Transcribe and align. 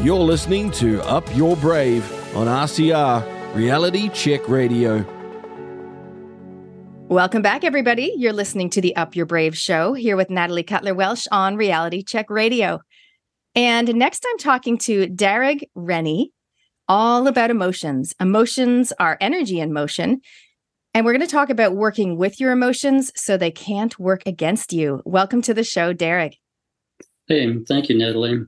You're 0.00 0.20
listening 0.20 0.70
to 0.72 1.02
Up 1.02 1.24
Your 1.34 1.56
Brave 1.56 2.04
on 2.36 2.46
RCR, 2.46 3.56
Reality 3.56 4.08
Check 4.10 4.48
Radio. 4.48 5.04
Welcome 7.08 7.42
back, 7.42 7.64
everybody. 7.64 8.14
You're 8.16 8.32
listening 8.32 8.70
to 8.70 8.80
the 8.80 8.94
Up 8.94 9.16
Your 9.16 9.26
Brave 9.26 9.58
show 9.58 9.94
here 9.94 10.16
with 10.16 10.30
Natalie 10.30 10.62
Cutler 10.62 10.94
Welsh 10.94 11.26
on 11.32 11.56
Reality 11.56 12.04
Check 12.04 12.30
Radio. 12.30 12.80
And 13.56 13.92
next, 13.96 14.24
I'm 14.30 14.38
talking 14.38 14.78
to 14.78 15.08
Darragh 15.08 15.64
Rennie, 15.74 16.32
all 16.86 17.26
about 17.26 17.50
emotions. 17.50 18.14
Emotions 18.20 18.92
are 19.00 19.18
energy 19.20 19.58
in 19.58 19.72
motion. 19.72 20.20
And 20.94 21.04
we're 21.04 21.12
going 21.12 21.26
to 21.26 21.26
talk 21.26 21.50
about 21.50 21.74
working 21.74 22.16
with 22.16 22.38
your 22.38 22.52
emotions 22.52 23.10
so 23.16 23.36
they 23.36 23.50
can't 23.50 23.98
work 23.98 24.22
against 24.26 24.72
you. 24.72 25.02
Welcome 25.04 25.42
to 25.42 25.54
the 25.54 25.64
show, 25.64 25.92
Derek. 25.92 26.36
Hey, 27.26 27.52
thank 27.66 27.88
you, 27.88 27.98
Natalie. 27.98 28.44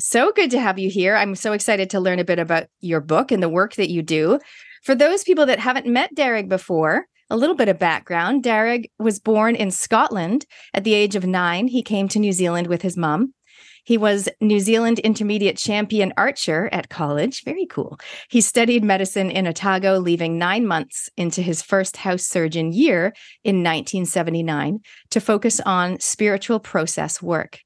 So 0.00 0.30
good 0.30 0.52
to 0.52 0.60
have 0.60 0.78
you 0.78 0.88
here. 0.88 1.16
I'm 1.16 1.34
so 1.34 1.52
excited 1.52 1.90
to 1.90 2.00
learn 2.00 2.20
a 2.20 2.24
bit 2.24 2.38
about 2.38 2.68
your 2.80 3.00
book 3.00 3.32
and 3.32 3.42
the 3.42 3.48
work 3.48 3.74
that 3.74 3.90
you 3.90 4.00
do. 4.00 4.38
For 4.84 4.94
those 4.94 5.24
people 5.24 5.46
that 5.46 5.58
haven't 5.58 5.86
met 5.86 6.14
Darragh 6.14 6.48
before, 6.48 7.06
a 7.30 7.36
little 7.36 7.56
bit 7.56 7.68
of 7.68 7.80
background 7.80 8.44
Darragh 8.44 8.88
was 9.00 9.18
born 9.18 9.56
in 9.56 9.72
Scotland 9.72 10.46
at 10.72 10.84
the 10.84 10.94
age 10.94 11.16
of 11.16 11.26
nine. 11.26 11.66
He 11.66 11.82
came 11.82 12.06
to 12.08 12.20
New 12.20 12.32
Zealand 12.32 12.68
with 12.68 12.82
his 12.82 12.96
mom. 12.96 13.34
He 13.82 13.98
was 13.98 14.28
New 14.40 14.60
Zealand 14.60 15.00
intermediate 15.00 15.56
champion 15.56 16.12
archer 16.16 16.68
at 16.70 16.90
college. 16.90 17.42
Very 17.42 17.66
cool. 17.66 17.98
He 18.30 18.40
studied 18.40 18.84
medicine 18.84 19.30
in 19.32 19.48
Otago, 19.48 19.98
leaving 19.98 20.38
nine 20.38 20.64
months 20.66 21.10
into 21.16 21.42
his 21.42 21.60
first 21.60 21.96
house 21.96 22.24
surgeon 22.24 22.72
year 22.72 23.14
in 23.42 23.64
1979 23.64 24.80
to 25.10 25.20
focus 25.20 25.60
on 25.60 25.98
spiritual 25.98 26.60
process 26.60 27.20
work 27.20 27.60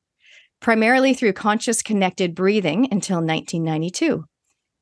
primarily 0.63 1.13
through 1.13 1.33
conscious 1.35 1.83
connected 1.83 2.35
breathing 2.35 2.89
until 2.91 3.17
1992. 3.17 4.25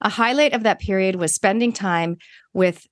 A 0.02 0.08
highlight 0.10 0.52
of 0.52 0.62
that 0.62 0.78
period 0.78 1.16
was 1.16 1.34
spending 1.34 1.72
time 1.72 2.18
with 2.52 2.86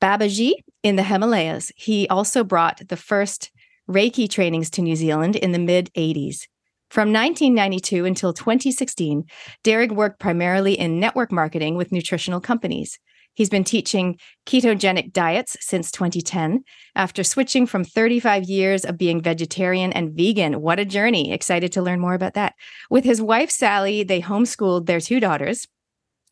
Babaji 0.00 0.52
in 0.82 0.96
the 0.96 1.02
Himalayas. 1.02 1.72
He 1.76 2.08
also 2.08 2.44
brought 2.44 2.88
the 2.88 2.96
first 2.96 3.50
Reiki 3.90 4.30
trainings 4.30 4.70
to 4.70 4.82
New 4.82 4.96
Zealand 4.96 5.34
in 5.36 5.52
the 5.52 5.58
mid 5.58 5.92
80s. 5.94 6.46
From 6.88 7.12
1992 7.12 8.04
until 8.04 8.32
2016, 8.32 9.24
Darragh 9.62 9.92
worked 9.92 10.20
primarily 10.20 10.78
in 10.78 11.00
network 11.00 11.30
marketing 11.30 11.76
with 11.76 11.92
nutritional 11.92 12.40
companies. 12.40 12.98
He's 13.38 13.48
been 13.48 13.62
teaching 13.62 14.18
ketogenic 14.46 15.12
diets 15.12 15.56
since 15.60 15.92
2010 15.92 16.64
after 16.96 17.22
switching 17.22 17.66
from 17.66 17.84
35 17.84 18.42
years 18.42 18.84
of 18.84 18.98
being 18.98 19.22
vegetarian 19.22 19.92
and 19.92 20.10
vegan. 20.12 20.60
What 20.60 20.80
a 20.80 20.84
journey. 20.84 21.30
Excited 21.30 21.70
to 21.74 21.82
learn 21.82 22.00
more 22.00 22.14
about 22.14 22.34
that. 22.34 22.54
With 22.90 23.04
his 23.04 23.22
wife, 23.22 23.52
Sally, 23.52 24.02
they 24.02 24.20
homeschooled 24.20 24.86
their 24.86 24.98
two 24.98 25.20
daughters 25.20 25.68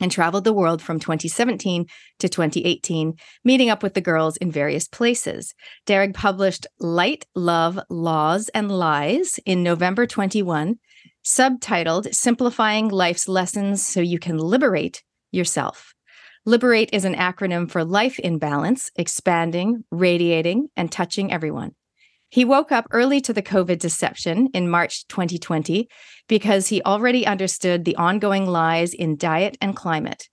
and 0.01 0.11
traveled 0.11 0.43
the 0.43 0.53
world 0.53 0.83
from 0.83 0.99
2017 0.99 1.87
to 2.19 2.29
2018, 2.29 3.15
meeting 3.45 3.71
up 3.71 3.85
with 3.85 3.95
the 3.95 4.01
girls 4.01 4.37
in 4.39 4.51
various 4.51 4.89
places. 4.89 5.55
Darragh 5.87 6.13
published 6.13 6.67
Light, 6.81 7.25
Love, 7.37 7.79
Laws, 7.89 8.49
and 8.49 8.69
Lies 8.69 9.39
in 9.47 9.63
November 9.63 10.09
21, 10.09 10.81
subtitled 11.25 12.13
Simplifying 12.13 12.89
Life's 12.89 13.29
Lessons 13.29 13.87
So 13.87 14.01
You 14.01 14.19
Can 14.19 14.39
Liberate 14.39 15.05
Yourself. 15.31 15.96
Liberate 16.49 16.91
is 16.93 17.05
an 17.05 17.17
acronym 17.17 17.69
for 17.69 17.85
life 17.85 18.21
in 18.21 18.39
balance, 18.39 18.93
expanding, 18.95 19.83
radiating, 19.91 20.69
and 20.77 20.93
touching 20.93 21.33
everyone. 21.33 21.75
He 22.29 22.45
woke 22.45 22.71
up 22.71 22.87
early 22.93 23.21
to 23.23 23.33
the 23.33 23.43
COVID 23.43 23.81
deception 23.81 24.51
in 24.55 24.71
March 24.71 25.09
2020 25.09 25.89
because 26.29 26.69
he 26.69 26.83
already 26.83 27.27
understood 27.27 27.85
the 27.85 27.97
ongoing 27.97 28.47
lies 28.47 28.95
in 28.95 29.17
diet 29.17 29.59
and 29.61 29.75
climate. 29.75 30.29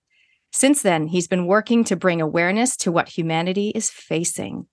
Since 0.52 0.82
then, 0.82 1.08
he's 1.08 1.26
been 1.26 1.46
working 1.46 1.82
to 1.82 1.96
bring 1.96 2.20
awareness 2.20 2.76
to 2.78 2.92
what 2.92 3.08
humanity 3.08 3.72
is 3.74 3.90
facing. 3.90 4.68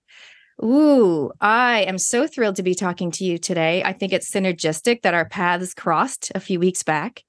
Ooh, 0.62 1.32
I 1.40 1.82
am 1.82 1.98
so 1.98 2.28
thrilled 2.28 2.54
to 2.56 2.62
be 2.62 2.76
talking 2.76 3.10
to 3.12 3.24
you 3.24 3.36
today. 3.36 3.82
I 3.82 3.92
think 3.94 4.12
it's 4.12 4.30
synergistic 4.30 5.02
that 5.02 5.14
our 5.14 5.28
paths 5.28 5.74
crossed 5.74 6.30
a 6.36 6.40
few 6.40 6.60
weeks 6.60 6.84
back. 6.84 7.24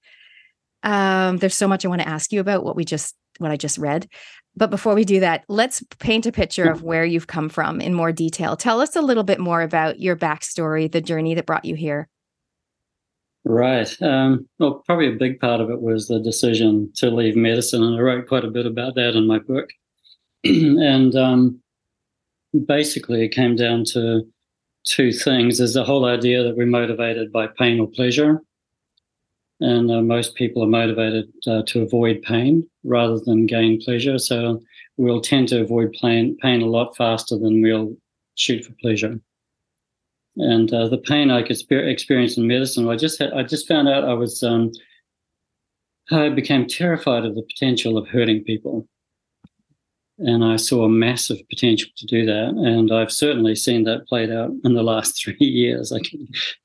Um, 0.84 1.38
there's 1.38 1.56
so 1.56 1.68
much 1.68 1.84
I 1.84 1.88
want 1.88 2.02
to 2.02 2.08
ask 2.08 2.32
you 2.32 2.42
about 2.42 2.64
what 2.64 2.76
we 2.76 2.86
just 2.86 3.16
what 3.40 3.52
I 3.52 3.58
just 3.58 3.78
read. 3.78 4.08
But 4.56 4.70
before 4.70 4.94
we 4.94 5.04
do 5.04 5.20
that, 5.22 5.44
let's 5.48 5.84
paint 6.00 6.26
a 6.26 6.32
picture 6.32 6.70
of 6.70 6.84
where 6.84 7.06
you've 7.06 7.28
come 7.28 7.50
from 7.50 7.82
in 7.82 7.94
more 7.94 8.12
detail. 8.12 8.56
Tell 8.56 8.82
us 8.82 8.96
a 8.96 9.02
little 9.02 9.24
bit 9.24 9.40
more 9.40 9.62
about 9.62 10.00
your 10.00 10.16
backstory, 10.16 10.92
the 10.92 11.02
journey 11.02 11.34
that 11.34 11.48
brought 11.48 11.66
you 11.66 11.76
here. 11.76 12.08
Right. 13.46 14.02
Um, 14.02 14.48
well, 14.60 14.84
probably 14.86 15.08
a 15.08 15.18
big 15.18 15.40
part 15.40 15.60
of 15.60 15.70
it 15.70 15.82
was 15.82 16.08
the 16.08 16.20
decision 16.20 16.92
to 16.96 17.10
leave 17.10 17.36
medicine, 17.36 17.84
and 17.84 17.96
I 17.98 18.00
wrote 18.00 18.28
quite 18.28 18.46
a 18.46 18.52
bit 18.52 18.66
about 18.66 18.96
that 18.96 19.16
in 19.16 19.28
my 19.28 19.40
book. 19.40 19.70
and 20.44 21.16
um, 21.16 21.60
basically, 22.66 23.26
it 23.26 23.30
came 23.30 23.56
down 23.56 23.84
to 23.86 24.22
two 24.86 25.12
things: 25.12 25.58
there's 25.58 25.74
the 25.74 25.84
whole 25.84 26.06
idea 26.06 26.44
that 26.44 26.56
we're 26.56 26.68
motivated 26.68 27.34
by 27.34 27.48
pain 27.48 27.82
or 27.82 27.88
pleasure, 27.88 28.42
and 29.64 29.90
uh, 29.90 30.02
most 30.02 30.36
people 30.36 30.62
are 30.62 30.68
motivated 30.68 31.32
uh, 31.48 31.64
to 31.68 31.82
avoid 31.82 32.22
pain 32.22 32.68
rather 32.84 33.18
than 33.18 33.46
gain 33.46 33.82
pleasure. 33.82 34.20
So 34.20 34.62
we'll 34.98 35.22
tend 35.22 35.48
to 35.50 35.62
avoid 35.62 35.96
pain, 36.02 36.38
pain 36.42 36.62
a 36.62 36.66
lot 36.66 36.98
faster 36.98 37.38
than 37.38 37.62
we'll 37.62 37.96
shoot 38.36 38.66
for 38.66 38.74
pleasure. 38.82 39.18
And 40.36 40.74
uh, 40.74 40.90
the 40.90 40.98
pain 40.98 41.32
I 41.32 41.44
could 41.44 41.62
experience 41.72 42.38
in 42.38 42.46
medicine, 42.46 42.90
I 42.90 42.98
just 42.98 43.20
had, 43.20 43.32
I 43.32 43.44
just 43.44 43.68
found 43.68 43.88
out 43.88 44.04
I 44.04 44.14
was 44.14 44.44
um, 44.44 44.72
I 46.12 46.28
became 46.28 46.68
terrified 46.68 47.24
of 47.24 47.36
the 47.36 47.44
potential 47.44 47.98
of 47.98 48.10
hurting 48.10 48.44
people. 48.44 48.86
And 50.20 50.44
I 50.44 50.58
saw 50.58 50.84
a 50.84 50.90
massive 50.90 51.38
potential 51.50 51.90
to 51.98 52.06
do 52.06 52.26
that. 52.26 52.50
And 52.50 52.94
I've 52.94 53.12
certainly 53.12 53.56
seen 53.56 53.84
that 53.86 54.08
played 54.08 54.32
out 54.32 54.52
in 54.64 54.74
the 54.74 54.84
last 54.84 55.20
three 55.24 55.38
years. 55.40 55.92
I 55.92 56.00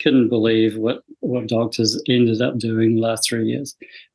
couldn't 0.01 0.29
believe 0.29 0.77
what, 0.77 1.03
what 1.21 1.49
doctors 1.49 2.01
ended 2.09 2.43
up 2.43 2.59
doing 2.59 2.95
the 2.95 3.01
last 3.01 3.29
three 3.29 3.47
years. 3.47 3.75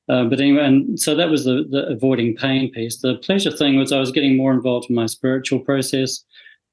Uh, 0.10 0.26
but 0.26 0.40
anyway, 0.40 0.66
and 0.66 1.00
so 1.00 1.16
that 1.16 1.30
was 1.30 1.46
the, 1.46 1.66
the 1.70 1.88
avoiding 1.88 2.36
pain 2.36 2.70
piece. 2.72 2.98
The 2.98 3.16
pleasure 3.16 3.52
thing 3.52 3.78
was 3.78 3.92
I 3.92 4.00
was 4.00 4.12
getting 4.12 4.36
more 4.36 4.54
involved 4.54 4.90
in 4.90 4.96
my 4.96 5.06
spiritual 5.06 5.60
process, 5.60 6.24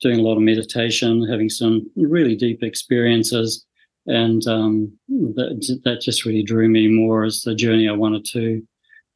doing 0.01 0.19
a 0.19 0.23
lot 0.23 0.37
of 0.37 0.43
meditation, 0.43 1.27
having 1.31 1.49
some 1.49 1.89
really 1.97 2.35
deep 2.35 2.63
experiences. 2.63 3.65
And 4.07 4.45
um, 4.49 4.93
that, 5.09 5.79
that 5.85 6.01
just 6.01 6.25
really 6.25 6.43
drew 6.43 6.69
me 6.69 6.89
more 6.89 7.25
as 7.25 7.43
the 7.43 7.55
journey 7.55 7.89
I 7.89 7.93
wanted 7.93 8.25
to 8.33 8.67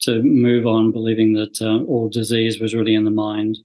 to 0.01 0.23
move 0.23 0.67
on, 0.67 0.93
believing 0.93 1.33
that 1.35 1.61
uh, 1.63 1.83
all 1.85 2.09
disease 2.09 2.61
was 2.61 2.75
really 2.75 2.95
in 2.95 3.05
the 3.05 3.11
mind 3.11 3.59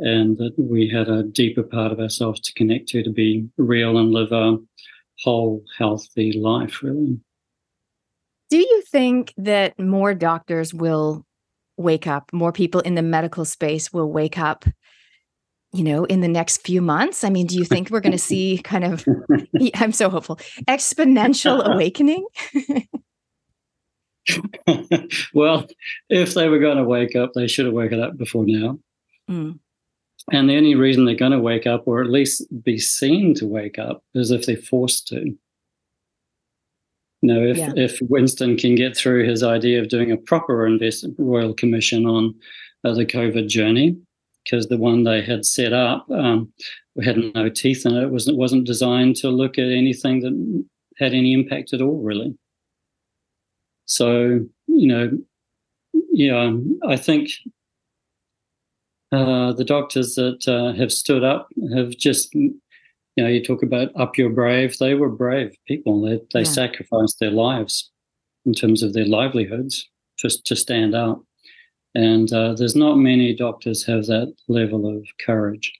and 0.00 0.38
that 0.38 0.54
we 0.56 0.88
had 0.88 1.08
a 1.08 1.22
deeper 1.22 1.62
part 1.62 1.92
of 1.92 2.00
ourselves 2.00 2.40
to 2.40 2.54
connect 2.54 2.88
to 2.88 3.02
to 3.02 3.10
be 3.10 3.46
real 3.58 3.98
and 3.98 4.12
live 4.12 4.32
a 4.32 4.56
whole, 5.22 5.62
healthy 5.78 6.32
life, 6.32 6.82
really. 6.82 7.20
Do 8.48 8.56
you 8.56 8.82
think 8.90 9.32
that 9.36 9.78
more 9.78 10.14
doctors 10.14 10.74
will 10.74 11.24
wake 11.76 12.06
up, 12.06 12.32
more 12.32 12.50
people 12.50 12.80
in 12.80 12.94
the 12.94 13.02
medical 13.02 13.44
space 13.44 13.92
will 13.92 14.10
wake 14.10 14.38
up? 14.38 14.64
You 15.72 15.84
know, 15.84 16.04
in 16.04 16.20
the 16.20 16.28
next 16.28 16.66
few 16.66 16.80
months? 16.80 17.22
I 17.22 17.30
mean, 17.30 17.46
do 17.46 17.56
you 17.56 17.64
think 17.64 17.90
we're 17.90 18.00
going 18.00 18.12
to 18.12 18.18
see 18.18 18.58
kind 18.64 18.84
of, 18.84 19.04
I'm 19.74 19.92
so 19.92 20.08
hopeful, 20.08 20.36
exponential 20.66 21.62
awakening? 21.74 22.26
well, 25.34 25.66
if 26.08 26.34
they 26.34 26.48
were 26.48 26.58
going 26.58 26.76
to 26.76 26.84
wake 26.84 27.16
up, 27.16 27.32
they 27.34 27.46
should 27.46 27.66
have 27.66 27.74
woken 27.74 28.00
up 28.00 28.16
before 28.16 28.44
now. 28.46 28.78
Mm. 29.28 29.58
And 30.32 30.48
the 30.48 30.56
only 30.56 30.74
reason 30.74 31.04
they're 31.04 31.14
going 31.14 31.32
to 31.32 31.40
wake 31.40 31.66
up, 31.66 31.84
or 31.86 32.00
at 32.00 32.10
least 32.10 32.44
be 32.62 32.78
seen 32.78 33.34
to 33.34 33.46
wake 33.46 33.78
up, 33.78 34.02
is 34.14 34.30
if 34.30 34.46
they're 34.46 34.56
forced 34.56 35.08
to. 35.08 35.36
Know, 37.22 37.42
if, 37.42 37.58
yeah. 37.58 37.72
if 37.76 37.98
Winston 38.02 38.56
can 38.56 38.74
get 38.74 38.96
through 38.96 39.28
his 39.28 39.42
idea 39.42 39.80
of 39.80 39.88
doing 39.88 40.10
a 40.10 40.16
proper 40.16 40.66
invest- 40.66 41.06
royal 41.18 41.52
commission 41.52 42.06
on 42.06 42.34
uh, 42.84 42.94
the 42.94 43.04
COVID 43.04 43.46
journey, 43.48 43.96
because 44.44 44.68
the 44.68 44.78
one 44.78 45.04
they 45.04 45.20
had 45.20 45.44
set 45.44 45.72
up 45.72 46.10
um, 46.10 46.50
had 47.02 47.18
no 47.34 47.48
teeth 47.48 47.84
in 47.84 47.94
it. 47.94 48.04
It 48.04 48.10
wasn't, 48.10 48.36
it 48.36 48.38
wasn't 48.38 48.66
designed 48.66 49.16
to 49.16 49.28
look 49.28 49.58
at 49.58 49.68
anything 49.68 50.20
that 50.20 50.64
had 50.98 51.12
any 51.12 51.32
impact 51.32 51.72
at 51.72 51.82
all, 51.82 52.02
really. 52.02 52.34
So, 53.90 54.46
you 54.68 54.86
know, 54.86 55.18
yeah, 56.12 56.52
I 56.86 56.96
think 56.96 57.30
uh, 59.10 59.52
the 59.52 59.64
doctors 59.64 60.14
that 60.14 60.46
uh, 60.46 60.78
have 60.78 60.92
stood 60.92 61.24
up 61.24 61.48
have 61.74 61.90
just, 61.96 62.32
you 62.32 62.54
know, 63.16 63.26
you 63.26 63.42
talk 63.42 63.64
about 63.64 63.88
up 63.96 64.16
your 64.16 64.30
brave. 64.30 64.78
They 64.78 64.94
were 64.94 65.08
brave 65.08 65.56
people. 65.66 66.02
They, 66.02 66.20
they 66.32 66.48
yeah. 66.48 66.52
sacrificed 66.52 67.18
their 67.18 67.32
lives 67.32 67.90
in 68.46 68.54
terms 68.54 68.84
of 68.84 68.92
their 68.92 69.06
livelihoods 69.06 69.88
just 70.16 70.46
to 70.46 70.54
stand 70.54 70.94
up. 70.94 71.24
And 71.96 72.32
uh, 72.32 72.54
there's 72.54 72.76
not 72.76 72.94
many 72.94 73.34
doctors 73.34 73.84
have 73.86 74.06
that 74.06 74.32
level 74.46 74.86
of 74.86 75.04
courage. 75.18 75.72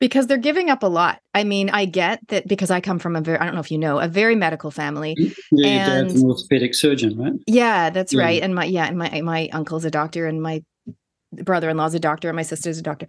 Because 0.00 0.26
they're 0.26 0.38
giving 0.38 0.70
up 0.70 0.82
a 0.82 0.86
lot. 0.86 1.20
I 1.34 1.44
mean, 1.44 1.70
I 1.70 1.84
get 1.84 2.20
that 2.28 2.46
because 2.46 2.70
I 2.70 2.80
come 2.80 2.98
from 2.98 3.16
a 3.16 3.20
very, 3.20 3.38
I 3.38 3.44
don't 3.44 3.54
know 3.54 3.60
if 3.60 3.70
you 3.70 3.78
know, 3.78 3.98
a 3.98 4.08
very 4.08 4.34
medical 4.34 4.70
family. 4.70 5.14
Yeah, 5.50 5.96
your 5.96 6.04
dad's 6.04 6.22
an 6.22 6.28
orthopedic 6.28 6.74
surgeon, 6.74 7.18
right? 7.18 7.32
Yeah, 7.46 7.90
that's 7.90 8.12
yeah. 8.12 8.22
right. 8.22 8.42
And 8.42 8.54
my, 8.54 8.64
yeah, 8.64 8.86
and 8.86 8.98
my, 8.98 9.20
my 9.22 9.48
uncle's 9.52 9.84
a 9.84 9.90
doctor 9.90 10.26
and 10.26 10.40
my 10.42 10.62
brother-in-law's 11.32 11.94
a 11.94 12.00
doctor 12.00 12.28
and 12.28 12.36
my 12.36 12.42
sister's 12.42 12.78
a 12.78 12.82
doctor. 12.82 13.06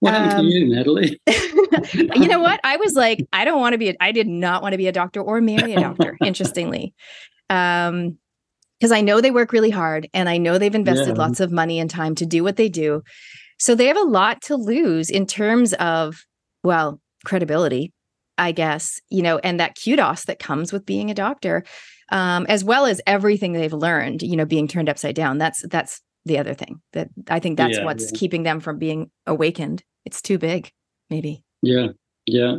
What 0.00 0.14
happened 0.14 0.32
um, 0.32 0.46
to 0.46 0.52
you, 0.52 0.74
Natalie? 0.74 1.20
you 1.92 2.26
know 2.26 2.40
what? 2.40 2.58
I 2.64 2.76
was 2.76 2.94
like, 2.94 3.24
I 3.32 3.44
don't 3.44 3.60
want 3.60 3.74
to 3.74 3.78
be, 3.78 3.90
a, 3.90 3.96
I 4.00 4.10
did 4.10 4.26
not 4.26 4.60
want 4.60 4.72
to 4.72 4.78
be 4.78 4.88
a 4.88 4.92
doctor 4.92 5.20
or 5.20 5.40
marry 5.40 5.74
a 5.74 5.80
doctor, 5.80 6.16
interestingly. 6.24 6.92
Um, 7.48 8.18
because 8.80 8.90
I 8.90 9.00
know 9.00 9.20
they 9.20 9.30
work 9.30 9.52
really 9.52 9.70
hard 9.70 10.08
and 10.12 10.28
I 10.28 10.38
know 10.38 10.58
they've 10.58 10.74
invested 10.74 11.16
yeah. 11.16 11.22
lots 11.22 11.38
of 11.38 11.52
money 11.52 11.78
and 11.78 11.88
time 11.88 12.16
to 12.16 12.26
do 12.26 12.42
what 12.42 12.56
they 12.56 12.68
do. 12.68 13.04
So 13.62 13.76
they 13.76 13.86
have 13.86 13.96
a 13.96 14.00
lot 14.00 14.42
to 14.42 14.56
lose 14.56 15.08
in 15.08 15.24
terms 15.24 15.72
of, 15.74 16.24
well, 16.64 17.00
credibility, 17.24 17.92
I 18.36 18.50
guess, 18.50 18.98
you 19.08 19.22
know, 19.22 19.38
and 19.38 19.60
that 19.60 19.76
kudos 19.80 20.24
that 20.24 20.40
comes 20.40 20.72
with 20.72 20.84
being 20.84 21.12
a 21.12 21.14
doctor, 21.14 21.62
um, 22.10 22.44
as 22.48 22.64
well 22.64 22.86
as 22.86 23.00
everything 23.06 23.52
they've 23.52 23.72
learned, 23.72 24.20
you 24.22 24.34
know, 24.34 24.44
being 24.44 24.66
turned 24.66 24.88
upside 24.88 25.14
down. 25.14 25.38
That's 25.38 25.64
that's 25.68 26.00
the 26.24 26.38
other 26.38 26.54
thing 26.54 26.80
that 26.92 27.10
I 27.30 27.38
think 27.38 27.56
that's 27.56 27.78
yeah, 27.78 27.84
what's 27.84 28.10
yeah. 28.10 28.18
keeping 28.18 28.42
them 28.42 28.58
from 28.58 28.80
being 28.80 29.12
awakened. 29.28 29.84
It's 30.04 30.20
too 30.20 30.38
big, 30.38 30.72
maybe. 31.08 31.44
Yeah. 31.62 31.90
Yeah. 32.26 32.56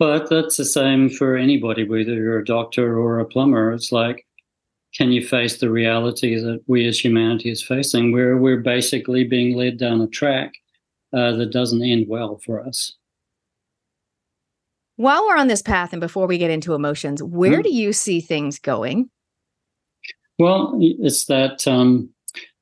But 0.00 0.28
that's 0.30 0.56
the 0.56 0.64
same 0.64 1.10
for 1.10 1.36
anybody, 1.36 1.84
whether 1.84 2.14
you're 2.14 2.40
a 2.40 2.44
doctor 2.44 2.98
or 2.98 3.20
a 3.20 3.24
plumber. 3.24 3.70
It's 3.70 3.92
like 3.92 4.26
can 4.94 5.12
you 5.12 5.26
face 5.26 5.58
the 5.58 5.70
reality 5.70 6.36
that 6.36 6.62
we 6.66 6.86
as 6.86 6.98
humanity 6.98 7.50
is 7.50 7.62
facing, 7.62 8.12
where 8.12 8.36
we're 8.36 8.60
basically 8.60 9.24
being 9.24 9.56
led 9.56 9.78
down 9.78 10.00
a 10.00 10.08
track 10.08 10.52
uh, 11.12 11.32
that 11.32 11.52
doesn't 11.52 11.82
end 11.82 12.06
well 12.08 12.40
for 12.44 12.64
us? 12.64 12.96
While 14.96 15.26
we're 15.26 15.36
on 15.36 15.48
this 15.48 15.62
path, 15.62 15.92
and 15.92 16.00
before 16.00 16.26
we 16.26 16.38
get 16.38 16.50
into 16.50 16.74
emotions, 16.74 17.22
where 17.22 17.60
mm 17.60 17.62
do 17.62 17.74
you 17.74 17.92
see 17.92 18.20
things 18.20 18.58
going? 18.58 19.10
Well, 20.38 20.76
it's 20.80 21.26
that 21.26 21.66
um, 21.66 22.10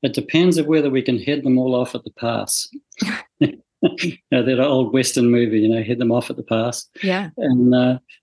it 0.03 0.13
depends 0.13 0.57
of 0.57 0.65
whether 0.65 0.89
we 0.89 1.01
can 1.01 1.19
head 1.19 1.43
them 1.43 1.57
all 1.57 1.75
off 1.75 1.95
at 1.95 2.03
the 2.03 2.11
pass. 2.11 2.69
you 3.39 4.17
know, 4.31 4.43
that 4.43 4.59
old 4.59 4.93
Western 4.93 5.31
movie, 5.31 5.59
you 5.59 5.69
know, 5.69 5.83
head 5.83 5.99
them 5.99 6.11
off 6.11 6.29
at 6.29 6.35
the 6.35 6.43
pass. 6.43 6.87
Yeah. 7.03 7.29
And 7.37 7.71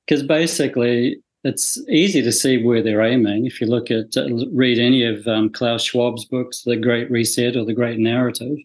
because 0.07 0.23
uh, 0.23 0.27
basically, 0.27 1.23
it's 1.47 1.79
easy 1.89 2.23
to 2.23 2.33
see 2.33 2.63
where 2.63 2.83
they're 2.83 3.03
aiming. 3.03 3.47
If 3.47 3.61
you 3.61 3.69
look 3.69 3.91
at, 3.91 4.17
uh, 4.17 4.27
read 4.53 4.79
any 4.79 5.05
of 5.05 5.27
um, 5.29 5.51
Klaus 5.51 5.85
Schwab's 5.85 6.25
books, 6.25 6.63
The 6.63 6.77
Great 6.77 7.09
Reset 7.11 7.57
or 7.57 7.65
The 7.65 7.73
Great 7.73 7.99
Narrative, 7.99 8.59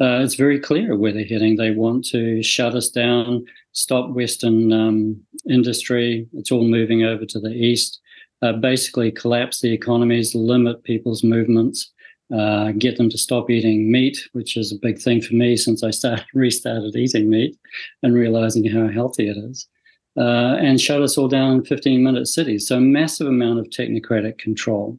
uh, 0.00 0.20
it's 0.22 0.36
very 0.36 0.60
clear 0.60 0.96
where 0.96 1.12
they're 1.12 1.24
heading. 1.24 1.56
They 1.56 1.72
want 1.72 2.04
to 2.06 2.42
shut 2.42 2.74
us 2.74 2.88
down, 2.88 3.44
stop 3.72 4.10
Western 4.10 4.72
um, 4.72 5.20
industry. 5.48 6.26
It's 6.34 6.52
all 6.52 6.64
moving 6.64 7.04
over 7.04 7.26
to 7.26 7.40
the 7.40 7.52
East. 7.52 8.00
Uh, 8.42 8.52
basically, 8.52 9.10
collapse 9.10 9.60
the 9.60 9.72
economies, 9.72 10.34
limit 10.34 10.84
people's 10.84 11.24
movements, 11.24 11.92
uh, 12.32 12.72
get 12.72 12.96
them 12.96 13.08
to 13.10 13.18
stop 13.18 13.50
eating 13.50 13.90
meat, 13.90 14.18
which 14.32 14.56
is 14.56 14.72
a 14.72 14.78
big 14.82 15.00
thing 15.00 15.20
for 15.20 15.34
me 15.34 15.56
since 15.56 15.82
I 15.82 15.90
started 15.90 16.26
restarted 16.34 16.94
eating 16.94 17.28
meat 17.28 17.56
and 18.02 18.14
realizing 18.14 18.68
how 18.68 18.88
healthy 18.88 19.28
it 19.28 19.36
is 19.36 19.66
uh, 20.16 20.56
and 20.60 20.80
shut 20.80 21.02
us 21.02 21.18
all 21.18 21.28
down 21.28 21.52
in 21.52 21.64
15 21.64 22.02
minute 22.02 22.28
cities. 22.28 22.66
So, 22.68 22.78
massive 22.78 23.26
amount 23.26 23.58
of 23.58 23.66
technocratic 23.66 24.38
control. 24.38 24.98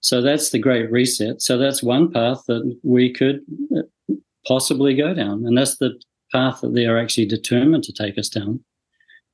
So, 0.00 0.22
that's 0.22 0.50
the 0.50 0.58
great 0.58 0.90
reset. 0.90 1.42
So, 1.42 1.58
that's 1.58 1.82
one 1.82 2.10
path 2.10 2.44
that 2.48 2.78
we 2.82 3.12
could 3.12 3.42
uh, 3.76 4.14
possibly 4.46 4.94
go 4.94 5.12
down. 5.12 5.44
And 5.46 5.56
that's 5.56 5.76
the 5.76 6.00
path 6.32 6.60
that 6.62 6.74
they 6.74 6.86
are 6.86 6.98
actually 6.98 7.26
determined 7.26 7.84
to 7.84 7.92
take 7.92 8.16
us 8.18 8.28
down. 8.28 8.60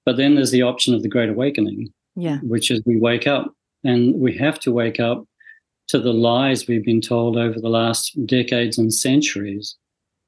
But 0.04 0.16
then 0.16 0.34
there's 0.34 0.50
the 0.50 0.62
option 0.62 0.94
of 0.94 1.02
the 1.02 1.08
great 1.08 1.30
awakening, 1.30 1.92
yeah. 2.16 2.38
which 2.42 2.70
is 2.70 2.82
we 2.84 2.98
wake 2.98 3.26
up 3.26 3.52
and 3.84 4.14
we 4.20 4.36
have 4.36 4.58
to 4.60 4.72
wake 4.72 5.00
up 5.00 5.24
to 5.88 5.98
the 5.98 6.12
lies 6.12 6.66
we've 6.66 6.84
been 6.84 7.00
told 7.00 7.36
over 7.36 7.60
the 7.60 7.68
last 7.68 8.18
decades 8.26 8.78
and 8.78 8.92
centuries, 8.92 9.76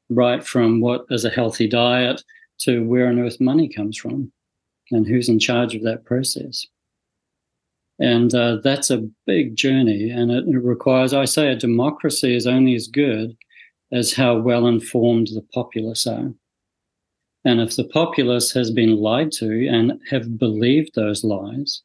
right 0.09 0.47
from 0.47 0.81
what 0.81 1.05
is 1.11 1.25
a 1.25 1.31
healthy 1.31 1.67
diet 1.67 2.23
to 2.59 2.85
where 2.87 3.09
on 3.09 3.19
earth 3.19 3.41
money 3.41 3.69
comes 3.69 3.97
from 3.97 4.33
and 4.91 5.07
who's 5.07 5.29
in 5.29 5.39
charge 5.39 5.75
of 5.75 5.83
that 5.83 6.05
process. 6.05 6.67
And 7.99 8.35
uh, 8.35 8.57
that's 8.63 8.91
a 8.91 9.09
big 9.27 9.57
journey, 9.57 10.11
and 10.11 10.31
it, 10.31 10.45
it 10.47 10.59
requires, 10.59 11.15
I 11.15 11.25
say, 11.25 11.49
a 11.49 11.57
democracy 11.57 12.37
is 12.37 12.47
only 12.47 12.75
as 12.75 12.89
good 12.89 13.37
as 13.93 14.13
how 14.13 14.37
well 14.37 14.67
informed 14.67 15.29
the 15.29 15.45
populace 15.55 16.07
are. 16.07 16.33
And 17.45 17.61
if 17.61 17.77
the 17.77 17.85
populace 17.85 18.53
has 18.53 18.71
been 18.71 18.97
lied 18.97 19.33
to 19.33 19.69
and 19.69 20.01
have 20.11 20.39
believed 20.39 20.95
those 20.95 21.25
lies, 21.25 21.83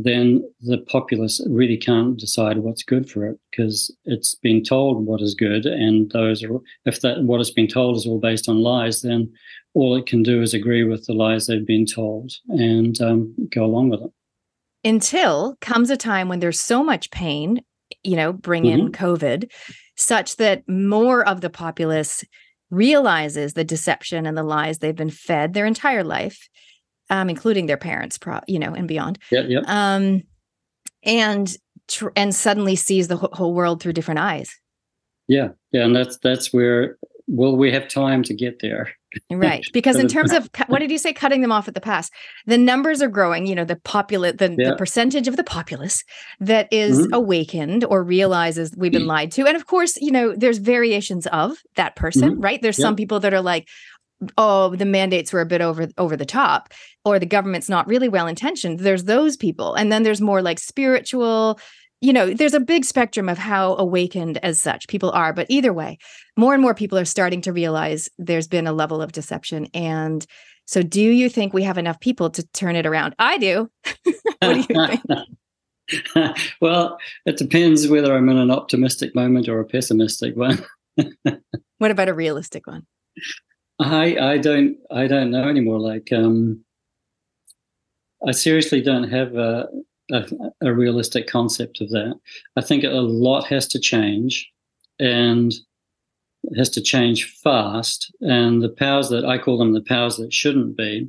then 0.00 0.48
the 0.60 0.78
populace 0.78 1.44
really 1.50 1.76
can't 1.76 2.16
decide 2.16 2.58
what's 2.58 2.84
good 2.84 3.10
for 3.10 3.26
it 3.26 3.36
because 3.50 3.94
it's 4.04 4.36
been 4.36 4.62
told 4.62 5.04
what 5.04 5.20
is 5.20 5.34
good, 5.34 5.66
and 5.66 6.10
those 6.12 6.42
are 6.44 6.56
if 6.84 7.00
that 7.00 7.24
what 7.24 7.40
has 7.40 7.50
been 7.50 7.66
told 7.66 7.96
is 7.96 8.06
all 8.06 8.20
based 8.20 8.48
on 8.48 8.62
lies, 8.62 9.02
then 9.02 9.30
all 9.74 9.96
it 9.96 10.06
can 10.06 10.22
do 10.22 10.40
is 10.40 10.54
agree 10.54 10.84
with 10.84 11.04
the 11.06 11.12
lies 11.12 11.46
they've 11.46 11.66
been 11.66 11.84
told 11.84 12.32
and 12.48 13.00
um, 13.00 13.34
go 13.50 13.64
along 13.64 13.90
with 13.90 14.00
it. 14.00 14.10
Until 14.84 15.56
comes 15.60 15.90
a 15.90 15.96
time 15.96 16.28
when 16.28 16.38
there's 16.38 16.60
so 16.60 16.84
much 16.84 17.10
pain, 17.10 17.60
you 18.04 18.14
know, 18.14 18.32
bring 18.32 18.62
mm-hmm. 18.62 18.86
in 18.86 18.92
COVID, 18.92 19.50
such 19.96 20.36
that 20.36 20.62
more 20.68 21.26
of 21.26 21.40
the 21.40 21.50
populace 21.50 22.24
realizes 22.70 23.54
the 23.54 23.64
deception 23.64 24.26
and 24.26 24.36
the 24.36 24.44
lies 24.44 24.78
they've 24.78 24.94
been 24.94 25.10
fed 25.10 25.54
their 25.54 25.66
entire 25.66 26.04
life, 26.04 26.48
um, 27.10 27.30
including 27.30 27.66
their 27.66 27.76
parents, 27.76 28.18
pro- 28.18 28.40
you 28.46 28.58
know, 28.58 28.74
and 28.74 28.88
beyond. 28.88 29.18
Yeah, 29.30 29.42
yeah. 29.48 29.60
Um, 29.66 30.22
and 31.02 31.54
tr- 31.88 32.08
and 32.16 32.34
suddenly 32.34 32.76
sees 32.76 33.08
the 33.08 33.16
whole 33.16 33.54
world 33.54 33.82
through 33.82 33.94
different 33.94 34.20
eyes. 34.20 34.54
Yeah, 35.26 35.48
yeah, 35.72 35.84
and 35.84 35.94
that's 35.94 36.18
that's 36.18 36.52
where 36.52 36.96
will 37.26 37.56
we 37.56 37.70
have 37.72 37.88
time 37.88 38.22
to 38.24 38.34
get 38.34 38.60
there? 38.60 38.92
right 39.30 39.64
because 39.72 39.96
in 39.96 40.08
terms 40.08 40.32
of 40.32 40.50
what 40.66 40.80
did 40.80 40.90
you 40.90 40.98
say 40.98 41.12
cutting 41.12 41.40
them 41.40 41.52
off 41.52 41.66
at 41.66 41.74
the 41.74 41.80
pass 41.80 42.10
the 42.46 42.58
numbers 42.58 43.00
are 43.00 43.08
growing 43.08 43.46
you 43.46 43.54
know 43.54 43.64
the 43.64 43.76
populate 43.76 44.38
the, 44.38 44.54
yeah. 44.58 44.70
the 44.70 44.76
percentage 44.76 45.28
of 45.28 45.36
the 45.36 45.44
populace 45.44 46.04
that 46.40 46.68
is 46.70 47.00
mm-hmm. 47.00 47.14
awakened 47.14 47.84
or 47.84 48.02
realizes 48.02 48.74
we've 48.76 48.92
been 48.92 49.06
lied 49.06 49.32
to 49.32 49.46
and 49.46 49.56
of 49.56 49.66
course 49.66 49.96
you 50.00 50.10
know 50.10 50.34
there's 50.36 50.58
variations 50.58 51.26
of 51.28 51.58
that 51.76 51.96
person 51.96 52.32
mm-hmm. 52.32 52.40
right 52.40 52.62
there's 52.62 52.78
yeah. 52.78 52.84
some 52.84 52.96
people 52.96 53.18
that 53.18 53.32
are 53.32 53.40
like 53.40 53.66
oh 54.36 54.74
the 54.76 54.84
mandates 54.84 55.32
were 55.32 55.40
a 55.40 55.46
bit 55.46 55.60
over 55.60 55.88
over 55.96 56.16
the 56.16 56.26
top 56.26 56.72
or 57.04 57.18
the 57.18 57.26
government's 57.26 57.68
not 57.68 57.86
really 57.86 58.08
well 58.08 58.26
intentioned 58.26 58.80
there's 58.80 59.04
those 59.04 59.36
people 59.36 59.74
and 59.74 59.92
then 59.92 60.02
there's 60.02 60.20
more 60.20 60.42
like 60.42 60.58
spiritual 60.58 61.58
you 62.00 62.12
know, 62.12 62.32
there's 62.32 62.54
a 62.54 62.60
big 62.60 62.84
spectrum 62.84 63.28
of 63.28 63.38
how 63.38 63.74
awakened 63.76 64.38
as 64.44 64.60
such 64.60 64.86
people 64.88 65.10
are. 65.10 65.32
But 65.32 65.46
either 65.48 65.72
way, 65.72 65.98
more 66.36 66.54
and 66.54 66.62
more 66.62 66.74
people 66.74 66.98
are 66.98 67.04
starting 67.04 67.40
to 67.42 67.52
realize 67.52 68.08
there's 68.18 68.46
been 68.46 68.66
a 68.66 68.72
level 68.72 69.02
of 69.02 69.12
deception. 69.12 69.66
And 69.74 70.24
so, 70.64 70.82
do 70.82 71.02
you 71.02 71.28
think 71.28 71.52
we 71.52 71.64
have 71.64 71.78
enough 71.78 71.98
people 71.98 72.30
to 72.30 72.46
turn 72.48 72.76
it 72.76 72.86
around? 72.86 73.14
I 73.18 73.38
do. 73.38 73.70
what 74.40 74.40
do 74.40 74.66
you 74.68 74.86
think? 74.86 76.38
well, 76.60 76.98
it 77.26 77.36
depends 77.36 77.88
whether 77.88 78.14
I'm 78.14 78.28
in 78.28 78.36
an 78.36 78.50
optimistic 78.50 79.14
moment 79.14 79.48
or 79.48 79.60
a 79.60 79.64
pessimistic 79.64 80.36
one. 80.36 80.64
what 81.78 81.90
about 81.90 82.08
a 82.08 82.14
realistic 82.14 82.66
one? 82.66 82.86
I 83.78 84.16
I 84.16 84.38
don't 84.38 84.76
I 84.90 85.06
don't 85.06 85.30
know 85.30 85.48
anymore. 85.48 85.80
Like 85.80 86.12
um, 86.12 86.64
I 88.26 88.32
seriously 88.32 88.80
don't 88.80 89.08
have 89.08 89.34
a 89.36 89.68
a, 90.10 90.26
a 90.62 90.72
realistic 90.74 91.26
concept 91.26 91.80
of 91.80 91.90
that. 91.90 92.18
I 92.56 92.60
think 92.60 92.84
a 92.84 92.88
lot 92.88 93.46
has 93.46 93.68
to 93.68 93.78
change, 93.78 94.50
and 94.98 95.52
has 96.56 96.70
to 96.70 96.80
change 96.80 97.24
fast. 97.42 98.12
And 98.20 98.62
the 98.62 98.68
powers 98.68 99.08
that 99.10 99.24
I 99.24 99.38
call 99.38 99.58
them 99.58 99.72
the 99.72 99.82
powers 99.82 100.16
that 100.16 100.32
shouldn't 100.32 100.76
be, 100.76 101.08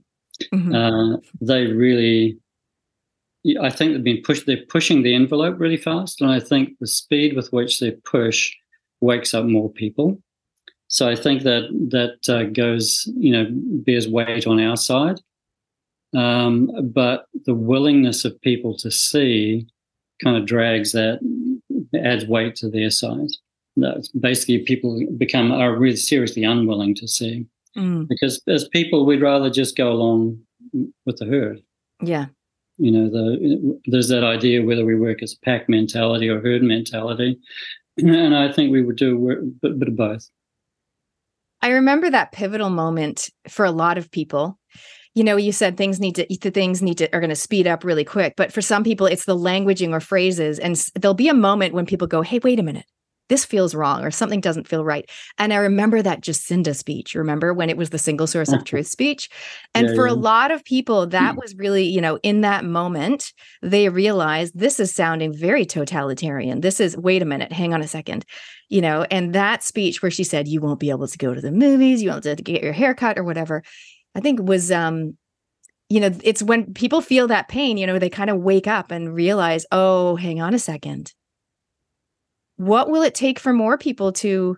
mm-hmm. 0.54 0.76
uh, 0.76 1.18
they 1.42 1.68
really, 1.68 2.38
I 3.62 3.70
think 3.70 3.94
they've 3.94 4.04
been 4.04 4.22
pushed. 4.24 4.46
They're 4.46 4.66
pushing 4.68 5.04
the 5.04 5.16
envelope 5.16 5.60
really 5.60 5.78
fast, 5.78 6.22
and 6.22 6.32
I 6.32 6.40
think 6.40 6.78
the 6.80 6.88
speed 6.88 7.36
with 7.36 7.52
which 7.52 7.80
they 7.80 7.92
push 7.92 8.54
wakes 9.02 9.34
up 9.34 9.46
more 9.46 9.72
people. 9.72 10.22
So 10.90 11.08
I 11.08 11.16
think 11.16 11.44
that 11.44 11.70
that 11.92 12.34
uh, 12.34 12.44
goes, 12.44 13.08
you 13.16 13.32
know, 13.32 13.48
bears 13.52 14.08
weight 14.08 14.46
on 14.48 14.60
our 14.60 14.76
side. 14.76 15.20
Um, 16.16 16.72
but 16.92 17.26
the 17.46 17.54
willingness 17.54 18.26
of 18.26 18.42
people 18.42 18.76
to 18.78 18.90
see 18.90 19.68
kind 20.24 20.36
of 20.36 20.46
drags 20.46 20.92
that, 20.92 21.20
adds 21.96 22.26
weight 22.26 22.56
to 22.56 22.70
their 22.70 22.90
side. 22.90 23.30
That's 23.78 24.10
basically, 24.10 24.60
people 24.60 25.06
become 25.18 25.52
are 25.52 25.76
really 25.76 25.96
seriously 25.96 26.44
unwilling 26.44 26.96
to 26.96 27.08
see 27.08 27.46
mm. 27.78 28.08
because 28.08 28.42
as 28.48 28.68
people, 28.68 29.06
we'd 29.06 29.22
rather 29.22 29.50
just 29.50 29.78
go 29.78 29.92
along 29.92 30.40
with 31.06 31.18
the 31.18 31.26
herd. 31.26 31.62
Yeah. 32.02 32.26
You 32.78 32.92
know, 32.92 33.10
the, 33.10 33.80
there's 33.86 34.10
that 34.10 34.24
idea 34.24 34.64
whether 34.64 34.86
we 34.86 34.96
work 34.96 35.22
as 35.22 35.34
a 35.34 35.46
pack 35.46 35.70
mentality 35.70 36.30
or 36.30 36.42
herd 36.42 36.64
mentality, 36.64 37.40
and 37.98 38.36
I 38.36 38.52
think 38.52 38.72
we 38.72 38.82
would 38.82 38.96
do 38.96 39.32
a 39.64 39.70
bit 39.70 39.88
of 39.88 39.96
both. 39.96 40.28
I 41.62 41.70
remember 41.70 42.10
that 42.10 42.32
pivotal 42.32 42.70
moment 42.70 43.30
for 43.48 43.66
a 43.66 43.72
lot 43.72 43.98
of 43.98 44.12
people. 44.12 44.58
You 45.16 45.24
know, 45.24 45.38
you 45.38 45.52
said 45.52 45.76
things 45.76 46.00
need 46.00 46.16
to 46.16 46.28
the 46.42 46.52
things 46.52 46.82
need 46.82 47.00
to 47.00 47.14
are 47.14 47.20
going 47.20 47.30
to 47.30 47.36
speed 47.36 47.68
up 47.68 47.84
really 47.84 48.06
quick, 48.06 48.36
but 48.38 48.54
for 48.54 48.62
some 48.62 48.84
people 48.84 49.08
it's 49.08 49.26
the 49.26 49.36
languaging 49.36 49.92
or 49.92 50.00
phrases 50.00 50.60
and 50.60 50.76
there'll 50.96 51.14
be 51.14 51.30
a 51.30 51.34
moment 51.34 51.74
when 51.74 51.86
people 51.86 52.08
go, 52.08 52.22
"Hey, 52.22 52.40
wait 52.44 52.60
a 52.60 52.64
minute 52.64 52.86
this 53.30 53.46
feels 53.46 53.74
wrong 53.74 54.04
or 54.04 54.12
something 54.12 54.42
doesn't 54.42 54.68
feel 54.68 54.84
right. 54.84 55.10
And 55.38 55.54
I 55.54 55.58
remember 55.58 56.02
that 56.02 56.22
Jacinda 56.22 56.76
speech, 56.76 57.16
remember 57.16 57.54
when 57.54 57.70
it 57.70 57.78
was 57.78 57.92
the 57.92 57.98
single 57.98 58.28
source 58.28 58.52
of 58.52 58.64
truth 58.66 58.88
speech? 58.88 59.30
And 59.74 59.88
yeah, 59.88 59.96
for 59.96 60.08
yeah. 60.08 60.14
a 60.14 60.16
lot 60.16 60.52
of 60.52 60.64
people, 60.66 61.08
that 61.08 61.38
was 61.38 61.56
really, 61.56 61.86
you 61.86 62.02
know, 62.02 62.20
in 62.24 62.42
that 62.42 62.66
moment, 62.66 63.32
they 63.62 63.88
realized 63.90 64.58
this 64.58 64.80
is 64.80 64.94
sounding 64.94 65.34
very 65.34 65.66
totalitarian. 65.66 66.62
This 66.62 66.80
is, 66.80 66.98
wait 66.98 67.22
a 67.22 67.26
minute, 67.26 67.52
hang 67.52 67.74
on 67.74 67.82
a 67.82 67.88
second. 67.88 68.26
You 68.68 68.82
know, 68.82 69.06
and 69.10 69.34
that 69.34 69.64
speech 69.64 70.02
where 70.02 70.12
she 70.12 70.24
said, 70.24 70.48
you 70.48 70.62
won't 70.62 70.80
be 70.80 70.90
able 70.90 71.08
to 71.08 71.18
go 71.18 71.34
to 71.34 71.42
the 71.42 71.52
movies, 71.52 72.04
you 72.04 72.10
won't 72.10 72.24
be 72.24 72.30
able 72.30 72.38
to 72.38 72.44
get 72.44 72.64
your 72.64 72.74
hair 72.74 72.94
cut 72.94 73.18
or 73.18 73.24
whatever, 73.24 73.64
I 74.16 74.20
think 74.20 74.42
was 74.42 74.72
um 74.72 75.18
you 75.92 76.00
know, 76.00 76.12
it's 76.24 76.44
when 76.44 76.72
people 76.76 77.02
feel 77.02 77.28
that 77.28 77.48
pain, 77.48 77.76
you 77.76 77.88
know, 77.88 77.98
they 77.98 78.12
kind 78.12 78.30
of 78.30 78.38
wake 78.38 78.68
up 78.68 78.92
and 78.92 79.12
realize, 79.12 79.66
oh, 79.72 80.16
hang 80.18 80.40
on 80.40 80.54
a 80.54 80.60
second 80.60 81.14
what 82.60 82.90
will 82.90 83.02
it 83.04 83.16
take 83.16 83.40
for 83.40 83.54
more 83.54 83.78
people 83.78 84.12
to 84.12 84.58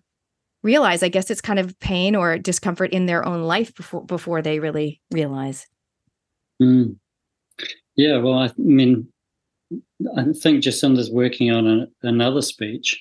realize 0.64 1.04
i 1.04 1.08
guess 1.08 1.30
it's 1.30 1.40
kind 1.40 1.60
of 1.60 1.80
pain 1.80 2.16
or 2.16 2.38
discomfort 2.40 2.92
in 2.92 3.06
their 3.06 3.24
own 3.26 3.44
life 3.44 3.74
before 3.76 4.04
before 4.06 4.42
they 4.42 4.60
really 4.60 5.00
realize? 5.12 5.68
Mm. 6.62 6.98
yeah 7.96 8.18
well 8.18 8.40
i 8.40 8.52
mean 8.58 9.08
i 10.18 10.26
think 10.34 10.64
jacinda's 10.64 11.12
working 11.12 11.52
on 11.52 11.68
a, 11.68 11.88
another 12.08 12.42
speech 12.42 13.00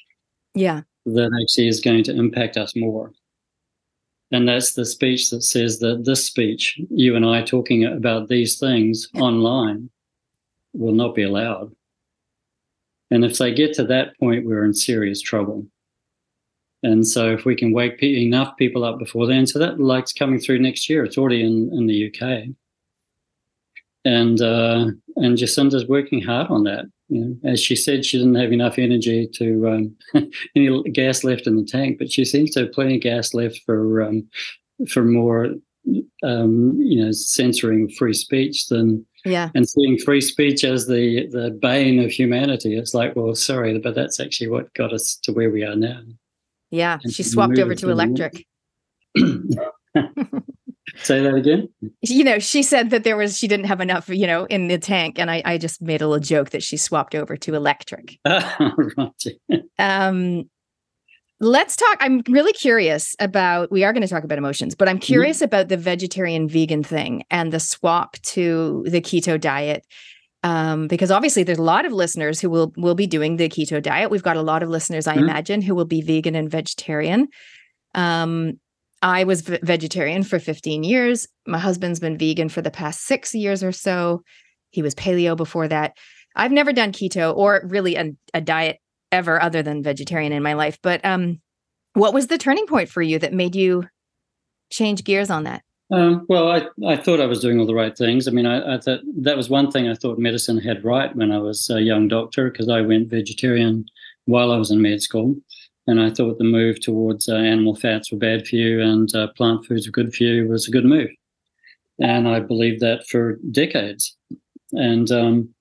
yeah. 0.55 0.83
that 1.07 1.31
actually 1.43 1.69
is 1.69 1.81
going 1.81 2.05
to 2.05 2.17
impact 2.17 2.57
us 2.57 2.75
more. 2.77 3.13
And 4.33 4.49
that's 4.49 4.75
the 4.75 4.87
speech 4.87 5.31
that 5.31 5.43
says 5.43 5.79
that 5.81 6.05
this 6.05 6.25
speech 6.25 6.79
you 6.91 7.17
and 7.17 7.27
i 7.27 7.43
talking 7.43 7.85
about 7.85 8.29
these 8.29 8.59
things 8.59 9.09
online 9.15 9.91
will 10.73 10.95
not 10.95 11.15
be 11.15 11.23
allowed 11.23 11.75
and 13.11 13.25
if 13.25 13.39
they 13.39 13.53
get 13.53 13.75
to 13.75 13.85
that 13.85 14.19
point, 14.19 14.47
we're 14.47 14.65
in 14.65 14.75
serious 14.75 15.21
trouble. 15.21 15.67
And 16.83 17.07
so 17.07 17.31
if 17.33 17.45
we 17.45 17.55
can 17.55 17.73
wake 17.73 18.03
enough 18.03 18.57
people 18.57 18.85
up 18.85 18.99
before 18.99 19.27
then, 19.27 19.47
so 19.47 19.59
that 19.59 19.81
light's 19.81 20.13
coming 20.13 20.39
through 20.39 20.61
next 20.61 20.89
year. 20.89 21.05
It's 21.05 21.19
already 21.19 21.43
in, 21.43 21.71
in 21.73 21.87
the 21.87 22.09
UK. 22.09 22.55
And 24.07 24.41
uh, 24.41 24.87
and 25.17 25.37
Jacinda's 25.37 25.87
working 25.87 26.23
hard 26.23 26.51
on 26.51 26.65
that. 26.65 26.87
You 27.09 27.21
know, 27.21 27.51
as 27.51 27.61
she 27.61 27.77
said, 27.77 28.07
she 28.07 28.17
didn't 28.17 28.37
have 28.37 28.53
enough 28.53 28.79
energy 28.79 29.29
to 29.35 29.69
um, 29.69 30.31
any 30.57 30.83
gas 30.91 31.23
left 31.23 31.47
in 31.47 31.57
the 31.57 31.65
tank, 31.65 31.99
but 31.99 32.11
she 32.11 32.25
seems 32.25 32.53
to 32.53 32.61
have 32.61 32.73
plenty 32.73 32.97
of 32.97 33.03
gas 33.03 33.35
left 33.35 33.61
for 33.67 34.01
um, 34.01 34.27
for 34.89 35.05
more 35.05 35.51
um, 36.23 36.77
you 36.79 37.03
know 37.03 37.13
censoring 37.13 37.89
free 37.89 38.15
speech 38.15 38.69
than 38.69 39.05
yeah. 39.25 39.51
and 39.55 39.69
seeing 39.69 39.99
free 39.99 40.21
speech 40.21 40.65
as 40.65 40.87
the 40.87 41.27
the 41.29 41.51
bane 41.63 41.99
of 42.01 42.11
humanity. 42.11 42.77
It's 42.77 42.95
like 42.95 43.17
well 43.17 43.35
sorry 43.35 43.79
but 43.79 43.95
that's 43.95 44.21
actually 44.21 44.49
what 44.49 44.73
got 44.75 44.93
us 44.93 45.17
to 45.23 45.33
where 45.33 45.51
we 45.51 45.65
are 45.65 45.77
now. 45.77 46.01
Yeah 46.71 46.99
and 47.03 47.13
she 47.13 47.23
swapped 47.23 47.59
over 47.59 47.75
to 47.75 47.91
electric. 47.91 48.47
Say 50.97 51.21
that 51.23 51.35
again. 51.35 51.69
You 52.03 52.25
know 52.25 52.39
she 52.39 52.63
said 52.63 52.91
that 52.91 53.05
there 53.05 53.17
was 53.17 53.39
she 53.39 53.49
didn't 53.49 53.67
have 53.67 53.81
enough 53.81 54.09
you 54.09 54.27
know 54.27 54.45
in 54.47 54.69
the 54.69 54.79
tank 54.79 55.19
and 55.19 55.31
i, 55.31 55.43
I 55.45 55.59
just 55.59 55.81
made 55.81 56.03
a 56.03 56.09
little 56.09 56.23
joke 56.23 56.51
that 56.51 56.63
she 56.63 56.77
swapped 56.77 57.15
over 57.15 57.37
to 57.37 57.55
electric. 57.55 58.19
Right. 58.27 59.69
um 59.79 60.49
let's 61.41 61.75
talk 61.75 61.97
i'm 62.01 62.23
really 62.29 62.53
curious 62.53 63.17
about 63.19 63.73
we 63.73 63.83
are 63.83 63.93
going 63.93 64.03
to 64.03 64.09
talk 64.09 64.25
about 64.25 64.39
emotions 64.39 64.75
but 64.75 64.89
i'm 64.89 64.97
mm-hmm. 64.97 65.05
curious 65.05 65.39
mm-hmm. 65.39 65.45
about 65.45 65.69
the 65.69 65.77
vegetarian 65.77 66.47
vegan 66.47 66.83
thing 66.83 67.25
and 67.31 67.53
the 67.53 67.61
swap 67.61 68.17
to 68.23 68.85
the 68.87 69.01
keto 69.01 69.41
diet 69.41 69.85
um, 70.43 70.89
because 70.89 71.11
obviously 71.11 71.43
there's 71.43 71.59
a 71.59 71.63
lot 71.63 71.85
of 71.85 71.93
listeners 71.93 72.41
who 72.41 72.49
will 72.49 72.73
will 72.77 72.95
be 72.95 73.07
doing 73.07 73.37
the 73.37 73.49
keto 73.49 73.83
diet 73.83 74.11
we've 74.11 74.23
got 74.23 74.37
a 74.37 74.43
lot 74.43 74.63
of 74.63 74.69
listeners 74.69 75.07
i 75.07 75.15
mm-hmm. 75.15 75.25
imagine 75.25 75.63
who 75.63 75.75
will 75.75 75.87
be 75.87 76.03
vegan 76.03 76.35
and 76.35 76.51
vegetarian 76.51 77.27
um, 77.95 78.53
i 79.01 79.25
was 79.25 79.41
v- 79.41 79.59
vegetarian 79.63 80.23
for 80.23 80.39
15 80.39 80.85
years 80.85 81.27
my 81.47 81.59
husband's 81.59 82.01
been 82.01 82.19
vegan 82.19 82.51
for 82.51 82.61
the 82.61 82.71
past 82.71 83.07
six 83.07 83.35
years 83.35 83.65
or 83.65 83.73
so 83.73 84.23
he 84.69 84.83
was 84.83 84.95
paleo 84.95 85.35
before 85.35 85.69
that 85.69 85.97
i've 86.37 86.53
never 86.53 86.73
done 86.73 86.93
keto 86.93 87.35
or 87.35 87.63
really 87.65 87.97
a, 87.97 88.11
a 88.35 88.43
diet 88.43 88.79
ever 89.13 89.43
other 89.43 89.63
than 89.63 89.83
vegetarian 89.83 90.33
in 90.33 90.43
my 90.43 90.55
life. 90.55 90.79
But 90.83 91.05
um, 91.05 91.41
what 91.95 92.15
was 92.15 92.29
the 92.29 92.39
turning 92.39 92.67
point 92.67 92.89
for 92.89 93.03
you 93.03 93.19
that 93.19 93.33
made 93.33 93.55
you 93.55 93.89
change 94.71 95.05
gears 95.05 95.31
on 95.31 95.45
that? 95.45 95.63
Um, 95.93 96.25
well, 96.29 96.49
I, 96.49 96.69
I 96.87 96.97
thought 96.97 97.21
I 97.21 97.27
was 97.27 97.41
doing 97.41 97.59
all 97.59 97.67
the 97.67 97.75
right 97.75 97.97
things. 97.97 98.29
I 98.29 98.31
mean, 98.31 98.47
I, 98.47 98.77
I 98.77 98.79
thought 98.79 99.01
that 99.23 99.37
was 99.37 99.51
one 99.51 99.73
thing 99.73 99.89
I 99.89 99.95
thought 99.95 100.19
medicine 100.19 100.59
had 100.59 100.85
right 100.85 101.15
when 101.17 101.33
I 101.33 101.39
was 101.39 101.69
a 101.69 101.81
young 101.81 102.07
doctor 102.07 102.49
because 102.49 102.69
I 102.69 102.81
went 102.81 103.11
vegetarian 103.11 103.87
while 104.27 104.53
I 104.53 104.57
was 104.57 104.71
in 104.71 104.81
med 104.81 105.03
school. 105.03 105.35
And 105.89 106.01
I 106.01 106.11
thought 106.11 106.39
the 106.39 106.45
move 106.45 106.81
towards 106.81 107.29
uh, 107.29 107.35
animal 107.35 107.75
fats 107.75 108.13
were 108.13 108.19
bad 108.19 108.47
for 108.47 108.55
you 108.55 108.81
and 108.81 109.13
uh, 109.15 109.29
plant 109.37 109.67
foods 109.67 109.89
were 109.89 109.93
good 109.93 110.15
for 110.15 110.23
you 110.23 110.47
was 110.47 110.69
a 110.69 110.71
good 110.71 110.85
move. 110.85 111.11
And 111.99 112.29
I 112.29 112.39
believed 112.39 112.81
that 112.81 113.09
for 113.09 113.39
decades. 113.51 114.17
And 114.73 115.11
um, 115.11 115.53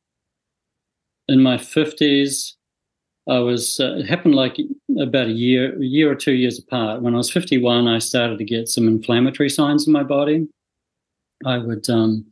in 1.28 1.42
my 1.42 1.58
50s, 1.58 2.54
I 3.30 3.40
was 3.40 3.80
uh, 3.80 3.96
it 3.98 4.08
happened 4.08 4.36
like 4.36 4.58
about 5.00 5.28
a 5.28 5.32
year, 5.32 5.80
a 5.80 5.86
year 5.86 6.12
or 6.12 6.16
two 6.16 6.34
years 6.34 6.58
apart. 6.58 7.02
When 7.02 7.14
I 7.14 7.18
was 7.18 7.32
51, 7.32 7.88
I 7.88 8.00
started 8.00 8.40
to 8.40 8.44
get 8.44 8.68
some 8.68 8.88
inflammatory 8.88 9.50
signs 9.50 9.86
in 9.86 9.94
my 9.94 10.04
body. 10.04 10.48
I 11.46 11.60
would 11.60 11.88
um, 11.90 12.26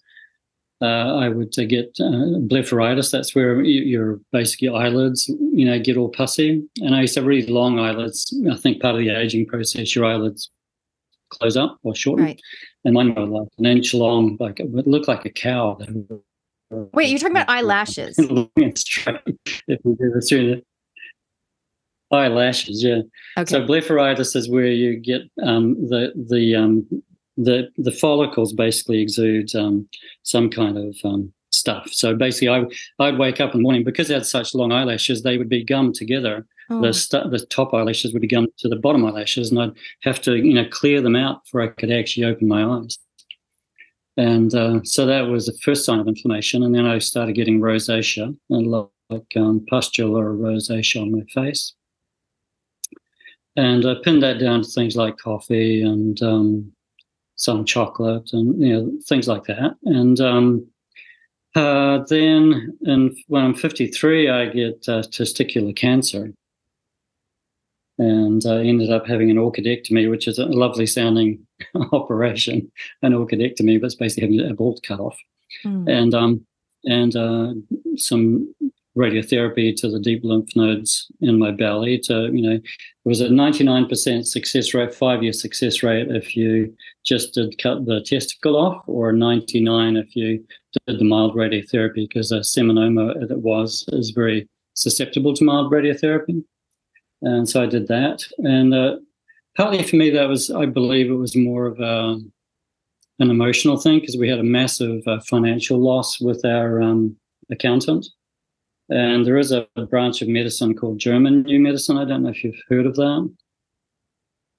uh, 0.82 1.16
I 1.16 1.30
would 1.30 1.58
uh, 1.58 1.66
get 1.66 1.96
uh, 2.00 2.42
blepharitis. 2.50 3.12
That's 3.12 3.36
where 3.36 3.62
you, 3.62 3.84
your 3.84 4.20
basically 4.32 4.70
eyelids, 4.70 5.28
you 5.28 5.66
know, 5.66 5.80
get 5.80 5.98
all 5.98 6.10
pussy. 6.10 6.64
And 6.82 6.96
I 6.96 7.02
used 7.02 7.14
to 7.14 7.22
have 7.22 7.28
really 7.28 7.48
long 7.48 7.80
eyelids. 7.80 8.34
I 8.52 8.56
think 8.56 8.82
part 8.82 8.96
of 8.96 9.00
the 9.00 9.10
aging 9.10 9.46
process, 9.46 9.96
your 9.96 10.06
eyelids 10.06 10.52
close 11.30 11.58
up 11.58 11.78
or 11.84 11.96
shorten. 11.96 12.26
Right. 12.26 12.42
And 12.86 12.94
mine 12.94 13.14
were 13.16 13.26
like 13.26 13.50
an 13.58 13.66
inch 13.66 13.94
long, 13.94 14.38
like 14.40 14.60
it 14.60 14.70
would 14.70 14.88
look 14.88 15.08
like 15.08 15.26
a 15.26 15.30
cow. 15.30 15.80
Wait, 16.70 17.10
you're 17.10 17.20
talking 17.20 17.36
about 17.36 17.50
eyelashes? 17.56 18.16
if 18.18 19.80
we 19.84 19.96
do 19.96 20.12
this 20.12 20.32
Eyelashes, 22.12 22.84
yeah. 22.84 23.02
Okay. 23.38 23.52
So 23.52 23.62
blepharitis 23.66 24.36
is 24.36 24.50
where 24.50 24.68
you 24.68 24.96
get 24.96 25.24
um, 25.44 25.76
the 25.90 26.14
the 26.16 26.56
um, 26.56 26.88
the 27.36 27.70
the 27.78 27.92
follicles 27.92 28.54
basically 28.54 29.02
exude 29.02 29.54
um, 29.56 29.88
some 30.24 30.50
kind 30.50 30.78
of 30.78 30.96
um, 31.04 31.34
stuff. 31.52 31.90
So 31.92 32.16
basically, 32.16 32.50
I 32.50 32.66
I'd 33.00 33.18
wake 33.18 33.42
up 33.42 33.54
in 33.54 33.60
the 33.60 33.64
morning 33.64 33.84
because 33.84 34.10
I 34.10 34.16
had 34.16 34.26
such 34.26 34.56
long 34.56 34.72
eyelashes, 34.72 35.24
they 35.24 35.38
would 35.38 35.50
be 35.50 35.64
gummed 35.64 35.96
together. 35.96 36.46
Oh. 36.70 36.82
The 36.82 36.94
st- 36.94 37.32
the 37.32 37.46
top 37.46 37.74
eyelashes 37.74 38.14
would 38.14 38.22
be 38.22 38.28
gummed 38.28 38.50
to 38.60 38.70
the 38.70 38.76
bottom 38.76 39.06
eyelashes, 39.06 39.52
and 39.52 39.60
I'd 39.60 39.74
have 40.04 40.22
to 40.22 40.36
you 40.36 40.54
know 40.54 40.68
clear 40.70 41.02
them 41.02 41.16
out 41.16 41.44
before 41.44 41.62
I 41.62 41.68
could 41.68 41.92
actually 41.92 42.26
open 42.26 42.48
my 42.48 42.64
eyes. 42.64 42.98
And 44.16 44.54
uh, 44.56 44.80
so 44.84 45.06
that 45.06 45.28
was 45.28 45.46
the 45.46 45.58
first 45.62 45.86
sign 45.86 46.00
of 46.00 46.08
inflammation, 46.08 46.64
and 46.64 46.74
then 46.74 46.86
I 46.86 47.00
started 47.00 47.36
getting 47.36 47.60
rosacea 47.60 48.36
and 48.50 48.68
like 48.68 49.28
um, 49.36 49.66
pustular 49.70 50.34
rosacea 50.34 51.02
on 51.02 51.12
my 51.12 51.24
face. 51.34 51.74
And 53.58 53.86
I 53.86 53.96
pinned 54.04 54.24
that 54.24 54.40
down 54.40 54.62
to 54.62 54.70
things 54.70 54.96
like 54.96 55.18
coffee 55.18 55.82
and 55.82 56.22
um, 56.22 56.72
some 57.38 57.66
chocolate 57.66 58.30
and 58.32 58.62
you 58.62 58.74
know 58.74 58.92
things 59.08 59.28
like 59.28 59.46
that. 59.46 59.76
And 59.84 60.22
um, 60.22 60.68
uh, 61.56 62.04
then, 62.08 62.78
and 62.84 63.18
when 63.28 63.44
I'm 63.44 63.56
53, 63.56 64.30
I 64.30 64.46
get 64.46 64.86
uh, 64.88 65.02
testicular 65.02 65.76
cancer, 65.76 66.32
and 67.98 68.46
I 68.46 68.60
ended 68.60 68.92
up 68.92 69.08
having 69.08 69.32
an 69.32 69.38
orchidectomy, 69.38 70.08
which 70.08 70.28
is 70.28 70.38
a 70.38 70.46
lovely 70.46 70.86
sounding 70.86 71.40
operation, 71.92 72.72
an 73.02 73.14
orchidectomy, 73.14 73.82
but 73.82 73.88
it's 73.88 73.96
basically 73.96 74.38
having 74.38 74.52
a 74.52 74.54
bolt 74.54 74.82
cut 74.84 75.00
off, 75.00 75.18
mm. 75.66 75.90
and 75.90 76.14
um, 76.14 76.46
and 76.84 77.16
uh, 77.16 77.54
some 77.96 78.54
radiotherapy 78.98 79.76
to 79.76 79.90
the 79.90 80.00
deep 80.00 80.24
lymph 80.24 80.56
nodes 80.56 81.08
in 81.22 81.38
my 81.38 81.52
belly 81.52 81.98
to 82.00 82.30
you 82.34 82.42
know 82.42 82.56
it 82.56 82.64
was 83.06 83.22
a 83.22 83.28
99% 83.28 84.26
success 84.26 84.74
rate 84.74 84.94
five 84.94 85.24
year 85.24 85.32
success 85.32 85.84
rate 85.84 86.08
if 86.10 86.36
you 86.36 86.74
just 87.06 87.36
did 87.36 87.58
cut 87.62 87.86
the 87.86 88.02
testicle 88.02 88.58
off 88.58 88.84
or 88.88 89.14
99 89.14 89.96
if 89.96 90.16
you 90.16 90.44
did 90.88 91.00
the 91.00 91.06
mild 91.06 91.36
radiotherapy 91.36 92.08
because 92.08 92.32
a 92.32 92.40
seminoma 92.40 93.22
as 93.24 93.32
it 93.32 93.40
was 93.40 93.86
is 93.90 94.10
very 94.10 94.50
susceptible 94.74 95.34
to 95.34 95.44
mild 95.44 95.72
radiotherapy. 95.72 96.44
And 97.22 97.48
so 97.48 97.64
i 97.64 97.66
did 97.66 97.88
that. 97.88 98.24
And 98.40 98.74
uh, 98.74 98.98
partly 99.56 99.84
for 99.84 99.96
me 99.96 100.10
that 100.12 100.28
was 100.28 100.52
i 100.52 100.66
believe 100.66 101.10
it 101.10 101.16
was 101.16 101.36
more 101.36 101.66
of 101.66 101.80
a 101.80 102.20
an 103.20 103.32
emotional 103.32 103.78
thing 103.78 104.00
because 104.00 104.18
we 104.18 104.30
had 104.30 104.40
a 104.40 104.44
massive 104.44 105.02
uh, 105.08 105.20
financial 105.22 105.80
loss 105.80 106.22
with 106.22 106.46
our 106.46 106.82
um, 106.82 107.16
accountant 107.50 108.06
and 108.90 109.26
there 109.26 109.38
is 109.38 109.52
a, 109.52 109.68
branch 109.90 110.22
of 110.22 110.28
medicine 110.28 110.76
called 110.76 111.00
German 111.00 111.44
New 111.44 111.60
Medicine. 111.60 111.98
I 111.98 112.06
don't 112.06 112.24
know 112.24 112.30
if 112.30 112.44
you've 112.44 112.62
heard 112.70 112.86
of 112.86 112.96
that. 112.96 113.30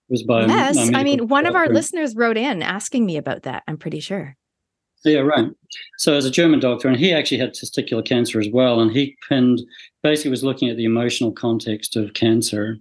was 0.09 0.23
by 0.23 0.47
yes. 0.47 0.77
I 0.95 1.03
mean, 1.03 1.29
one 1.29 1.47
of 1.47 1.55
our 1.55 1.69
listeners 1.69 2.15
wrote 2.15 2.37
in 2.37 2.63
asking 2.63 3.07
me 3.07 3.17
about 3.17 3.43
that. 3.43 3.63
I'm 3.67 3.79
pretty 3.79 4.01
sure. 4.01 4.37
Yeah, 5.05 5.21
right. 5.21 5.49
So 5.99 6.15
as 6.15 6.25
a 6.25 6.31
German 6.31 6.61
doctor, 6.61 6.89
and 6.89 6.97
he 6.97 7.13
actually 7.13 7.39
had 7.39 7.55
testicular 7.55 8.05
cancer 8.05 8.41
as 8.41 8.49
well, 8.53 8.81
and 8.81 8.91
he 8.91 9.17
pinned 9.29 9.61
basically 10.03 10.31
was 10.31 10.45
looking 10.45 10.69
at 10.69 10.77
the 10.77 10.85
emotional 10.85 11.33
context 11.33 11.97
of 11.97 12.15
cancer 12.15 12.79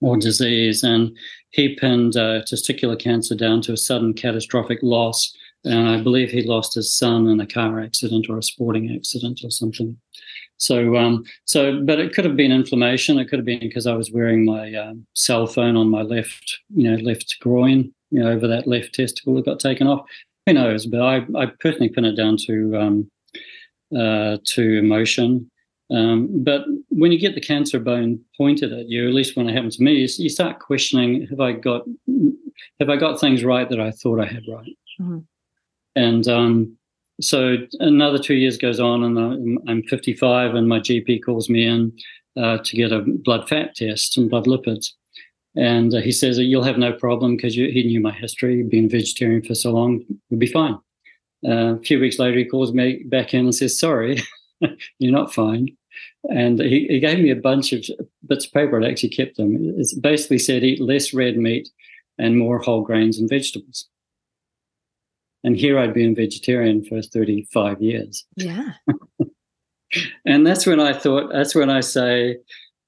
or 0.00 0.16
disease, 0.16 0.82
and 0.82 1.16
he 1.50 1.74
pinned 1.76 2.16
uh, 2.16 2.42
testicular 2.42 2.98
cancer 2.98 3.34
down 3.34 3.62
to 3.62 3.72
a 3.72 3.76
sudden 3.76 4.12
catastrophic 4.12 4.78
loss. 4.82 5.34
And 5.64 5.88
I 5.88 6.00
believe 6.00 6.30
he 6.30 6.42
lost 6.42 6.74
his 6.74 6.94
son 6.94 7.28
in 7.28 7.40
a 7.40 7.46
car 7.46 7.80
accident 7.80 8.26
or 8.28 8.38
a 8.38 8.42
sporting 8.42 8.94
accident 8.94 9.40
or 9.42 9.50
something. 9.50 9.96
So, 10.58 10.96
um, 10.96 11.24
so, 11.44 11.82
but 11.82 11.98
it 12.00 12.14
could 12.14 12.24
have 12.24 12.36
been 12.36 12.52
inflammation. 12.52 13.18
It 13.18 13.26
could 13.26 13.38
have 13.38 13.46
been 13.46 13.60
because 13.60 13.86
I 13.86 13.94
was 13.94 14.10
wearing 14.10 14.44
my 14.44 14.72
um, 14.74 15.06
cell 15.14 15.46
phone 15.46 15.76
on 15.76 15.88
my 15.90 16.02
left, 16.02 16.58
you 16.74 16.90
know, 16.90 16.96
left 17.02 17.36
groin, 17.40 17.92
you 18.10 18.22
know, 18.22 18.30
over 18.30 18.46
that 18.48 18.66
left 18.66 18.94
testicle 18.94 19.34
that 19.34 19.44
got 19.44 19.60
taken 19.60 19.86
off. 19.86 20.06
Who 20.46 20.54
knows? 20.54 20.86
But 20.86 21.02
I, 21.02 21.26
I 21.36 21.46
personally 21.60 21.88
pin 21.88 22.04
it 22.04 22.16
down 22.16 22.36
to 22.46 22.76
um, 22.76 23.10
uh, 23.96 24.38
to 24.44 24.78
emotion. 24.78 25.50
Um, 25.90 26.28
but 26.42 26.64
when 26.88 27.12
you 27.12 27.18
get 27.18 27.34
the 27.34 27.40
cancer 27.40 27.78
bone 27.78 28.20
pointed 28.36 28.72
at 28.72 28.88
you, 28.88 29.06
at 29.08 29.14
least 29.14 29.36
when 29.36 29.48
it 29.48 29.52
happened 29.52 29.72
to 29.72 29.82
me, 29.82 29.92
you, 29.92 30.08
you 30.18 30.28
start 30.28 30.58
questioning: 30.58 31.26
Have 31.28 31.40
I 31.40 31.52
got 31.52 31.82
have 32.80 32.88
I 32.88 32.96
got 32.96 33.20
things 33.20 33.44
right 33.44 33.68
that 33.68 33.80
I 33.80 33.90
thought 33.90 34.20
I 34.20 34.26
had 34.26 34.42
right? 34.48 34.76
Mhm. 35.00 35.24
And 35.94 36.28
um, 36.28 36.76
so 37.20 37.56
another 37.80 38.18
two 38.18 38.34
years 38.34 38.58
goes 38.58 38.80
on, 38.80 39.02
and 39.02 39.18
I'm, 39.18 39.58
I'm 39.68 39.82
55, 39.84 40.54
and 40.54 40.68
my 40.68 40.80
GP 40.80 41.24
calls 41.24 41.48
me 41.48 41.66
in 41.66 41.92
uh, 42.36 42.58
to 42.58 42.76
get 42.76 42.92
a 42.92 43.00
blood 43.00 43.48
fat 43.48 43.74
test 43.74 44.16
and 44.16 44.28
blood 44.30 44.46
lipids. 44.46 44.88
And 45.56 45.94
uh, 45.94 46.00
he 46.00 46.12
says 46.12 46.38
you'll 46.38 46.62
have 46.62 46.76
no 46.76 46.92
problem 46.92 47.36
because 47.36 47.54
he 47.54 47.82
knew 47.84 48.00
my 48.00 48.12
history, 48.12 48.62
being 48.62 48.90
vegetarian 48.90 49.42
for 49.42 49.54
so 49.54 49.70
long, 49.72 50.04
you'll 50.28 50.38
be 50.38 50.46
fine. 50.46 50.78
Uh, 51.46 51.76
a 51.76 51.80
few 51.80 51.98
weeks 51.98 52.18
later, 52.18 52.38
he 52.38 52.44
calls 52.44 52.72
me 52.72 53.04
back 53.06 53.32
in 53.32 53.40
and 53.40 53.54
says, 53.54 53.78
Sorry, 53.78 54.20
you're 54.98 55.12
not 55.12 55.32
fine. 55.32 55.68
And 56.24 56.60
he, 56.60 56.86
he 56.88 57.00
gave 57.00 57.20
me 57.20 57.30
a 57.30 57.36
bunch 57.36 57.72
of 57.72 57.84
bits 58.26 58.46
of 58.46 58.52
paper. 58.52 58.82
I 58.82 58.90
actually 58.90 59.10
kept 59.10 59.36
them. 59.36 59.56
It 59.78 60.02
basically 60.02 60.38
said 60.38 60.64
eat 60.64 60.80
less 60.80 61.14
red 61.14 61.38
meat 61.38 61.68
and 62.18 62.36
more 62.36 62.58
whole 62.58 62.82
grains 62.82 63.18
and 63.18 63.28
vegetables. 63.28 63.88
And 65.44 65.56
here 65.56 65.78
I'd 65.78 65.94
been 65.94 66.14
vegetarian 66.14 66.84
for 66.84 67.00
35 67.02 67.80
years. 67.80 68.24
Yeah. 68.36 68.72
And 70.26 70.44
that's 70.44 70.66
when 70.66 70.80
I 70.80 70.92
thought, 70.92 71.32
that's 71.32 71.54
when 71.54 71.70
I 71.70 71.80
say, 71.80 72.38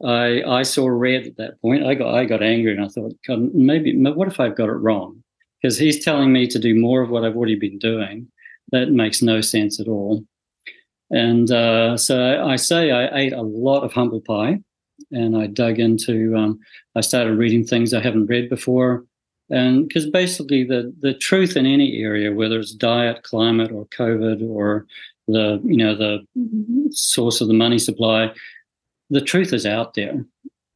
I 0.04 0.42
I 0.42 0.62
saw 0.62 0.86
red 0.86 1.26
at 1.26 1.36
that 1.38 1.60
point. 1.60 1.84
I 1.84 1.94
got 1.94 2.14
I 2.14 2.24
got 2.24 2.42
angry 2.42 2.72
and 2.72 2.84
I 2.84 2.88
thought, 2.88 3.14
God, 3.26 3.52
maybe 3.54 3.96
what 3.96 4.28
if 4.28 4.38
I've 4.38 4.56
got 4.56 4.68
it 4.68 4.72
wrong? 4.72 5.22
Because 5.60 5.78
he's 5.78 6.04
telling 6.04 6.32
me 6.32 6.46
to 6.48 6.58
do 6.58 6.78
more 6.78 7.02
of 7.02 7.10
what 7.10 7.24
I've 7.24 7.36
already 7.36 7.56
been 7.56 7.78
doing. 7.78 8.28
That 8.70 8.90
makes 8.90 9.22
no 9.22 9.40
sense 9.40 9.80
at 9.80 9.88
all. 9.88 10.24
And 11.10 11.50
uh, 11.50 11.96
so 11.96 12.44
I, 12.44 12.56
say 12.56 12.90
I 12.90 13.18
ate 13.18 13.32
a 13.32 13.40
lot 13.40 13.80
of 13.80 13.94
humble 13.94 14.20
pie, 14.20 14.60
and 15.10 15.36
I 15.36 15.46
dug 15.46 15.78
into. 15.78 16.36
Um, 16.36 16.60
I 16.94 17.00
started 17.00 17.38
reading 17.38 17.64
things 17.64 17.94
I 17.94 18.02
haven't 18.02 18.26
read 18.26 18.50
before, 18.50 19.04
and 19.50 19.86
because 19.86 20.06
basically 20.06 20.64
the 20.64 20.92
the 21.00 21.14
truth 21.14 21.56
in 21.56 21.66
any 21.66 22.00
area, 22.02 22.32
whether 22.32 22.58
it's 22.58 22.72
diet, 22.72 23.22
climate, 23.22 23.72
or 23.72 23.86
COVID, 23.86 24.48
or 24.48 24.86
the 25.26 25.60
you 25.64 25.76
know 25.76 25.94
the 25.94 26.24
source 26.90 27.40
of 27.40 27.48
the 27.48 27.54
money 27.54 27.78
supply, 27.78 28.32
the 29.10 29.20
truth 29.20 29.52
is 29.52 29.66
out 29.66 29.94
there. 29.94 30.24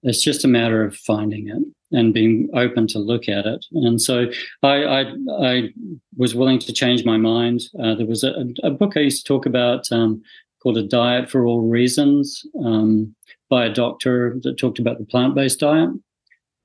It's 0.02 0.22
just 0.22 0.44
a 0.44 0.48
matter 0.48 0.84
of 0.84 0.96
finding 0.96 1.48
it 1.48 1.62
and 1.96 2.14
being 2.14 2.48
open 2.54 2.86
to 2.88 2.98
look 2.98 3.28
at 3.28 3.46
it. 3.46 3.64
And 3.72 4.00
so 4.00 4.26
I, 4.62 4.82
I, 4.84 5.14
I 5.38 5.68
was 6.16 6.34
willing 6.34 6.58
to 6.60 6.72
change 6.72 7.04
my 7.04 7.18
mind. 7.18 7.60
Uh, 7.80 7.94
there 7.94 8.06
was 8.06 8.24
a, 8.24 8.46
a, 8.62 8.70
book 8.70 8.96
I 8.96 9.00
used 9.00 9.24
to 9.24 9.28
talk 9.28 9.46
about 9.46 9.92
um, 9.92 10.22
called 10.62 10.78
A 10.78 10.82
Diet 10.82 11.30
for 11.30 11.46
All 11.46 11.60
Reasons 11.60 12.44
um, 12.64 13.14
by 13.50 13.66
a 13.66 13.72
doctor 13.72 14.38
that 14.42 14.58
talked 14.58 14.78
about 14.78 14.98
the 14.98 15.04
plant 15.04 15.34
based 15.34 15.60
diet. 15.60 15.90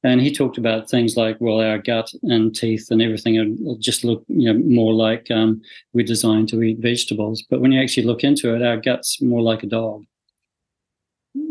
And 0.07 0.21
he 0.21 0.31
talked 0.31 0.57
about 0.57 0.89
things 0.89 1.17
like, 1.17 1.35
well, 1.41 1.59
our 1.59 1.79
gut 1.79 2.09
and 2.23 2.55
teeth 2.55 2.87
and 2.91 3.01
everything 3.01 3.35
just 3.79 4.05
look, 4.05 4.23
you 4.29 4.47
know, 4.53 4.57
more 4.65 4.93
like 4.93 5.29
um, 5.31 5.61
we're 5.91 6.05
designed 6.05 6.47
to 6.49 6.63
eat 6.63 6.77
vegetables. 6.79 7.43
But 7.49 7.59
when 7.59 7.73
you 7.73 7.81
actually 7.81 8.05
look 8.07 8.23
into 8.23 8.55
it, 8.55 8.61
our 8.61 8.77
gut's 8.77 9.21
more 9.21 9.41
like 9.41 9.63
a 9.63 9.67
dog 9.67 10.05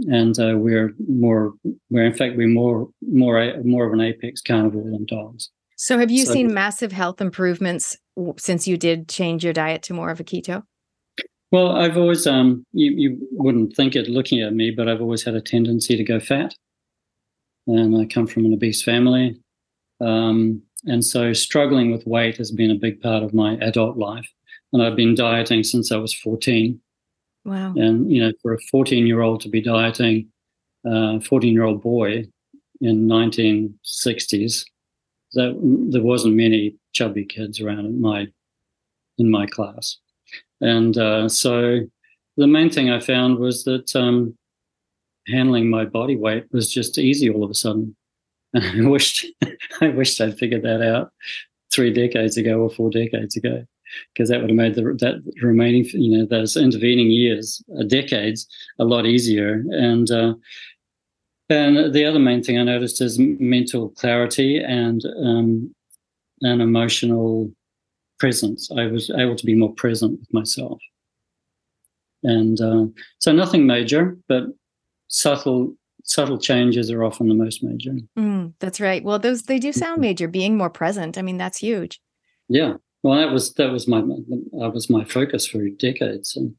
and 0.09 0.39
uh, 0.39 0.55
we're 0.57 0.95
more 1.09 1.53
we're 1.91 2.05
in 2.05 2.15
fact 2.15 2.37
we're 2.37 2.49
more 2.49 2.89
more 3.03 3.53
more 3.63 3.87
of 3.87 3.93
an 3.93 4.01
apex 4.01 4.41
carnivore 4.41 4.91
than 4.91 5.05
dogs 5.07 5.51
So, 5.77 5.99
have 5.99 6.11
you 6.11 6.25
So- 6.27 6.33
seen 6.33 6.53
massive 6.53 6.93
health 6.93 7.21
improvements 7.21 7.97
since 8.39 8.67
you 8.67 8.77
did 8.79 9.09
change 9.09 9.45
your 9.45 9.53
diet 9.53 9.83
to 9.85 9.95
more 9.95 10.11
of 10.11 10.19
a 10.19 10.25
keto? 10.25 10.63
well 11.53 11.71
i've 11.77 11.97
always 11.97 12.27
um 12.27 12.65
you, 12.73 12.91
you 13.03 13.29
wouldn't 13.31 13.77
think 13.77 13.95
it 13.95 14.09
looking 14.09 14.41
at 14.43 14.53
me 14.55 14.73
but 14.73 14.89
i've 14.89 15.01
always 15.01 15.23
had 15.23 15.35
a 15.37 15.41
tendency 15.41 15.97
to 15.97 16.03
go 16.03 16.19
fat 16.19 16.53
and 17.67 17.97
i 17.97 18.05
come 18.05 18.27
from 18.27 18.45
an 18.45 18.55
obese 18.55 18.83
family. 18.83 19.41
Um, 20.01 20.63
and 20.85 21.05
so 21.05 21.33
struggling 21.33 21.91
with 21.91 22.07
weight 22.07 22.37
has 22.37 22.51
been 22.51 22.71
a 22.71 22.75
big 22.75 23.01
part 23.01 23.23
of 23.23 23.33
my 23.33 23.55
adult 23.61 23.97
life. 23.97 24.29
And 24.73 24.83
i've 24.83 24.97
been 24.97 25.15
dieting 25.15 25.63
since 25.65 25.91
i 25.93 25.97
was 25.97 26.15
14 26.15 26.81
Wow. 27.47 27.75
And 27.77 28.11
you 28.11 28.23
know, 28.23 28.33
for 28.43 28.53
a 28.53 28.59
14 28.73 29.07
year 29.07 29.21
old 29.21 29.41
to 29.43 29.49
be 29.49 29.63
dieting, 29.63 30.29
uh, 30.85 31.21
14 31.21 31.53
year 31.53 31.63
old 31.63 31.81
boy 31.81 32.25
in 32.81 33.07
1960s, 33.07 34.65
that 35.35 35.89
there 35.91 36.03
wasn't 36.03 36.35
many 36.35 36.75
chubby 36.93 37.25
kids 37.25 37.61
around 37.61 37.87
in 37.87 38.01
my 38.01 38.27
in 39.19 39.31
my 39.31 39.47
class, 39.47 39.97
and 40.61 40.99
uh, 40.99 41.29
so 41.29 41.81
the 42.37 42.47
main 42.47 42.69
thing 42.69 42.91
I 42.91 43.01
found 43.01 43.39
was 43.39 43.65
that 43.65 43.95
um, 43.95 44.37
handling 45.29 45.69
my 45.69 45.85
body 45.85 46.17
weight 46.17 46.45
was 46.53 46.73
just 46.73 46.99
easy 46.99 47.31
all 47.31 47.45
of 47.45 47.51
a 47.51 47.55
sudden. 47.55 47.97
I 48.55 48.83
wished 48.83 49.27
I 49.81 49.89
wished 49.89 50.21
I'd 50.21 50.39
figured 50.39 50.63
that 50.63 50.83
out 50.83 51.13
three 51.73 51.93
decades 51.93 52.37
ago 52.37 52.61
or 52.61 52.71
four 52.71 52.91
decades 52.91 53.37
ago 53.37 53.65
because 54.13 54.29
that 54.29 54.41
would 54.41 54.51
have 54.51 54.57
made 54.57 54.75
the 54.75 54.83
that 54.83 55.23
remaining 55.43 55.85
you 55.93 56.17
know 56.17 56.27
those 56.27 56.57
intervening 56.57 57.11
years 57.11 57.63
uh, 57.79 57.83
decades 57.85 58.47
a 58.79 58.85
lot 58.85 59.07
easier 59.07 59.65
and 59.71 60.11
uh, 60.11 60.35
and 61.49 61.95
the 61.95 62.05
other 62.05 62.19
main 62.19 62.43
thing 62.43 62.59
I 62.59 62.65
noticed 62.65 63.01
is 63.01 63.19
mental 63.19 63.91
clarity 63.91 64.59
and 64.59 65.03
um, 65.25 65.75
an 66.41 66.61
emotional 66.61 67.51
presence. 68.19 68.69
I 68.77 68.87
was 68.87 69.11
able 69.11 69.37
to 69.37 69.47
be 69.47 69.55
more 69.55 69.73
present 69.75 70.19
with 70.19 70.33
myself, 70.35 70.81
and 72.25 72.61
uh, 72.61 72.87
so 73.19 73.33
nothing 73.33 73.65
major, 73.65 74.17
but 74.29 74.45
subtle 75.09 75.77
subtle 76.05 76.39
changes 76.39 76.91
are 76.91 77.05
often 77.05 77.29
the 77.29 77.35
most 77.35 77.63
major. 77.63 77.93
Mm, 78.17 78.55
that's 78.61 78.81
right. 78.81 79.03
Well, 79.03 79.19
those 79.19 79.43
they 79.43 79.59
do 79.59 79.73
sound 79.73 80.01
major. 80.01 80.29
Being 80.29 80.57
more 80.57 80.71
present. 80.71 81.19
I 81.19 81.23
mean, 81.23 81.37
that's 81.37 81.59
huge. 81.59 82.01
Yeah. 82.49 82.75
Well, 83.03 83.19
that 83.19 83.33
was 83.33 83.53
that 83.55 83.71
was 83.71 83.87
my 83.87 84.01
that 84.01 84.71
was 84.73 84.91
my 84.91 85.05
focus 85.05 85.47
for 85.47 85.69
decades, 85.69 86.37
and 86.37 86.55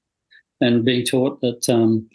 and 0.61 0.85
being 0.85 1.05
taught 1.05 1.41
that 1.41 1.67
um, 1.69 2.07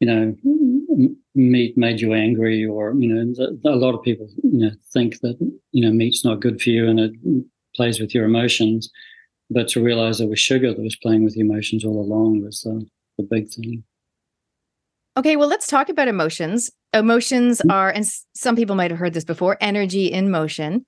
you 0.00 0.06
know 0.06 1.14
meat 1.34 1.76
made 1.76 2.00
you 2.00 2.14
angry, 2.14 2.64
or 2.64 2.94
you 2.94 3.08
know 3.12 3.34
a 3.64 3.76
lot 3.76 3.94
of 3.94 4.02
people 4.02 4.28
you 4.42 4.58
know 4.58 4.70
think 4.92 5.20
that 5.20 5.36
you 5.72 5.84
know 5.84 5.92
meat's 5.92 6.24
not 6.24 6.40
good 6.40 6.60
for 6.60 6.70
you 6.70 6.88
and 6.88 7.00
it 7.00 7.12
plays 7.74 8.00
with 8.00 8.14
your 8.14 8.24
emotions, 8.24 8.90
but 9.50 9.68
to 9.68 9.82
realize 9.82 10.20
it 10.20 10.28
was 10.28 10.38
sugar 10.38 10.72
that 10.72 10.80
was 10.80 10.96
playing 10.96 11.24
with 11.24 11.34
the 11.34 11.40
emotions 11.40 11.84
all 11.84 12.00
along 12.00 12.42
was 12.42 12.64
uh, 12.66 12.80
the 13.18 13.24
big 13.24 13.48
thing. 13.50 13.84
Okay, 15.16 15.36
well, 15.36 15.48
let's 15.48 15.66
talk 15.66 15.88
about 15.88 16.08
emotions. 16.08 16.70
Emotions 16.92 17.62
mm. 17.64 17.72
are, 17.72 17.90
and 17.90 18.06
some 18.34 18.56
people 18.56 18.74
might 18.74 18.90
have 18.90 18.98
heard 18.98 19.14
this 19.14 19.24
before, 19.24 19.56
energy 19.60 20.06
in 20.06 20.30
motion. 20.30 20.84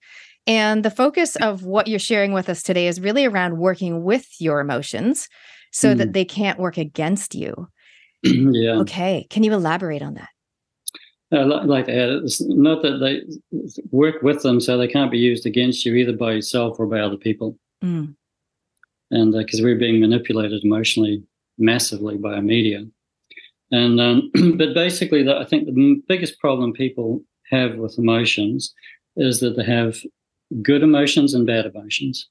And 0.47 0.85
the 0.85 0.91
focus 0.91 1.37
of 1.37 1.65
what 1.65 1.89
you're 1.89 1.99
sharing 1.99 2.33
with 2.33 2.49
us 2.49 2.63
today 2.63 2.87
is 2.87 3.01
really 3.01 3.25
around 3.25 3.59
working 3.59 4.05
with 4.05 4.27
your 4.41 4.61
emotions 4.61 5.29
so 5.73 5.95
that 5.95 6.11
mm. 6.11 6.13
they 6.13 6.25
can't 6.25 6.59
work 6.59 6.77
against 6.77 7.35
you. 7.35 7.69
yeah. 8.23 8.77
Okay, 8.79 9.27
can 9.31 9.43
you 9.43 9.53
elaborate 9.53 10.03
on 10.03 10.15
that? 10.15 10.29
Uh, 11.33 11.41
I 11.41 11.65
like 11.65 11.87
to 11.87 11.93
add, 11.93 12.09
it's 12.25 12.41
not 12.41 12.83
that 12.83 12.99
they 12.99 13.23
work 13.91 14.23
with 14.23 14.43
them 14.43 14.61
so 14.61 14.79
they 14.79 14.87
can't 14.87 15.11
be 15.11 15.19
used 15.19 15.45
against 15.45 15.85
you 15.85 15.95
either 15.97 16.13
by 16.13 16.33
yourself 16.33 16.79
or 16.79 16.87
by 16.87 17.01
other 17.01 17.17
people. 17.17 17.59
Mm, 17.83 18.15
and 19.11 19.35
uh, 19.35 19.39
because 19.39 19.61
we're 19.61 19.79
being 19.79 20.01
manipulated 20.01 20.63
emotionally 20.65 21.23
massively 21.59 22.17
by 22.17 22.35
our 22.35 22.43
media. 22.43 22.85
And 23.73 24.01
um, 24.01 24.31
but 24.57 24.75
basically, 24.75 25.23
the, 25.23 25.37
I 25.37 25.45
think 25.45 25.67
the 25.67 26.03
biggest 26.09 26.39
problem 26.39 26.73
people 26.73 27.23
have 27.51 27.77
with 27.77 27.99
emotions 27.99 28.75
is 29.17 29.41
that 29.41 29.57
they 29.57 29.65
have 29.65 29.99
good 30.63 30.83
emotions 30.83 31.35
and 31.35 31.47
bad 31.47 31.67
emotions. 31.67 32.29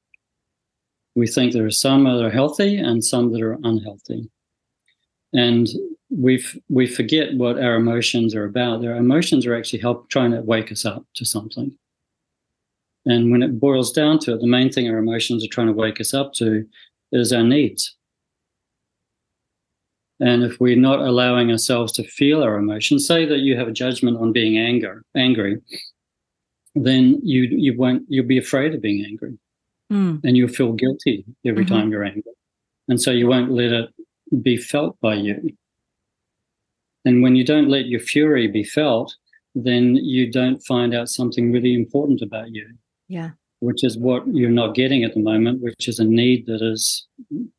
We 1.16 1.28
think 1.28 1.54
there 1.54 1.66
are 1.66 1.72
some 1.72 2.04
that 2.04 2.24
are 2.24 2.30
healthy 2.30 2.78
and 2.78 3.04
some 3.04 3.32
that 3.32 3.42
are 3.42 3.58
unhealthy. 3.64 4.30
And 5.34 5.68
we 6.10 6.46
we 6.70 6.88
forget 6.88 7.36
what 7.36 7.60
our 7.60 7.76
emotions 7.76 8.36
are 8.36 8.46
about. 8.46 8.86
Our 8.86 8.96
emotions 8.96 9.46
are 9.46 9.56
actually 9.56 9.80
help 9.80 10.10
trying 10.10 10.32
to 10.32 10.42
wake 10.42 10.72
us 10.72 10.86
up 10.86 11.06
to 11.16 11.26
something. 11.26 11.78
And 13.06 13.32
when 13.32 13.44
it 13.44 13.60
boils 13.60 13.92
down 13.92 14.20
to 14.20 14.34
it, 14.34 14.42
the 14.42 14.48
main 14.48 14.72
thing 14.72 14.90
our 14.90 14.98
emotions 14.98 15.44
are 15.44 15.50
trying 15.50 15.68
to 15.68 15.74
wake 15.74 16.00
us 16.00 16.14
up 16.14 16.34
to 16.34 16.66
is 17.12 17.32
our 17.32 17.44
needs. 17.44 17.95
And 20.20 20.44
if 20.44 20.60
we're 20.60 20.78
not 20.78 21.00
allowing 21.00 21.52
ourselves 21.52 21.92
to 21.94 22.04
feel 22.04 22.42
our 22.42 22.56
emotions, 22.56 23.06
say 23.06 23.26
that 23.26 23.40
you 23.40 23.58
have 23.58 23.68
a 23.68 23.74
judgment 23.74 24.18
on 24.18 24.32
being 24.32 24.58
anger, 24.58 25.04
angry, 25.16 25.60
then 26.74 27.20
you 27.24 27.44
you 27.44 27.78
won't 27.78 28.04
you'll 28.08 28.26
be 28.26 28.38
afraid 28.38 28.74
of 28.74 28.82
being 28.82 29.04
angry, 29.06 29.38
mm. 29.92 30.22
and 30.24 30.38
you'll 30.38 30.48
feel 30.48 30.74
guilty 30.74 31.26
every 31.46 31.66
mm-hmm. 31.66 31.74
time 31.74 31.92
you're 31.92 32.04
angry, 32.04 32.34
and 32.88 33.02
so 33.02 33.12
you 33.12 33.28
won't 33.28 33.52
let 33.52 33.72
it 33.72 33.90
be 34.42 34.58
felt 34.58 35.00
by 35.02 35.16
you. 35.16 35.56
And 37.06 37.22
when 37.22 37.36
you 37.36 37.46
don't 37.46 37.70
let 37.70 37.86
your 37.86 38.00
fury 38.00 38.48
be 38.48 38.64
felt, 38.64 39.16
then 39.54 39.96
you 39.96 40.30
don't 40.30 40.60
find 40.66 40.94
out 40.94 41.10
something 41.10 41.52
really 41.52 41.74
important 41.74 42.22
about 42.22 42.52
you. 42.52 42.68
Yeah. 43.08 43.32
Which 43.60 43.84
is 43.84 43.98
what 43.98 44.28
you're 44.28 44.50
not 44.50 44.76
getting 44.76 45.04
at 45.04 45.14
the 45.14 45.22
moment, 45.22 45.62
which 45.62 45.88
is 45.88 46.00
a 46.00 46.04
need 46.04 46.46
that 46.48 46.62
is 46.62 47.08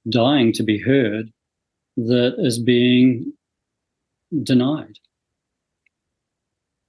dying 0.08 0.52
to 0.54 0.62
be 0.62 0.78
heard, 0.78 1.32
that 1.96 2.34
is 2.38 2.58
being 2.58 3.32
denied. 4.42 4.98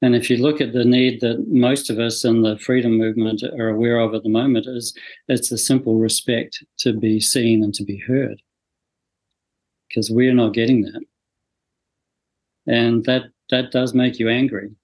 And 0.01 0.15
if 0.15 0.29
you 0.29 0.37
look 0.37 0.61
at 0.61 0.73
the 0.73 0.85
need 0.85 1.21
that 1.21 1.47
most 1.47 1.89
of 1.89 1.97
us 1.97 2.23
in 2.23 2.43
the 2.43 2.59
freedom 2.59 2.97
movement 2.97 3.41
are 3.41 3.69
aware 3.69 3.99
of 3.99 4.13
at 4.13 4.23
the 4.23 4.29
moment, 4.29 4.67
is 4.67 4.95
it's 5.27 5.51
a 5.51 5.57
simple 5.57 5.95
respect 5.95 6.63
to 6.79 6.93
be 6.93 7.19
seen 7.19 7.63
and 7.63 7.73
to 7.73 7.83
be 7.83 7.97
heard. 7.97 8.41
Because 9.87 10.11
we're 10.11 10.35
not 10.35 10.53
getting 10.53 10.81
that. 10.83 11.01
And 12.67 13.05
that 13.05 13.23
that 13.49 13.71
does 13.71 13.93
make 13.93 14.19
you 14.19 14.29
angry 14.29 14.75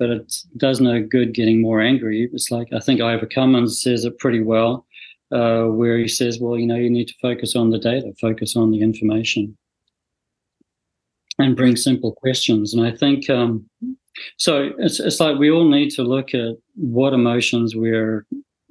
but 0.00 0.08
it 0.08 0.34
does 0.56 0.80
no 0.80 1.02
good 1.02 1.34
getting 1.34 1.60
more 1.60 1.80
angry. 1.80 2.28
It's 2.32 2.50
like 2.50 2.72
I 2.72 2.80
think 2.80 3.02
Ivor 3.02 3.26
Cummins 3.26 3.82
says 3.82 4.06
it 4.06 4.18
pretty 4.18 4.40
well, 4.40 4.86
uh, 5.30 5.64
where 5.64 5.98
he 5.98 6.08
says, 6.08 6.40
"Well, 6.40 6.58
you 6.58 6.66
know, 6.66 6.76
you 6.76 6.88
need 6.88 7.08
to 7.08 7.14
focus 7.20 7.54
on 7.54 7.68
the 7.68 7.78
data, 7.78 8.14
focus 8.18 8.56
on 8.56 8.70
the 8.70 8.80
information, 8.80 9.56
and 11.44 11.56
bring 11.56 11.76
simple 11.76 12.12
questions." 12.12 12.74
And 12.74 12.86
I 12.86 12.90
think 12.96 13.28
um, 13.30 13.68
so. 14.36 14.70
It's 14.78 15.00
it's 15.00 15.20
like 15.20 15.38
we 15.38 15.50
all 15.50 15.68
need 15.68 15.90
to 15.90 16.02
look 16.02 16.34
at 16.34 16.56
what 16.74 17.12
emotions 17.12 17.74
we're 17.74 18.26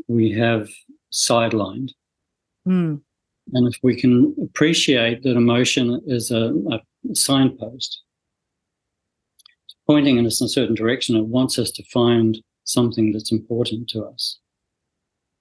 we 0.08 0.32
have 0.32 0.69
sidelined. 1.12 1.91
Mm. 2.67 3.01
And 3.53 3.67
if 3.73 3.79
we 3.82 3.99
can 3.99 4.36
appreciate 4.43 5.23
that 5.23 5.36
emotion 5.36 6.01
is 6.05 6.29
a, 6.32 6.53
a 6.71 7.15
signpost, 7.15 8.03
pointing 9.89 10.17
in 10.17 10.25
a 10.27 10.32
certain 10.32 10.75
direction. 10.75 11.15
It 11.15 11.25
wants 11.25 11.58
us 11.58 11.71
to 11.71 11.84
find 11.86 12.38
something 12.63 13.12
that's 13.12 13.32
important 13.32 13.89
to 13.89 14.05
us. 14.05 14.38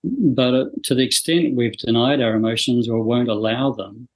But 0.03 0.55
uh, 0.55 0.65
to 0.85 0.95
the 0.95 1.03
extent 1.03 1.55
we've 1.55 1.77
denied 1.77 2.23
our 2.23 2.35
emotions 2.35 2.89
or 2.89 3.03
won't 3.03 3.29
allow 3.29 3.73
them, 3.73 4.09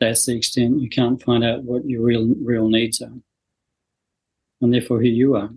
that's 0.00 0.26
the 0.26 0.36
extent 0.36 0.80
you 0.80 0.88
can't 0.88 1.22
find 1.22 1.44
out 1.44 1.62
what 1.64 1.88
your 1.88 2.02
real 2.02 2.34
real 2.42 2.68
needs 2.68 3.00
are, 3.00 3.12
and 4.60 4.72
therefore 4.72 5.00
who 5.00 5.08
you 5.08 5.36
are. 5.36 5.50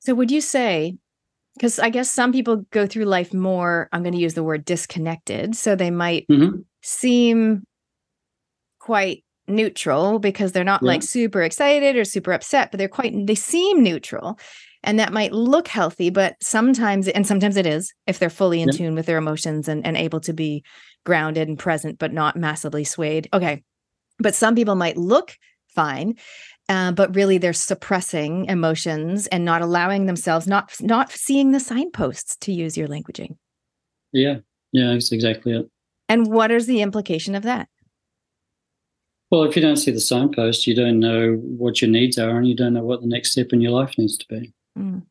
So, 0.00 0.14
would 0.14 0.30
you 0.30 0.40
say? 0.40 0.96
Because 1.54 1.80
I 1.80 1.90
guess 1.90 2.08
some 2.08 2.30
people 2.30 2.64
go 2.70 2.86
through 2.86 3.06
life 3.06 3.34
more. 3.34 3.88
I'm 3.90 4.02
going 4.02 4.14
to 4.14 4.20
use 4.20 4.34
the 4.34 4.44
word 4.44 4.64
disconnected, 4.64 5.56
so 5.56 5.74
they 5.74 5.90
might 5.90 6.26
mm-hmm. 6.28 6.60
seem 6.82 7.64
quite 8.78 9.24
neutral 9.48 10.18
because 10.18 10.52
they're 10.52 10.64
not 10.64 10.82
yeah. 10.82 10.88
like 10.88 11.02
super 11.02 11.42
excited 11.42 11.96
or 11.96 12.04
super 12.04 12.32
upset, 12.32 12.70
but 12.70 12.78
they're 12.78 12.88
quite, 12.88 13.14
they 13.26 13.34
seem 13.34 13.82
neutral. 13.82 14.38
And 14.84 15.00
that 15.00 15.12
might 15.12 15.32
look 15.32 15.66
healthy, 15.66 16.08
but 16.10 16.36
sometimes, 16.40 17.08
and 17.08 17.26
sometimes 17.26 17.56
it 17.56 17.66
is, 17.66 17.92
if 18.06 18.18
they're 18.18 18.30
fully 18.30 18.62
in 18.62 18.68
yeah. 18.68 18.78
tune 18.78 18.94
with 18.94 19.06
their 19.06 19.18
emotions 19.18 19.66
and, 19.68 19.84
and 19.84 19.96
able 19.96 20.20
to 20.20 20.32
be 20.32 20.62
grounded 21.08 21.48
and 21.48 21.58
present, 21.58 21.98
but 21.98 22.12
not 22.12 22.36
massively 22.36 22.84
swayed. 22.84 23.28
Okay. 23.32 23.64
But 24.18 24.34
some 24.34 24.54
people 24.54 24.74
might 24.74 24.96
look 24.96 25.36
fine. 25.74 26.14
Uh, 26.68 26.92
but 26.92 27.14
really 27.16 27.38
they're 27.38 27.54
suppressing 27.54 28.44
emotions 28.44 29.26
and 29.28 29.42
not 29.42 29.62
allowing 29.62 30.04
themselves 30.04 30.46
not 30.46 30.70
not 30.82 31.10
seeing 31.10 31.52
the 31.52 31.60
signposts 31.60 32.36
to 32.36 32.52
use 32.52 32.76
your 32.76 32.86
languaging 32.86 33.38
yeah 34.12 34.36
yeah 34.72 34.92
that's 34.92 35.10
exactly 35.10 35.56
it 35.56 35.66
and 36.10 36.26
what 36.26 36.50
is 36.50 36.66
the 36.66 36.82
implication 36.82 37.34
of 37.34 37.42
that 37.42 37.70
well, 39.30 39.44
if 39.44 39.56
you 39.56 39.62
don't 39.62 39.76
see 39.76 39.90
the 39.90 40.00
signpost, 40.00 40.66
you 40.66 40.74
don't 40.74 40.98
know 40.98 41.34
what 41.34 41.82
your 41.82 41.90
needs 41.90 42.18
are, 42.18 42.36
and 42.36 42.48
you 42.48 42.54
don't 42.54 42.72
know 42.72 42.84
what 42.84 43.02
the 43.02 43.06
next 43.06 43.32
step 43.32 43.52
in 43.52 43.60
your 43.60 43.72
life 43.72 43.94
needs 43.98 44.16
to 44.16 44.26
be. 44.28 44.52
Mm. 44.78 45.02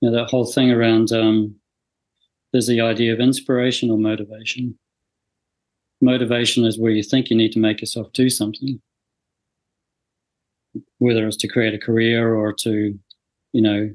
You 0.00 0.10
know, 0.10 0.16
that 0.16 0.30
whole 0.30 0.46
thing 0.46 0.70
around 0.70 1.12
um, 1.12 1.56
there's 2.52 2.66
the 2.66 2.80
idea 2.80 3.12
of 3.12 3.20
inspiration 3.20 3.90
or 3.90 3.98
motivation. 3.98 4.78
Motivation 6.00 6.64
is 6.64 6.78
where 6.78 6.92
you 6.92 7.02
think 7.02 7.30
you 7.30 7.36
need 7.36 7.52
to 7.52 7.58
make 7.58 7.80
yourself 7.80 8.12
do 8.12 8.28
something, 8.28 8.80
whether 10.98 11.26
it's 11.26 11.36
to 11.38 11.48
create 11.48 11.74
a 11.74 11.78
career 11.78 12.34
or 12.34 12.52
to, 12.52 12.98
you 13.52 13.62
know, 13.62 13.90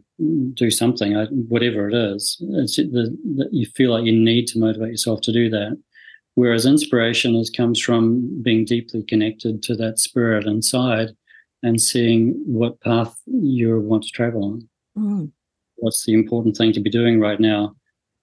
do 0.54 0.72
something, 0.72 1.14
whatever 1.50 1.90
it 1.90 1.94
is. 1.94 2.38
It's 2.54 2.78
the, 2.78 3.16
the, 3.24 3.50
you 3.52 3.68
feel 3.68 3.92
like 3.92 4.06
you 4.06 4.12
need 4.12 4.48
to 4.48 4.60
motivate 4.60 4.92
yourself 4.92 5.22
to 5.22 5.32
do 5.32 5.50
that. 5.50 5.78
Whereas 6.36 6.66
inspiration 6.66 7.36
is, 7.36 7.50
comes 7.50 7.80
from 7.80 8.42
being 8.42 8.64
deeply 8.64 9.04
connected 9.04 9.64
to 9.64 9.76
that 9.76 10.00
spirit 10.00 10.46
inside 10.46 11.10
and 11.64 11.82
seeing 11.82 12.42
what 12.46 12.80
path 12.82 13.20
you 13.26 13.80
want 13.80 14.04
to 14.04 14.12
travel 14.12 14.44
on. 14.44 14.70
Mm. 14.98 15.32
What's 15.78 16.06
the 16.06 16.14
important 16.14 16.56
thing 16.56 16.74
to 16.74 16.80
be 16.80 16.90
doing 16.90 17.20
right 17.20 17.40
now? 17.40 17.76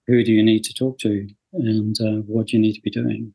Who 0.07 0.23
do 0.23 0.31
you 0.31 0.43
need 0.43 0.63
to 0.65 0.73
talk 0.73 0.99
to? 0.99 1.27
And 1.53 1.95
uh, 1.99 2.21
what 2.27 2.47
do 2.47 2.57
you 2.57 2.61
need 2.61 2.73
to 2.73 2.81
be 2.81 2.91
doing. 2.91 3.33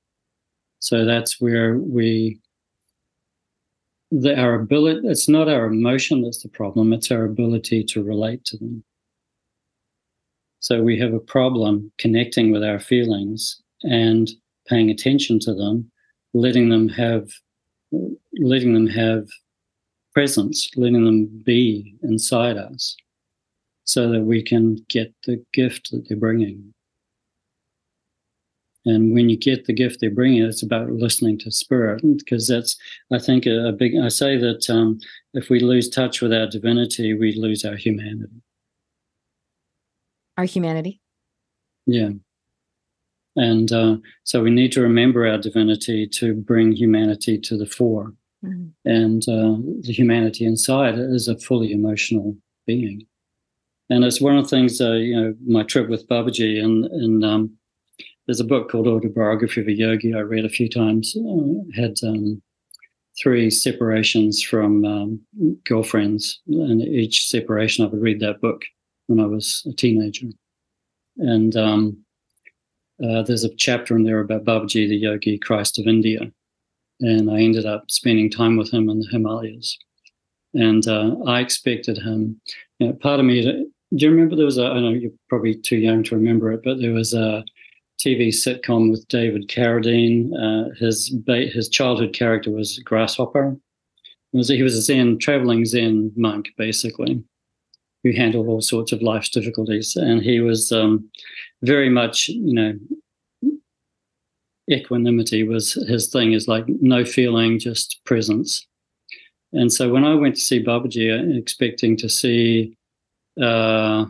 So 0.79 1.05
that's 1.05 1.41
where 1.41 1.79
we, 1.79 2.41
the, 4.11 4.39
our 4.39 4.55
ability, 4.55 5.07
it's 5.09 5.29
not 5.29 5.49
our 5.49 5.67
emotion 5.67 6.23
that's 6.23 6.43
the 6.43 6.49
problem, 6.49 6.93
it's 6.93 7.11
our 7.11 7.25
ability 7.25 7.85
to 7.85 8.03
relate 8.03 8.45
to 8.47 8.57
them. 8.57 8.85
So 10.61 10.83
we 10.83 10.99
have 10.99 11.15
a 11.15 11.21
problem 11.21 11.91
connecting 11.99 12.53
with 12.53 12.63
our 12.63 12.79
feelings 12.79 13.61
and 13.83 14.31
paying 14.67 14.91
attention 14.91 15.39
to 15.41 15.55
them, 15.55 15.91
letting 16.35 16.69
them 16.69 16.89
have 16.89 17.29
letting 18.35 18.73
them 18.73 18.87
have 18.87 19.27
presence, 20.13 20.71
letting 20.77 21.05
them 21.05 21.27
be 21.45 21.97
inside 22.03 22.57
us, 22.57 22.97
so 23.91 24.09
that 24.09 24.23
we 24.23 24.41
can 24.41 24.77
get 24.89 25.13
the 25.27 25.45
gift 25.53 25.91
that 25.91 26.05
they're 26.07 26.17
bringing. 26.17 26.73
And 28.87 29.13
when 29.13 29.29
you 29.29 29.37
get 29.37 29.65
the 29.65 29.73
gift 29.73 29.99
they're 29.99 30.15
bringing, 30.15 30.45
it's 30.45 30.63
about 30.63 30.91
listening 30.91 31.39
to 31.41 31.51
spirit, 31.51 32.01
because 32.19 32.47
that's, 32.47 32.79
I 33.13 33.19
think, 33.19 33.47
a, 33.47 33.69
a 33.69 33.73
big. 33.73 33.93
I 34.01 34.09
say 34.09 34.37
that 34.37 34.71
um, 34.71 34.99
if 35.35 35.51
we 35.51 35.59
lose 35.59 35.89
touch 35.89 36.23
with 36.23 36.33
our 36.33 36.47
divinity, 36.47 37.13
we 37.15 37.35
lose 37.35 37.65
our 37.65 37.75
humanity. 37.75 38.41
Our 40.39 40.45
humanity. 40.45 41.01
Yeah. 41.87 42.11
And 43.35 43.73
uh, 43.73 43.97
so 44.23 44.41
we 44.41 44.51
need 44.51 44.73
to 44.73 44.83
remember 44.83 45.27
our 45.27 45.39
divinity 45.39 46.07
to 46.19 46.35
bring 46.35 46.73
humanity 46.73 47.39
to 47.39 47.59
the 47.59 47.67
fore. 47.67 48.15
Mm-hmm. 48.45 48.69
And 48.85 49.23
uh, 49.29 49.59
the 49.83 49.93
humanity 49.93 50.45
inside 50.45 50.95
is 50.97 51.27
a 51.27 51.37
fully 51.37 51.73
emotional 51.73 52.37
being. 52.67 53.07
And 53.91 54.05
it's 54.05 54.21
one 54.21 54.39
of 54.39 54.45
the 54.45 54.49
things, 54.49 54.81
uh, 54.81 54.93
you 54.93 55.21
know, 55.21 55.35
my 55.45 55.65
trip 55.65 55.89
with 55.89 56.09
Babaji, 56.09 56.63
and, 56.63 56.85
and 56.87 57.25
um, 57.25 57.57
there's 58.27 58.41
a 58.41 58.45
book 58.45 58.71
called 58.71 58.87
Autobiography 58.87 59.61
of 59.61 59.67
a 59.67 59.73
Yogi 59.73 60.15
I 60.15 60.21
read 60.21 60.45
a 60.45 60.49
few 60.49 60.69
times, 60.69 61.17
uh, 61.17 61.81
had 61.81 61.97
um, 62.05 62.41
three 63.21 63.51
separations 63.51 64.41
from 64.41 64.85
um, 64.85 65.21
girlfriends. 65.65 66.41
And 66.47 66.81
each 66.83 67.27
separation, 67.27 67.85
I 67.85 67.89
would 67.89 68.01
read 68.01 68.21
that 68.21 68.41
book 68.41 68.63
when 69.09 69.19
I 69.19 69.27
was 69.27 69.67
a 69.69 69.73
teenager. 69.73 70.29
And 71.17 71.57
um, 71.57 71.99
uh, 73.03 73.23
there's 73.23 73.45
a 73.45 73.55
chapter 73.57 73.97
in 73.97 74.05
there 74.05 74.21
about 74.21 74.45
Babaji, 74.45 74.89
the 74.89 74.97
yogi 74.97 75.37
Christ 75.37 75.81
of 75.81 75.89
India. 75.89 76.31
And 77.01 77.29
I 77.29 77.41
ended 77.41 77.67
up 77.67 77.91
spending 77.91 78.31
time 78.31 78.57
with 78.57 78.73
him 78.73 78.89
in 78.89 79.01
the 79.01 79.09
Himalayas. 79.11 79.77
And 80.55 80.87
uh, 80.87 81.17
I 81.27 81.41
expected 81.41 81.99
him, 81.99 82.41
you 82.79 82.87
know, 82.87 82.93
part 82.93 83.19
of 83.19 83.27
me, 83.27 83.67
do 83.95 84.05
you 84.07 84.11
remember 84.11 84.37
there 84.37 84.45
was 84.45 84.59
a, 84.59 84.67
I 84.67 84.81
know 84.81 84.91
you're 84.91 85.11
probably 85.29 85.55
too 85.55 85.77
young 85.77 86.03
to 86.05 86.17
remember 86.17 86.53
it, 86.53 86.63
but 86.65 86.81
there 86.81 86.93
was 86.93 87.13
a 87.13 87.45
TV 88.01 88.29
sitcom 88.29 88.91
with 88.91 89.07
David 89.09 89.49
Carradine. 89.49 90.31
Uh, 90.39 90.75
his, 90.79 91.15
his 91.27 91.69
childhood 91.69 92.15
character 92.15 92.51
was 92.51 92.79
Grasshopper. 92.79 93.57
Was, 94.33 94.49
he 94.49 94.63
was 94.63 94.77
a 94.77 94.83
Zen, 94.83 95.19
traveling 95.19 95.65
Zen 95.65 96.13
monk, 96.17 96.51
basically 96.57 97.23
who 98.03 98.13
handled 98.13 98.49
all 98.49 98.61
sorts 98.61 98.93
of 98.93 99.03
life's 99.03 99.29
difficulties. 99.29 99.97
And 99.97 100.23
he 100.23 100.41
was 100.41 100.73
um, 100.73 101.09
very 101.63 101.91
much, 101.91 102.29
you 102.29 102.55
know, 102.55 102.73
equanimity 104.71 105.43
was 105.43 105.75
his 105.89 106.09
thing. 106.09 106.33
Is 106.33 106.49
like 106.49 106.65
no 106.69 107.05
feeling, 107.05 107.59
just 107.59 108.01
presence. 108.05 108.67
And 109.53 109.73
so 109.73 109.91
when 109.91 110.05
I 110.05 110.15
went 110.15 110.37
to 110.37 110.41
see 110.41 110.63
Babaji, 110.63 111.11
uh, 111.13 111.39
expecting 111.39 111.97
to 111.99 112.09
see 112.09 112.77
uh, 113.41 114.07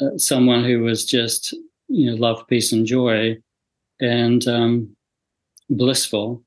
uh, 0.00 0.16
someone 0.16 0.64
who 0.64 0.80
was 0.80 1.04
just 1.04 1.54
you 1.88 2.10
know 2.10 2.16
love, 2.16 2.46
peace, 2.48 2.72
and 2.72 2.86
joy, 2.86 3.36
and 4.00 4.46
um, 4.48 4.96
blissful. 5.68 6.42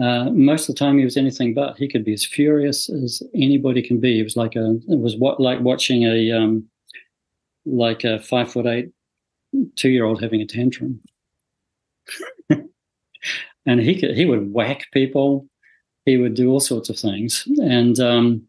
Uh, 0.00 0.30
most 0.30 0.68
of 0.68 0.74
the 0.74 0.78
time, 0.78 0.98
he 0.98 1.04
was 1.04 1.16
anything 1.16 1.52
but. 1.54 1.76
He 1.76 1.88
could 1.88 2.04
be 2.04 2.12
as 2.12 2.24
furious 2.24 2.88
as 2.88 3.22
anybody 3.34 3.82
can 3.82 4.00
be. 4.00 4.20
It 4.20 4.24
was 4.24 4.36
like 4.36 4.56
a 4.56 4.76
it 4.88 4.98
was 4.98 5.16
what 5.16 5.40
like 5.40 5.60
watching 5.60 6.04
a 6.04 6.32
um, 6.32 6.64
like 7.66 8.04
a 8.04 8.20
five 8.20 8.52
foot 8.52 8.66
eight 8.66 8.90
two 9.76 9.90
year 9.90 10.04
old 10.04 10.22
having 10.22 10.40
a 10.40 10.46
tantrum. 10.46 11.00
and 13.66 13.80
he 13.80 13.98
could 13.98 14.16
he 14.16 14.24
would 14.24 14.52
whack 14.52 14.86
people. 14.92 15.46
He 16.06 16.16
would 16.16 16.34
do 16.34 16.50
all 16.50 16.60
sorts 16.60 16.88
of 16.88 16.98
things, 16.98 17.46
and 17.62 17.98
um, 18.00 18.42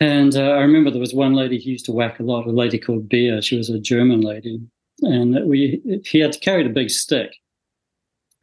and 0.00 0.36
uh, 0.36 0.50
I 0.50 0.60
remember 0.60 0.90
there 0.90 1.00
was 1.00 1.14
one 1.14 1.34
lady 1.34 1.58
he 1.58 1.70
used 1.70 1.86
to 1.86 1.92
whack 1.92 2.20
a 2.20 2.22
lot, 2.22 2.46
a 2.46 2.50
lady 2.50 2.78
called 2.78 3.08
Bea. 3.08 3.40
She 3.42 3.56
was 3.56 3.68
a 3.68 3.80
German 3.80 4.20
lady. 4.20 4.60
And 5.02 5.48
we 5.48 6.00
he 6.04 6.18
had 6.18 6.40
carried 6.40 6.66
a 6.66 6.70
big 6.70 6.90
stick. 6.90 7.34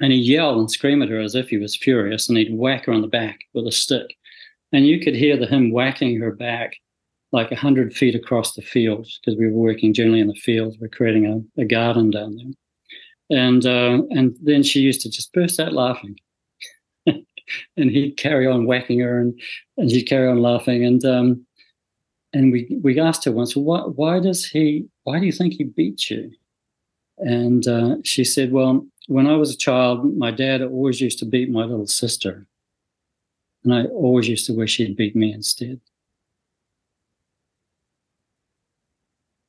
And 0.02 0.12
he'd 0.12 0.26
yell 0.26 0.60
and 0.60 0.70
scream 0.70 1.02
at 1.02 1.10
her 1.10 1.20
as 1.20 1.36
if 1.36 1.50
he 1.50 1.58
was 1.58 1.76
furious. 1.76 2.28
And 2.28 2.38
he'd 2.38 2.54
whack 2.54 2.86
her 2.86 2.94
on 2.94 3.02
the 3.02 3.08
back 3.08 3.39
with 3.54 3.68
a 3.68 3.72
stick. 3.72 4.15
And 4.74 4.86
you 4.86 5.00
could 5.00 5.15
hear 5.15 5.38
the, 5.38 5.46
him 5.46 5.72
whacking 5.72 6.20
her 6.20 6.32
back 6.32 6.76
like 7.32 7.48
a 7.48 7.56
100 7.56 7.94
feet 7.94 8.15
across 8.15 8.54
the 8.54 8.62
field 8.62 9.08
because 9.22 9.38
we 9.38 9.48
were 9.48 9.58
working 9.58 9.94
generally 9.94 10.20
in 10.20 10.28
the 10.28 10.34
fields. 10.34 10.78
We're 10.80 10.89
creating 10.89 11.26
a, 11.58 11.62
a 11.62 11.65
garden 11.65 12.12
down 12.12 12.36
there. 12.36 13.38
And, 13.38 13.65
uh, 13.65 14.04
and 14.12 14.36
then 14.41 14.63
she 14.63 14.82
used 14.82 15.02
to 15.02 15.10
just 15.10 15.34
burst 15.34 15.60
out 15.60 15.74
laughing. 15.74 16.18
and 17.08 17.24
he'd 17.78 18.18
carry 18.18 18.48
on 18.48 18.65
whacking 18.65 19.00
her 19.00 19.20
and, 19.20 19.39
and 19.78 19.89
she'd 19.89 20.04
carry 20.04 20.28
on 20.28 20.41
laughing. 20.41 20.86
And 20.86 21.04
um, 21.06 21.44
and 22.36 22.52
we 22.52 22.78
we 22.84 23.00
asked 23.00 23.24
her 23.24 23.32
once, 23.32 23.56
why, 23.56 23.80
why 23.80 24.19
does 24.19 24.45
he? 24.45 24.89
Why 25.04 25.19
do 25.19 25.26
you 25.26 25.32
think 25.32 25.54
he 25.54 25.63
beat 25.63 26.10
you? 26.10 26.32
And 27.17 27.65
uh, 27.65 27.95
she 28.04 28.26
said, 28.26 28.52
well, 28.52 28.86
when 29.08 29.26
I 29.26 29.38
was 29.38 29.54
a 29.54 29.58
child, 29.58 30.17
my 30.17 30.32
dad 30.32 30.62
always 30.62 31.00
used 31.00 31.17
to 31.19 31.26
beat 31.26 31.50
my 31.50 31.63
little 31.63 31.88
sister, 31.88 32.45
and 33.63 33.74
I 33.74 33.86
always 33.86 34.28
used 34.28 34.45
to 34.48 34.54
wish 34.54 34.76
he'd 34.76 34.98
beat 34.98 35.15
me 35.15 35.32
instead. 35.32 35.80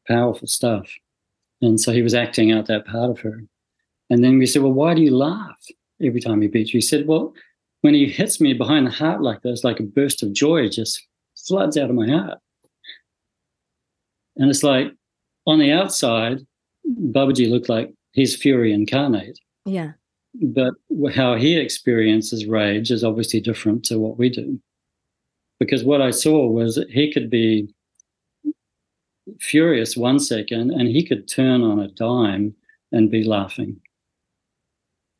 Powerful 0.06 0.46
stuff. 0.46 0.88
And 1.60 1.80
so 1.80 1.90
he 1.90 2.02
was 2.02 2.14
acting 2.14 2.52
out 2.52 2.66
that 2.66 2.86
part 2.86 3.10
of 3.10 3.18
her. 3.20 3.42
And 4.10 4.22
then 4.22 4.38
we 4.38 4.46
said, 4.46 4.62
Well, 4.62 4.72
why 4.72 4.94
do 4.94 5.02
you 5.02 5.16
laugh 5.16 5.58
every 6.00 6.20
time 6.20 6.40
he 6.40 6.46
beats 6.46 6.72
you? 6.72 6.78
He 6.78 6.82
said, 6.82 7.08
Well, 7.08 7.34
when 7.80 7.94
he 7.94 8.06
hits 8.06 8.40
me 8.40 8.52
behind 8.52 8.86
the 8.86 8.92
heart 8.92 9.22
like 9.22 9.42
this, 9.42 9.64
like 9.64 9.80
a 9.80 9.82
burst 9.82 10.22
of 10.22 10.32
joy 10.32 10.68
just 10.68 11.04
floods 11.34 11.76
out 11.76 11.90
of 11.90 11.96
my 11.96 12.08
heart. 12.08 12.38
And 14.36 14.50
it's 14.50 14.62
like 14.62 14.92
on 15.46 15.58
the 15.58 15.72
outside, 15.72 16.40
Babaji 16.88 17.50
looked 17.50 17.68
like 17.68 17.92
his 18.12 18.36
fury 18.36 18.72
incarnate. 18.72 19.38
Yeah. 19.64 19.92
But 20.34 20.74
how 21.14 21.34
he 21.34 21.56
experiences 21.56 22.46
rage 22.46 22.90
is 22.90 23.02
obviously 23.02 23.40
different 23.40 23.84
to 23.86 23.98
what 23.98 24.18
we 24.18 24.28
do. 24.28 24.60
Because 25.58 25.84
what 25.84 26.02
I 26.02 26.10
saw 26.10 26.46
was 26.46 26.82
he 26.90 27.12
could 27.12 27.30
be 27.30 27.68
furious 29.40 29.96
one 29.96 30.18
second 30.18 30.70
and 30.70 30.88
he 30.88 31.04
could 31.04 31.28
turn 31.28 31.62
on 31.62 31.80
a 31.80 31.88
dime 31.88 32.54
and 32.92 33.10
be 33.10 33.24
laughing. 33.24 33.80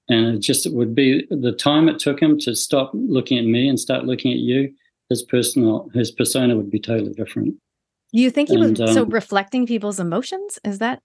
And 0.09 0.37
it 0.37 0.38
just 0.38 0.66
it 0.66 0.72
would 0.72 0.94
be 0.94 1.26
the 1.31 1.52
time 1.52 1.88
it 1.88 1.98
took 1.98 2.20
him 2.20 2.38
to 2.40 2.55
stop 2.55 2.92
looking 2.94 3.38
at 3.38 3.44
me 3.44 3.68
and 3.68 3.81
start 3.81 4.05
looking 4.05 4.33
at 4.33 4.38
you, 4.38 4.72
his 5.09 5.22
personal 5.22 5.90
his 5.94 6.11
persona 6.11 6.57
would 6.57 6.70
be 6.70 6.79
totally 6.79 7.12
different. 7.12 7.57
You 8.16 8.31
think 8.31 8.48
he 8.48 8.55
and, 8.55 8.79
was 8.79 8.81
um, 8.81 8.94
so 8.94 9.05
reflecting 9.05 9.66
people's 9.66 10.00
emotions? 10.00 10.59
Is 10.64 10.79
that? 10.79 11.02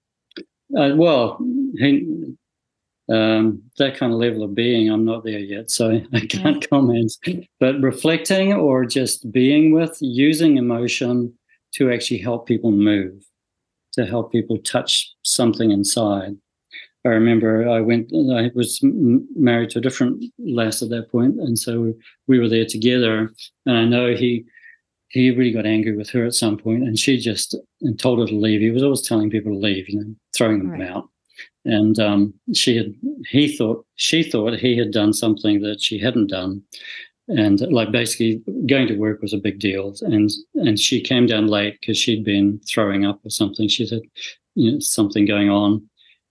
Uh, 0.74 0.92
well, 0.94 1.38
he, 1.76 2.34
um, 3.12 3.62
that 3.76 3.98
kind 3.98 4.14
of 4.14 4.18
level 4.18 4.42
of 4.42 4.54
being, 4.54 4.90
I'm 4.90 5.04
not 5.04 5.22
there 5.22 5.38
yet, 5.38 5.70
so 5.70 6.00
I 6.14 6.20
can't 6.20 6.66
comment. 6.70 7.12
But 7.60 7.78
reflecting 7.82 8.54
or 8.54 8.86
just 8.86 9.30
being 9.30 9.74
with, 9.74 9.98
using 10.00 10.56
emotion 10.56 11.34
to 11.74 11.92
actually 11.92 12.18
help 12.18 12.46
people 12.46 12.70
move, 12.70 13.22
to 13.92 14.06
help 14.06 14.32
people 14.32 14.56
touch 14.60 15.12
something 15.22 15.70
inside. 15.70 16.34
I 17.04 17.10
remember 17.10 17.68
I 17.68 17.80
went, 17.80 18.10
I 18.14 18.50
was 18.54 18.80
married 18.82 19.68
to 19.70 19.80
a 19.80 19.82
different 19.82 20.24
lass 20.38 20.80
at 20.82 20.88
that 20.90 21.10
point, 21.10 21.38
and 21.40 21.58
so 21.58 21.92
we 22.26 22.38
were 22.38 22.48
there 22.48 22.64
together. 22.64 23.34
And 23.66 23.76
I 23.76 23.84
know 23.84 24.14
he 24.14 24.46
he 25.12 25.30
really 25.30 25.52
got 25.52 25.66
angry 25.66 25.94
with 25.94 26.08
her 26.10 26.24
at 26.24 26.34
some 26.34 26.56
point 26.56 26.82
and 26.82 26.98
she 26.98 27.18
just 27.18 27.54
and 27.82 27.98
told 27.98 28.18
her 28.18 28.26
to 28.26 28.34
leave. 28.34 28.60
He 28.60 28.70
was 28.70 28.82
always 28.82 29.02
telling 29.02 29.28
people 29.28 29.52
to 29.52 29.58
leave, 29.58 29.88
you 29.88 30.00
know, 30.00 30.14
throwing 30.34 30.58
them 30.58 30.70
right. 30.70 30.88
out. 30.88 31.08
And 31.66 31.98
um, 32.00 32.34
she 32.54 32.76
had, 32.78 32.94
he 33.28 33.54
thought, 33.54 33.86
she 33.96 34.22
thought 34.22 34.58
he 34.58 34.76
had 34.76 34.90
done 34.90 35.12
something 35.12 35.60
that 35.60 35.82
she 35.82 35.98
hadn't 35.98 36.28
done. 36.28 36.62
And 37.28 37.60
like 37.60 37.92
basically 37.92 38.42
going 38.66 38.88
to 38.88 38.96
work 38.96 39.20
was 39.20 39.34
a 39.34 39.38
big 39.38 39.58
deal. 39.60 39.94
And, 40.00 40.30
and 40.54 40.80
she 40.80 41.02
came 41.02 41.26
down 41.26 41.46
late 41.46 41.78
because 41.80 41.98
she'd 41.98 42.24
been 42.24 42.58
throwing 42.66 43.04
up 43.04 43.20
or 43.24 43.30
something. 43.30 43.68
She 43.68 43.84
said, 43.84 44.00
you 44.54 44.72
know, 44.72 44.78
something 44.80 45.26
going 45.26 45.50
on. 45.50 45.86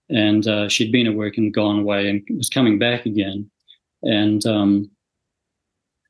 And 0.08 0.46
uh, 0.48 0.68
she'd 0.68 0.92
been 0.92 1.06
at 1.06 1.14
work 1.14 1.38
and 1.38 1.54
gone 1.54 1.78
away 1.78 2.08
and 2.08 2.22
was 2.36 2.50
coming 2.50 2.80
back 2.80 3.06
again. 3.06 3.48
And, 4.02 4.44
um, 4.44 4.90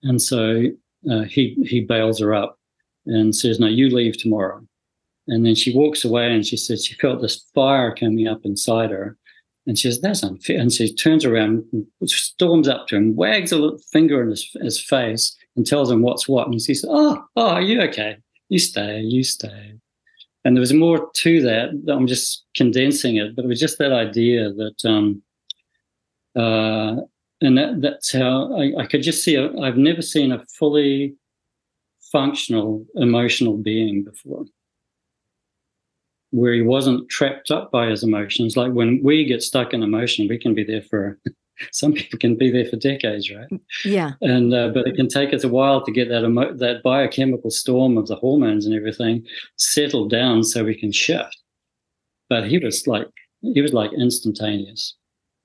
and 0.03 0.21
so 0.21 0.65
uh, 1.09 1.23
he, 1.25 1.55
he 1.67 1.81
bails 1.81 2.19
her 2.19 2.35
up 2.35 2.59
and 3.07 3.35
says, 3.35 3.59
No, 3.59 3.67
you 3.67 3.89
leave 3.89 4.17
tomorrow. 4.17 4.67
And 5.29 5.47
then 5.47 5.55
she 5.55 5.75
walks 5.75 6.05
away 6.05 6.33
and 6.33 6.45
she 6.45 6.57
says 6.57 6.85
she 6.85 6.95
felt 6.95 7.21
this 7.21 7.47
fire 7.55 7.95
coming 7.95 8.27
up 8.27 8.41
inside 8.45 8.91
her. 8.91 9.17
And 9.67 9.79
she 9.79 9.89
says, 9.89 10.01
That's 10.01 10.23
unfair. 10.23 10.59
And 10.59 10.73
she 10.73 10.93
turns 10.95 11.25
around, 11.25 11.65
storms 12.05 12.69
up 12.69 12.89
to 12.89 12.97
him, 12.97 13.15
wags 13.15 13.53
a 13.53 13.59
little 13.59 13.79
finger 13.93 14.23
in 14.23 14.31
his, 14.31 14.51
his 14.61 14.81
face, 14.81 15.37
and 15.57 15.67
tells 15.67 15.91
him 15.91 16.03
what's 16.03 16.29
what. 16.29 16.47
And 16.47 16.55
he 16.55 16.61
says, 16.61 16.85
Oh, 16.89 17.25
oh, 17.37 17.51
are 17.51 17.63
you 17.63 17.81
okay? 17.83 18.17
You 18.49 18.59
stay, 18.59 19.01
you 19.01 19.23
stay. 19.23 19.75
And 20.45 20.57
there 20.57 20.61
was 20.61 20.73
more 20.73 21.09
to 21.11 21.43
that. 21.43 21.71
I'm 21.89 22.09
just 22.09 22.45
condensing 22.57 23.17
it, 23.17 23.37
but 23.37 23.45
it 23.45 23.49
was 23.49 23.61
just 23.61 23.79
that 23.79 23.93
idea 23.93 24.53
that, 24.53 24.85
um, 24.85 25.23
uh, 26.35 27.03
and 27.41 27.57
that, 27.59 27.81
that's 27.81 28.13
how 28.13 28.53
I, 28.57 28.73
I 28.83 28.87
could 28.87 29.03
just 29.03 29.23
see. 29.23 29.39
I've 29.39 29.77
never 29.77 30.03
seen 30.03 30.33
a 30.33 30.45
fully 30.59 31.15
functional 32.13 32.87
emotional 32.95 33.57
being 33.57 34.05
before 34.05 34.45
where 36.31 36.55
he 36.55 36.63
wasn't 36.63 37.09
trapped 37.11 37.51
up 37.51 37.71
by 37.71 37.89
his 37.89 38.03
emotions. 38.03 38.57
Like 38.57 38.73
when 38.73 39.03
we 39.03 39.25
get 39.25 39.43
stuck 39.43 39.73
in 39.73 39.83
emotion 39.83 40.29
we 40.29 40.39
can 40.39 40.55
be 40.55 40.65
there 40.65 40.83
for 40.83 41.19
some 41.73 41.93
people 41.93 42.19
can 42.19 42.37
be 42.37 42.51
there 42.51 42.65
for 42.65 42.77
decades 42.77 43.31
right? 43.31 43.61
Yeah. 43.85 44.13
And 44.21 44.55
uh, 44.55 44.69
but 44.69 44.87
it 44.87 44.97
can 44.97 45.09
take 45.09 45.33
us 45.33 45.45
a 45.45 45.49
while 45.49 45.85
to 45.85 45.93
get 45.93 46.09
that 46.09 46.25
emo- 46.25 46.55
that 46.55 46.83
biochemical 46.83 47.51
storm 47.51 47.97
of 47.97 48.09
the 48.09 48.17
hormones 48.17 48.67
and 48.67 48.75
everything 48.75 49.25
settled 49.57 50.11
down 50.11 50.43
so 50.45 50.65
we 50.65 50.79
can 50.79 50.93
shift. 50.93 51.37
But 52.29 52.49
he 52.49 52.59
was 52.59 52.87
like 52.87 53.09
he 53.41 53.61
was 53.61 53.73
like 53.73 53.93
instantaneous. 53.93 54.97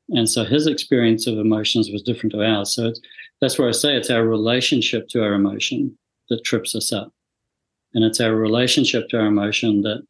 And 0.10 0.30
so 0.30 0.46
his 0.46 0.68
experience 0.68 1.28
of 1.28 1.38
emotions 1.38 1.90
was 1.92 2.02
different 2.02 2.32
to 2.32 2.42
ours. 2.42 2.74
So 2.74 2.94
that's 3.42 3.60
where 3.60 3.68
i 3.68 3.72
say 3.72 3.96
it's 3.96 4.10
our 4.10 4.26
relationship 4.26 5.08
to 5.10 5.24
our 5.24 5.34
emotion 5.34 5.98
that 6.30 6.44
trips 6.44 6.76
us 6.76 6.92
up. 6.92 7.14
And 7.94 8.04
it's 8.04 8.20
our 8.20 8.36
relationship 8.36 9.10
to 9.10 9.20
our 9.20 9.28
emotion 9.28 9.82
that 9.82 10.04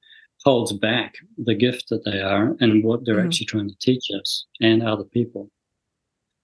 holds 0.43 0.73
back 0.73 1.15
the 1.38 1.56
gift 1.56 1.89
that 1.89 2.06
they 2.06 2.19
are 2.21 2.56
and 2.60 2.84
what 2.84 3.06
they're 3.06 3.15
mm-hmm. 3.15 3.27
actually 3.27 3.45
trying 3.45 3.69
to 3.69 3.77
teach 3.80 4.08
us 4.19 4.45
and 4.62 4.84
other 4.84 5.03
people. 5.03 5.49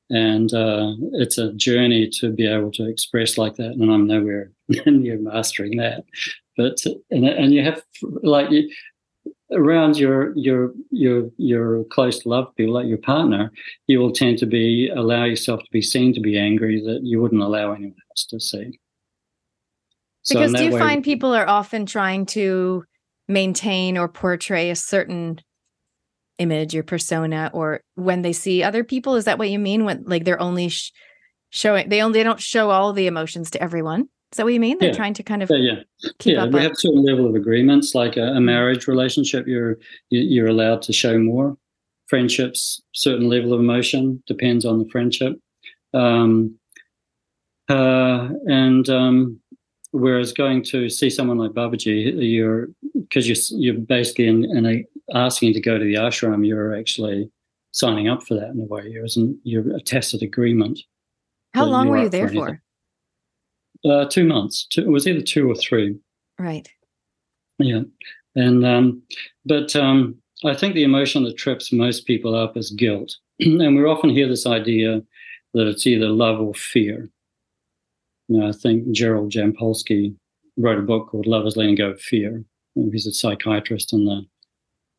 And 0.10 0.54
uh, 0.54 0.94
it's 1.14 1.38
a 1.38 1.54
journey 1.54 2.10
to 2.20 2.32
be 2.32 2.46
able 2.46 2.72
to 2.74 2.88
express 2.88 3.38
like 3.38 3.56
that. 3.56 3.72
And 3.72 3.92
I'm 3.92 4.08
nowhere 4.08 4.52
near 4.86 5.18
mastering 5.18 5.78
that. 5.78 6.04
But 6.58 6.78
and, 7.10 7.26
and 7.26 7.54
you 7.54 7.64
have 7.64 7.82
like 8.22 8.52
you, 8.52 8.70
around 9.52 9.98
your 9.98 10.36
your 10.38 10.72
your 10.92 11.30
your 11.38 11.84
close 11.86 12.26
love 12.26 12.54
people 12.56 12.74
like 12.74 12.88
your 12.88 13.00
partner, 13.00 13.52
you 13.88 14.00
will 14.00 14.12
tend 14.12 14.38
to 14.40 14.46
be 14.46 14.90
allow 14.90 15.24
yourself 15.24 15.62
to 15.62 15.72
be 15.72 15.82
seen 15.82 16.14
to 16.14 16.20
be 16.20 16.38
angry 16.38 16.82
that 16.82 17.02
you 17.04 17.22
wouldn't 17.22 17.42
allow 17.42 17.74
anyone 17.74 17.96
else 18.12 18.26
to 18.26 18.40
see. 18.40 18.80
So 20.24 20.36
because 20.36 20.54
do 20.54 20.64
you 20.64 20.72
way, 20.72 20.80
find 20.80 21.04
people 21.04 21.34
are 21.34 21.48
often 21.48 21.86
trying 21.86 22.26
to 22.28 22.84
maintain 23.28 23.98
or 23.98 24.08
portray 24.08 24.70
a 24.70 24.76
certain 24.76 25.40
image 26.40 26.76
or 26.76 26.84
persona 26.84 27.52
or 27.54 27.82
when 27.96 28.22
they 28.22 28.34
see 28.34 28.64
other 28.64 28.84
people 28.84 29.16
is 29.16 29.26
that 29.26 29.38
what 29.38 29.50
you 29.50 29.60
mean 29.60 29.86
when 29.86 30.04
like 30.06 30.26
they're 30.26 30.42
only 30.42 30.68
sh- 30.68 30.92
showing 31.52 31.88
they 31.88 32.02
only 32.02 32.20
they 32.20 32.24
don't 32.24 32.42
show 32.42 32.72
all 32.72 32.92
the 32.92 33.06
emotions 33.06 33.52
to 33.52 33.62
everyone 33.62 34.02
is 34.02 34.38
that 34.38 34.44
what 34.44 34.54
you 34.54 34.60
mean 34.60 34.76
they're 34.80 34.90
yeah. 34.90 34.96
trying 34.96 35.14
to 35.14 35.22
kind 35.22 35.44
of 35.44 35.52
yeah 35.54 35.76
yeah, 36.02 36.10
yeah 36.26 36.46
we 36.46 36.60
have 36.60 36.72
certain 36.76 37.04
level 37.04 37.28
of 37.28 37.36
agreements 37.36 37.94
like 37.94 38.18
a, 38.18 38.24
a, 38.24 38.26
mm-hmm. 38.32 38.46
marriage 38.46 38.88
relationship 38.88 39.48
you're 39.48 39.78
you're 40.10 40.48
allowed 40.48 40.82
to 40.82 40.92
show 40.92 41.20
more 41.20 41.56
friendships, 42.14 42.80
certain 42.94 43.28
level 43.28 43.54
of 43.54 43.60
emotion 43.60 44.22
depends 44.28 44.66
on 44.66 44.78
the 44.78 44.88
friendship. 44.92 45.34
Um, 45.96 46.60
uh, 47.68 48.30
and 48.46 48.88
um, 48.88 49.40
whereas 49.94 50.34
going 50.34 50.64
to 50.64 50.90
see 50.90 51.10
someone 51.10 51.38
like 51.38 51.52
Babaji, 51.52 52.14
you're 52.20 52.68
because 52.94 53.28
you're 53.28 53.60
you're 53.60 53.80
basically 53.82 54.28
in, 54.28 54.46
in 54.46 54.66
a, 54.66 54.86
asking 55.14 55.54
to 55.54 55.62
go 55.62 55.78
to 55.78 55.86
the 55.86 55.96
ashram, 55.96 56.46
you're 56.46 56.76
actually 56.76 57.30
signing 57.72 58.10
up 58.10 58.24
for 58.24 58.34
that 58.34 58.50
in 58.50 58.60
a 58.60 58.66
way. 58.66 58.88
You're, 58.88 59.08
you're 59.44 59.76
a 59.76 59.82
tacit 59.82 60.22
agreement. 60.22 60.80
How 61.54 61.66
long 61.66 61.88
were 61.88 62.04
you 62.04 62.10
there 62.10 62.30
for? 62.30 62.62
Uh, 63.86 64.06
two 64.06 64.26
months. 64.26 64.66
Two, 64.72 64.82
it 64.82 64.90
was 64.90 65.08
either 65.08 65.22
two 65.22 65.50
or 65.50 65.56
three. 65.56 65.96
Right. 66.40 66.68
Yeah, 67.60 67.82
and 68.36 68.66
um, 68.66 69.04
but 69.46 69.76
um, 69.76 70.16
I 70.44 70.56
think 70.56 70.74
the 70.74 70.84
emotion 70.84 71.24
that 71.24 71.38
trips 71.38 71.72
most 71.72 72.08
people 72.08 72.36
up 72.36 72.58
is 72.58 72.72
guilt, 72.72 73.16
and 73.40 73.76
we 73.76 73.84
often 73.84 74.10
hear 74.10 74.28
this 74.28 74.48
idea 74.48 75.04
that 75.54 75.68
it's 75.68 75.86
either 75.86 76.08
love 76.08 76.42
or 76.42 76.56
fear. 76.56 77.12
Know, 78.40 78.48
I 78.48 78.52
think 78.52 78.92
Gerald 78.92 79.32
Jampolsky 79.32 80.16
wrote 80.58 80.80
a 80.80 80.84
book 80.84 81.10
called 81.10 81.28
"Love 81.28 81.46
Is 81.46 81.56
Letting 81.56 81.76
Go 81.76 81.92
of 81.92 82.02
Fear." 82.02 82.44
He's 82.92 83.06
a 83.06 83.14
psychiatrist 83.14 83.94
in 83.94 84.06
the 84.06 84.26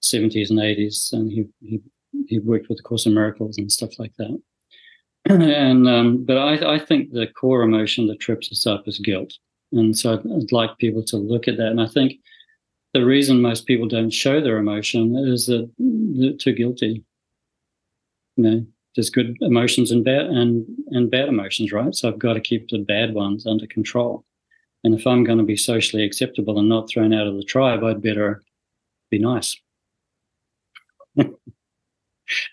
70s 0.02 0.50
and 0.50 0.58
80s, 0.60 1.12
and 1.12 1.32
he 1.32 1.44
he 1.60 1.80
he 2.28 2.38
worked 2.38 2.68
with 2.68 2.78
the 2.78 2.84
Course 2.84 3.06
in 3.06 3.14
Miracles 3.14 3.58
and 3.58 3.72
stuff 3.72 3.98
like 3.98 4.12
that. 4.18 4.40
and 5.26 5.88
um, 5.88 6.24
but 6.24 6.38
I, 6.38 6.74
I 6.74 6.78
think 6.78 7.10
the 7.10 7.26
core 7.26 7.62
emotion 7.62 8.06
that 8.06 8.20
trips 8.20 8.52
us 8.52 8.66
up 8.66 8.86
is 8.86 8.98
guilt, 8.98 9.32
and 9.72 9.96
so 9.96 10.14
I'd, 10.14 10.20
I'd 10.20 10.52
like 10.52 10.78
people 10.78 11.02
to 11.04 11.16
look 11.16 11.48
at 11.48 11.56
that. 11.56 11.68
And 11.68 11.80
I 11.80 11.86
think 11.86 12.14
the 12.92 13.04
reason 13.04 13.40
most 13.40 13.66
people 13.66 13.88
don't 13.88 14.10
show 14.10 14.40
their 14.40 14.58
emotion 14.58 15.16
is 15.16 15.46
that 15.46 15.70
they're 15.78 16.34
too 16.34 16.52
guilty. 16.52 17.02
You 18.36 18.44
know, 18.44 18.66
there's 18.94 19.10
good 19.10 19.36
emotions 19.40 19.90
and 19.90 20.04
bad 20.04 20.26
and 20.26 20.66
and 20.90 21.10
bad 21.10 21.28
emotions, 21.28 21.72
right? 21.72 21.94
So 21.94 22.08
I've 22.08 22.18
got 22.18 22.34
to 22.34 22.40
keep 22.40 22.68
the 22.68 22.78
bad 22.78 23.14
ones 23.14 23.46
under 23.46 23.66
control. 23.66 24.24
And 24.84 24.94
if 24.94 25.06
I'm 25.06 25.24
going 25.24 25.38
to 25.38 25.44
be 25.44 25.56
socially 25.56 26.04
acceptable 26.04 26.58
and 26.58 26.68
not 26.68 26.88
thrown 26.88 27.14
out 27.14 27.26
of 27.26 27.36
the 27.36 27.42
tribe, 27.42 27.82
I'd 27.82 28.02
better 28.02 28.42
be 29.10 29.18
nice. 29.18 29.56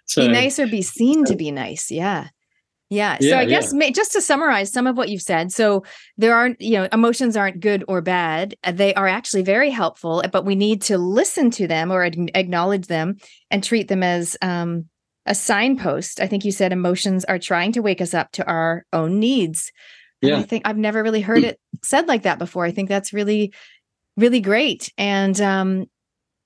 so, 0.06 0.28
be 0.28 0.28
nice 0.30 0.58
or 0.58 0.68
be 0.68 0.82
seen 0.82 1.26
to 1.26 1.36
be 1.36 1.52
nice. 1.52 1.92
Yeah. 1.92 2.30
Yeah. 2.90 3.18
So 3.20 3.28
yeah, 3.28 3.40
I 3.40 3.46
guess 3.46 3.74
yeah. 3.74 3.90
just 3.90 4.12
to 4.14 4.22
summarize 4.22 4.72
some 4.72 4.86
of 4.86 4.98
what 4.98 5.08
you've 5.08 5.22
said. 5.22 5.54
So 5.54 5.86
there 6.18 6.36
aren't, 6.36 6.60
you 6.60 6.74
know, 6.74 6.90
emotions 6.92 7.38
aren't 7.38 7.62
good 7.62 7.86
or 7.88 8.02
bad. 8.02 8.56
They 8.70 8.94
are 8.96 9.08
actually 9.08 9.44
very 9.44 9.70
helpful, 9.70 10.22
but 10.32 10.44
we 10.44 10.56
need 10.56 10.82
to 10.84 10.98
listen 10.98 11.52
to 11.52 11.68
them 11.68 11.90
or 11.90 12.04
acknowledge 12.04 12.88
them 12.88 13.16
and 13.50 13.64
treat 13.64 13.88
them 13.88 14.04
as 14.04 14.36
um, 14.42 14.90
a 15.26 15.36
signpost. 15.36 16.20
I 16.20 16.28
think 16.28 16.46
you 16.46 16.52
said 16.52 16.72
emotions 16.72 17.26
are 17.26 17.40
trying 17.40 17.72
to 17.74 17.82
wake 17.82 18.02
us 18.02 18.14
up 18.14 18.32
to 18.34 18.46
our 18.48 18.86
own 18.92 19.20
needs. 19.20 19.72
Yeah. 20.22 20.36
And 20.36 20.44
I 20.44 20.48
think 20.48 20.64
I've 20.66 20.78
never 20.78 21.04
really 21.04 21.22
heard 21.22 21.44
it 21.44 21.60
said 21.84 22.08
like 22.08 22.24
that 22.24 22.40
before. 22.40 22.66
I 22.66 22.72
think 22.72 22.90
that's 22.90 23.14
really, 23.14 23.54
really 24.18 24.40
great. 24.40 24.92
And 24.98 25.40
um, 25.42 25.86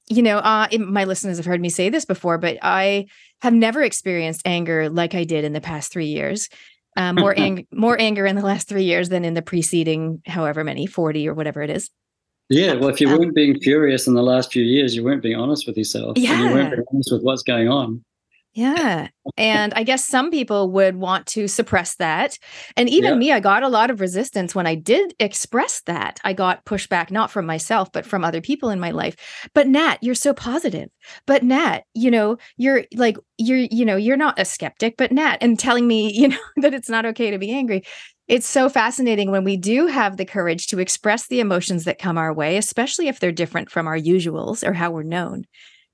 you 0.08 0.22
know, 0.22 0.38
uh, 0.38 0.68
it, 0.72 0.80
my 0.80 1.06
listeners 1.06 1.38
have 1.38 1.46
heard 1.46 1.62
me 1.62 1.70
say 1.70 1.90
this 1.90 2.06
before, 2.06 2.38
but 2.38 2.58
I 2.62 3.08
have 3.42 3.54
never 3.54 3.82
experienced 3.82 4.42
anger 4.46 4.90
like 4.90 5.16
I 5.16 5.24
did 5.24 5.44
in 5.44 5.54
the 5.54 5.62
past 5.62 5.92
three 5.92 6.08
years. 6.08 6.50
Um, 6.98 7.16
more 7.16 7.38
ang- 7.38 7.68
more 7.74 8.00
anger 8.00 8.26
in 8.26 8.36
the 8.36 8.42
last 8.42 8.68
three 8.68 8.84
years 8.84 9.10
than 9.10 9.26
in 9.26 9.34
the 9.34 9.42
preceding, 9.42 10.22
however 10.26 10.64
many, 10.64 10.86
forty 10.86 11.28
or 11.28 11.34
whatever 11.34 11.62
it 11.62 11.70
is. 11.70 11.90
Yeah, 12.50 12.74
well, 12.74 12.90
if 12.90 13.02
you 13.02 13.10
um, 13.10 13.18
weren't 13.18 13.36
being 13.36 13.60
furious 13.60 14.06
in 14.06 14.14
the 14.14 14.22
last 14.22 14.54
few 14.54 14.64
years, 14.64 14.96
you 14.96 15.04
weren't 15.04 15.24
being 15.24 15.36
honest 15.36 15.66
with 15.66 15.78
yourself. 15.78 16.18
Yeah, 16.18 16.48
you 16.48 16.54
weren't 16.54 16.72
being 16.72 16.84
honest 16.94 17.12
with 17.12 17.24
what's 17.24 17.44
going 17.44 17.68
on. 17.68 18.04
Yeah. 18.56 19.10
And 19.36 19.74
I 19.74 19.84
guess 19.84 20.06
some 20.06 20.32
people 20.32 20.72
would 20.72 20.96
want 20.96 21.26
to 21.28 21.46
suppress 21.46 21.96
that. 21.98 22.40
And 22.78 22.88
even 22.88 23.12
yeah. 23.12 23.18
me, 23.18 23.32
I 23.34 23.42
got 23.42 23.64
a 23.64 23.68
lot 23.68 23.92
of 23.92 24.00
resistance 24.00 24.56
when 24.56 24.66
I 24.66 24.76
did 24.76 25.14
express 25.20 25.82
that. 25.88 26.22
I 26.24 26.32
got 26.32 26.64
pushback, 26.64 27.12
not 27.12 27.30
from 27.30 27.46
myself, 27.46 27.92
but 27.92 28.06
from 28.06 28.24
other 28.24 28.40
people 28.40 28.70
in 28.70 28.80
my 28.80 28.92
life. 28.92 29.18
But 29.54 29.68
Nat, 29.68 29.98
you're 30.02 30.16
so 30.16 30.34
positive. 30.34 30.88
But 31.28 31.44
Nat, 31.44 31.82
you 31.94 32.10
know, 32.10 32.38
you're 32.56 32.86
like, 32.96 33.18
you're, 33.38 33.68
you 33.70 33.84
know, 33.84 33.98
you're 33.98 34.16
not 34.16 34.40
a 34.40 34.46
skeptic, 34.46 34.96
but 34.96 35.12
Nat, 35.12 35.38
and 35.42 35.60
telling 35.60 35.86
me, 35.86 36.14
you 36.18 36.30
know, 36.30 36.38
that 36.58 36.74
it's 36.74 36.90
not 36.90 37.06
okay 37.08 37.32
to 37.32 37.38
be 37.38 37.52
angry. 37.52 37.84
It's 38.30 38.48
so 38.48 38.70
fascinating 38.70 39.32
when 39.32 39.44
we 39.44 39.58
do 39.58 39.88
have 39.88 40.16
the 40.16 40.26
courage 40.26 40.68
to 40.68 40.80
express 40.80 41.28
the 41.28 41.42
emotions 41.42 41.84
that 41.84 42.00
come 42.00 42.18
our 42.18 42.34
way, 42.34 42.56
especially 42.56 43.10
if 43.10 43.20
they're 43.20 43.34
different 43.34 43.70
from 43.70 43.86
our 43.86 44.00
usuals 44.00 44.66
or 44.66 44.72
how 44.72 44.92
we're 44.92 45.04
known 45.04 45.44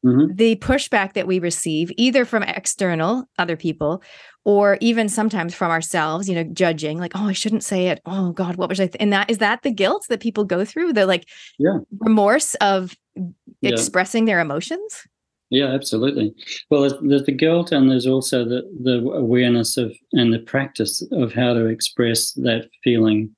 mm-hmm. 0.05 0.33
the 0.35 0.55
pushback 0.57 1.13
that 1.13 1.27
we 1.27 1.39
receive, 1.39 1.91
either 1.97 2.25
from 2.25 2.43
external 2.43 3.25
other 3.37 3.55
people 3.55 4.03
or 4.43 4.77
even 4.81 5.07
sometimes 5.07 5.53
from 5.53 5.69
ourselves, 5.69 6.27
you 6.27 6.35
know, 6.35 6.43
judging, 6.43 6.97
like, 6.97 7.11
oh, 7.15 7.27
I 7.27 7.33
shouldn't 7.33 7.63
say 7.63 7.87
it. 7.87 8.01
Oh 8.05 8.31
God, 8.31 8.55
what 8.55 8.69
was 8.69 8.79
I? 8.79 8.87
Th-? 8.87 8.97
And 8.99 9.13
that 9.13 9.29
is 9.29 9.37
that 9.37 9.61
the 9.61 9.71
guilt 9.71 10.05
that 10.09 10.19
people 10.19 10.43
go 10.43 10.65
through, 10.65 10.93
the 10.93 11.05
like 11.05 11.27
yeah. 11.59 11.77
remorse 11.99 12.55
of 12.55 12.95
yeah. 13.15 13.71
expressing 13.71 14.25
their 14.25 14.39
emotions. 14.39 15.07
Yeah, 15.51 15.67
absolutely. 15.67 16.33
Well, 16.69 16.81
there's, 16.81 16.93
there's, 17.01 17.23
the 17.25 17.33
guilt, 17.33 17.73
and 17.73 17.91
there's 17.91 18.07
also 18.07 18.45
the 18.45 18.61
the 18.81 18.99
awareness 19.11 19.77
of 19.77 19.93
and 20.13 20.33
the 20.33 20.39
practice 20.39 21.05
of 21.11 21.33
how 21.33 21.53
to 21.53 21.65
express 21.65 22.31
that 22.33 22.69
feeling 22.83 23.35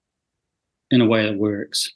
in 0.92 1.02
a 1.02 1.08
way 1.08 1.26
that 1.26 1.38
works. 1.38 1.92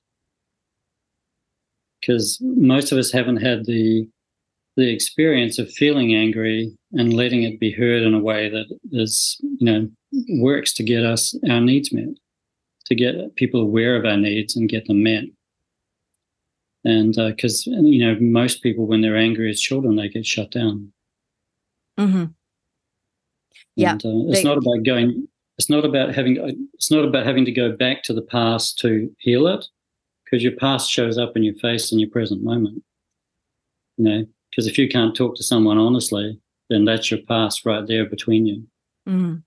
Because 2.02 2.40
most 2.42 2.92
of 2.92 2.98
us 2.98 3.12
haven't 3.12 3.38
had 3.38 3.66
the 3.66 4.08
the 4.78 4.94
experience 4.94 5.58
of 5.58 5.72
feeling 5.72 6.14
angry 6.14 6.72
and 6.94 7.14
letting 7.14 7.42
it 7.42 7.60
be 7.60 7.72
heard 7.72 8.04
in 8.04 8.14
a 8.14 8.20
way 8.20 8.48
that 8.48 8.68
is, 8.92 9.36
you 9.42 9.66
know, 9.66 9.90
works 10.40 10.72
to 10.76 10.84
get 10.84 11.04
us 11.04 11.36
our 11.50 11.60
needs 11.60 11.92
met, 11.92 12.10
to 12.86 12.96
get 12.96 13.36
people 13.36 13.60
aware 13.60 13.96
of 13.96 14.06
our 14.06 14.18
needs 14.18 14.56
and 14.56 14.70
get 14.70 14.86
them 14.86 15.02
met. 15.02 15.24
And 16.86 17.16
because, 17.16 17.68
uh, 17.68 17.82
you 17.82 18.06
know, 18.06 18.20
most 18.22 18.62
people, 18.62 18.86
when 18.86 19.02
they're 19.02 19.18
angry 19.18 19.50
as 19.50 19.60
children, 19.60 19.96
they 19.96 20.10
get 20.10 20.28
shut 20.28 20.52
down. 20.52 20.94
Mm-hmm. 22.00 22.26
Yeah. 23.76 23.94
And, 23.94 24.06
uh, 24.06 24.30
it's 24.30 24.44
they, 24.44 24.44
not 24.44 24.58
about 24.60 24.86
going, 24.86 25.28
it's 25.58 25.72
not 25.72 25.86
about 25.86 26.14
having, 26.14 26.68
it's 26.76 26.92
not 26.92 27.04
about 27.04 27.26
having 27.26 27.46
to 27.46 27.52
go 27.52 27.76
back 27.76 28.04
to 28.04 28.14
the 28.14 28.22
past 28.22 28.78
to 28.80 29.12
heal 29.18 29.48
it 29.48 29.66
because 30.24 30.44
your 30.44 30.56
past 30.56 30.92
shows 30.92 31.18
up 31.18 31.36
in 31.36 31.42
your 31.42 31.56
face 31.56 31.92
in 31.92 31.98
your 31.98 32.12
present 32.12 32.44
moment. 32.44 32.84
You 33.98 34.04
know, 34.06 34.26
because 34.50 34.68
if 34.68 34.78
you 34.78 34.88
can't 34.88 35.16
talk 35.16 35.36
to 35.36 35.44
someone 35.44 35.78
honestly, 35.78 36.40
then 36.70 36.86
that's 36.86 37.12
your 37.12 37.22
past 37.28 37.66
right 37.66 37.86
there 37.88 38.06
between 38.06 38.46
you. 38.46 38.68
Mm. 39.08 39.44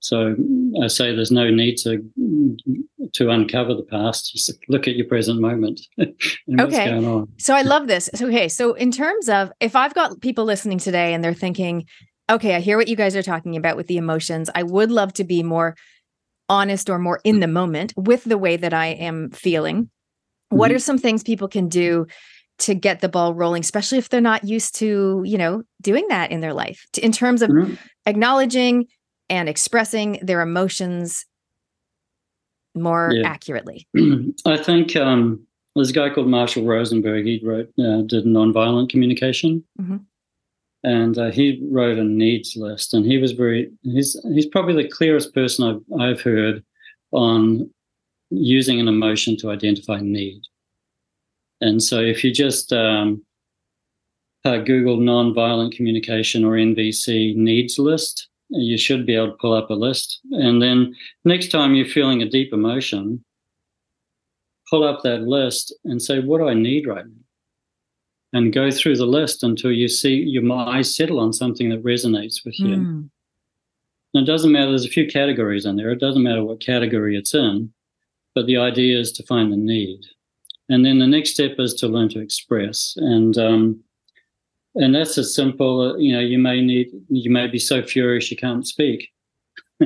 So 0.00 0.36
I 0.82 0.88
say 0.88 1.14
there's 1.14 1.30
no 1.30 1.48
need 1.48 1.76
to 1.78 2.10
to 3.14 3.30
uncover 3.30 3.74
the 3.74 3.84
past. 3.84 4.32
Just 4.32 4.52
look 4.68 4.86
at 4.86 4.96
your 4.96 5.06
present 5.06 5.40
moment. 5.40 5.80
okay. 6.60 7.00
So 7.38 7.54
I 7.54 7.62
love 7.62 7.86
this. 7.86 8.10
Okay. 8.20 8.48
So 8.48 8.74
in 8.74 8.90
terms 8.90 9.30
of 9.30 9.50
if 9.60 9.74
I've 9.74 9.94
got 9.94 10.20
people 10.20 10.44
listening 10.44 10.76
today 10.76 11.14
and 11.14 11.24
they're 11.24 11.32
thinking, 11.32 11.86
okay, 12.30 12.54
I 12.54 12.60
hear 12.60 12.76
what 12.76 12.88
you 12.88 12.96
guys 12.96 13.16
are 13.16 13.22
talking 13.22 13.56
about 13.56 13.78
with 13.78 13.86
the 13.86 13.96
emotions. 13.96 14.50
I 14.54 14.62
would 14.62 14.90
love 14.90 15.14
to 15.14 15.24
be 15.24 15.42
more 15.42 15.74
honest 16.50 16.90
or 16.90 16.98
more 16.98 17.20
in 17.24 17.40
the 17.40 17.48
moment 17.48 17.94
with 17.96 18.24
the 18.24 18.38
way 18.38 18.56
that 18.56 18.74
I 18.74 18.88
am 18.88 19.30
feeling. 19.30 19.84
Mm-hmm. 19.84 20.56
What 20.58 20.70
are 20.70 20.78
some 20.78 20.98
things 20.98 21.22
people 21.22 21.48
can 21.48 21.68
do 21.68 22.06
to 22.58 22.74
get 22.74 23.00
the 23.00 23.08
ball 23.08 23.34
rolling 23.34 23.60
especially 23.60 23.98
if 23.98 24.08
they're 24.08 24.20
not 24.20 24.44
used 24.44 24.74
to 24.76 25.22
you 25.24 25.36
know 25.38 25.62
doing 25.80 26.06
that 26.08 26.30
in 26.30 26.40
their 26.40 26.52
life 26.52 26.86
in 27.02 27.12
terms 27.12 27.42
of 27.42 27.50
mm-hmm. 27.50 27.74
acknowledging 28.06 28.86
and 29.28 29.48
expressing 29.48 30.18
their 30.22 30.40
emotions 30.40 31.26
more 32.74 33.10
yeah. 33.12 33.28
accurately 33.28 33.86
i 34.46 34.56
think 34.56 34.96
um, 34.96 35.44
there's 35.74 35.90
a 35.90 35.94
guy 35.94 36.10
called 36.10 36.28
marshall 36.28 36.64
rosenberg 36.64 37.24
he 37.24 37.40
wrote 37.44 37.68
uh, 37.78 38.02
did 38.02 38.24
nonviolent 38.24 38.88
communication 38.88 39.62
mm-hmm. 39.80 39.96
and 40.84 41.18
uh, 41.18 41.30
he 41.30 41.66
wrote 41.70 41.98
a 41.98 42.04
needs 42.04 42.56
list 42.56 42.94
and 42.94 43.04
he 43.04 43.18
was 43.18 43.32
very 43.32 43.70
he's 43.82 44.16
he's 44.32 44.46
probably 44.46 44.80
the 44.82 44.88
clearest 44.88 45.34
person 45.34 45.64
i've, 45.68 46.00
I've 46.00 46.20
heard 46.20 46.64
on 47.12 47.70
using 48.30 48.80
an 48.80 48.88
emotion 48.88 49.36
to 49.38 49.50
identify 49.50 50.00
need 50.00 50.42
and 51.60 51.82
so 51.82 52.00
if 52.00 52.24
you 52.24 52.32
just 52.32 52.72
um, 52.72 53.24
uh, 54.44 54.58
Google 54.58 54.98
nonviolent 54.98 55.72
communication 55.72 56.44
or 56.44 56.52
NVC 56.52 57.34
needs 57.36 57.78
list, 57.78 58.28
you 58.50 58.76
should 58.76 59.06
be 59.06 59.16
able 59.16 59.28
to 59.28 59.36
pull 59.40 59.54
up 59.54 59.70
a 59.70 59.74
list. 59.74 60.20
And 60.32 60.60
then 60.60 60.94
next 61.24 61.48
time 61.48 61.74
you're 61.74 61.86
feeling 61.86 62.22
a 62.22 62.28
deep 62.28 62.52
emotion, 62.52 63.24
pull 64.68 64.84
up 64.84 65.02
that 65.02 65.22
list 65.22 65.74
and 65.84 66.00
say, 66.00 66.20
what 66.20 66.38
do 66.38 66.48
I 66.48 66.54
need 66.54 66.86
right 66.86 67.06
now? 67.06 67.12
And 68.32 68.52
go 68.52 68.70
through 68.70 68.96
the 68.96 69.06
list 69.06 69.42
until 69.44 69.70
you 69.70 69.88
see 69.88 70.14
your 70.14 70.50
eyes 70.52 70.94
settle 70.94 71.20
on 71.20 71.32
something 71.32 71.68
that 71.70 71.84
resonates 71.84 72.44
with 72.44 72.58
you. 72.58 72.76
Mm. 72.76 73.10
Now, 74.12 74.20
it 74.20 74.26
doesn't 74.26 74.52
matter, 74.52 74.70
there's 74.70 74.84
a 74.84 74.88
few 74.88 75.06
categories 75.06 75.66
in 75.66 75.76
there. 75.76 75.90
It 75.90 76.00
doesn't 76.00 76.22
matter 76.22 76.42
what 76.42 76.60
category 76.60 77.16
it's 77.16 77.34
in, 77.34 77.72
but 78.34 78.46
the 78.46 78.56
idea 78.56 78.98
is 78.98 79.12
to 79.12 79.22
find 79.24 79.52
the 79.52 79.56
need. 79.56 80.00
And 80.68 80.84
then 80.84 80.98
the 80.98 81.06
next 81.06 81.30
step 81.30 81.56
is 81.58 81.74
to 81.74 81.88
learn 81.88 82.08
to 82.10 82.20
express. 82.20 82.94
And 82.96 83.36
um, 83.36 83.80
and 84.74 84.94
that's 84.94 85.18
a 85.18 85.24
simple. 85.24 85.92
Uh, 85.92 85.96
you 85.96 86.12
know, 86.12 86.20
you 86.20 86.38
may 86.38 86.60
need, 86.60 86.88
you 87.08 87.30
may 87.30 87.46
be 87.46 87.58
so 87.58 87.82
furious 87.82 88.30
you 88.30 88.36
can't 88.36 88.66
speak, 88.66 89.12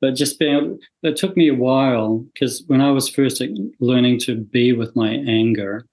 but 0.00 0.14
just 0.14 0.38
being. 0.38 0.78
It 1.02 1.16
took 1.16 1.36
me 1.36 1.48
a 1.48 1.54
while 1.54 2.18
because 2.32 2.62
when 2.66 2.80
I 2.80 2.90
was 2.90 3.08
first 3.08 3.42
learning 3.80 4.20
to 4.20 4.36
be 4.36 4.72
with 4.72 4.96
my 4.96 5.10
anger, 5.10 5.86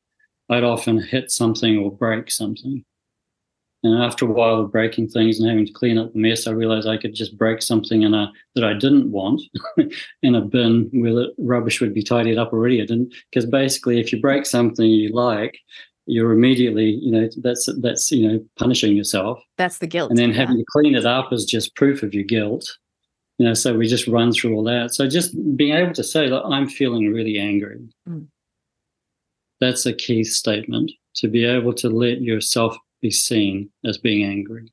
I'd 0.49 0.63
often 0.63 1.01
hit 1.01 1.31
something 1.31 1.77
or 1.77 1.91
break 1.91 2.31
something. 2.31 2.85
And 3.83 4.01
after 4.01 4.25
a 4.25 4.31
while 4.31 4.55
of 4.55 4.71
breaking 4.71 5.09
things 5.09 5.39
and 5.39 5.47
having 5.47 5.65
to 5.65 5.71
clean 5.71 5.97
up 5.97 6.11
the 6.11 6.19
mess, 6.19 6.47
I 6.47 6.51
realized 6.51 6.87
I 6.87 6.97
could 6.97 7.13
just 7.13 7.37
break 7.37 7.61
something 7.61 8.01
in 8.01 8.13
a 8.13 8.31
that 8.55 8.63
I 8.63 8.73
didn't 8.73 9.11
want 9.11 9.41
in 10.23 10.35
a 10.35 10.41
bin 10.41 10.89
where 10.93 11.13
the 11.13 11.33
rubbish 11.37 11.79
would 11.79 11.93
be 11.93 12.01
tidied 12.01 12.39
up 12.39 12.53
already. 12.53 12.81
I 12.81 12.85
didn't 12.85 13.13
because 13.31 13.45
basically, 13.45 13.99
if 13.99 14.11
you 14.11 14.19
break 14.19 14.45
something 14.45 14.85
you 14.85 15.13
like, 15.13 15.59
you're 16.07 16.31
immediately, 16.31 16.91
you 17.01 17.11
know, 17.11 17.29
that's 17.37 17.69
that's 17.79 18.09
you 18.09 18.27
know 18.27 18.45
punishing 18.57 18.95
yourself. 18.95 19.39
That's 19.57 19.77
the 19.77 19.87
guilt. 19.87 20.09
And 20.09 20.17
then 20.17 20.33
having 20.33 20.57
yeah. 20.57 20.63
to 20.63 20.71
clean 20.71 20.95
it 20.95 21.05
up 21.05 21.31
is 21.31 21.45
just 21.45 21.75
proof 21.75 22.01
of 22.01 22.13
your 22.13 22.23
guilt. 22.23 22.77
You 23.37 23.45
know, 23.45 23.53
so 23.53 23.77
we 23.77 23.87
just 23.87 24.07
run 24.07 24.31
through 24.31 24.55
all 24.55 24.63
that. 24.63 24.95
So 24.95 25.07
just 25.07 25.35
being 25.55 25.75
able 25.75 25.93
to 25.93 26.03
say 26.03 26.27
that 26.27 26.41
I'm 26.41 26.67
feeling 26.67 27.13
really 27.13 27.37
angry. 27.37 27.87
Mm. 28.09 28.27
That's 29.59 29.85
a 29.85 29.93
key 29.93 30.23
statement 30.23 30.91
to 31.17 31.27
be 31.27 31.45
able 31.45 31.73
to 31.73 31.89
let 31.89 32.21
yourself 32.21 32.75
be 33.01 33.11
seen 33.11 33.69
as 33.85 33.97
being 33.97 34.23
angry. 34.23 34.71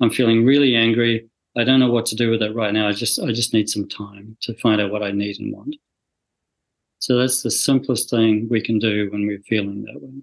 I'm 0.00 0.10
feeling 0.10 0.44
really 0.44 0.74
angry. 0.74 1.28
I 1.56 1.64
don't 1.64 1.80
know 1.80 1.90
what 1.90 2.06
to 2.06 2.16
do 2.16 2.30
with 2.30 2.42
it 2.42 2.54
right 2.54 2.72
now. 2.72 2.88
I 2.88 2.92
just 2.92 3.20
I 3.20 3.32
just 3.32 3.52
need 3.52 3.68
some 3.68 3.88
time 3.88 4.36
to 4.42 4.54
find 4.54 4.80
out 4.80 4.90
what 4.90 5.02
I 5.02 5.10
need 5.10 5.38
and 5.40 5.52
want. 5.52 5.76
So 7.00 7.18
that's 7.18 7.42
the 7.42 7.50
simplest 7.50 8.10
thing 8.10 8.46
we 8.50 8.60
can 8.60 8.78
do 8.78 9.10
when 9.10 9.26
we're 9.26 9.42
feeling 9.42 9.82
that 9.84 10.00
way. 10.00 10.22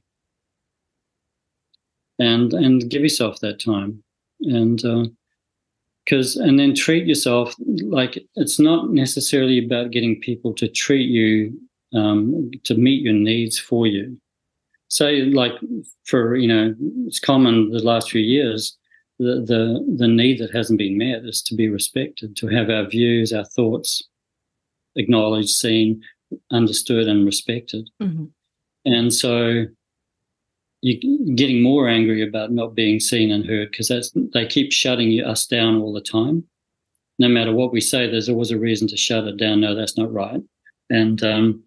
And 2.19 2.53
and 2.53 2.89
give 2.89 3.01
yourself 3.01 3.39
that 3.41 3.59
time. 3.59 4.03
And 4.41 4.81
because 6.05 6.37
uh, 6.37 6.43
and 6.43 6.59
then 6.59 6.73
treat 6.73 7.05
yourself 7.05 7.55
like 7.59 8.23
it's 8.35 8.59
not 8.59 8.91
necessarily 8.91 9.63
about 9.63 9.91
getting 9.91 10.21
people 10.21 10.53
to 10.55 10.67
treat 10.67 11.09
you 11.09 11.59
um, 11.93 12.51
to 12.63 12.75
meet 12.75 13.01
your 13.01 13.13
needs 13.13 13.59
for 13.59 13.85
you 13.87 14.17
so 14.89 15.09
like 15.09 15.53
for 16.05 16.35
you 16.35 16.47
know 16.47 16.73
it's 17.05 17.19
common 17.19 17.69
the 17.71 17.79
last 17.79 18.11
few 18.11 18.21
years 18.21 18.77
the 19.19 19.43
the 19.45 19.95
the 19.97 20.07
need 20.07 20.39
that 20.39 20.53
hasn't 20.53 20.77
been 20.77 20.97
met 20.97 21.25
is 21.25 21.41
to 21.41 21.55
be 21.55 21.67
respected 21.67 22.35
to 22.35 22.47
have 22.47 22.69
our 22.69 22.85
views 22.85 23.33
our 23.33 23.45
thoughts 23.45 24.03
acknowledged 24.95 25.49
seen 25.49 26.01
understood 26.51 27.07
and 27.07 27.25
respected. 27.25 27.89
Mm-hmm. 28.01 28.25
and 28.85 29.13
so 29.13 29.65
you're 30.81 31.35
getting 31.35 31.63
more 31.63 31.87
angry 31.87 32.27
about 32.27 32.51
not 32.51 32.75
being 32.75 32.99
seen 32.99 33.31
and 33.31 33.45
heard 33.45 33.71
because 33.71 33.87
that's 33.87 34.11
they 34.33 34.45
keep 34.45 34.71
shutting 34.71 35.19
us 35.23 35.45
down 35.47 35.77
all 35.77 35.91
the 35.91 36.01
time. 36.01 36.43
No 37.19 37.27
matter 37.27 37.53
what 37.53 37.73
we 37.73 37.81
say 37.81 38.09
there's 38.09 38.29
always 38.29 38.51
a 38.51 38.59
reason 38.59 38.87
to 38.89 38.97
shut 38.97 39.25
it 39.25 39.37
down. 39.37 39.61
No 39.61 39.75
that's 39.75 39.97
not 39.97 40.13
right. 40.13 40.41
And 40.89 41.23
um, 41.23 41.63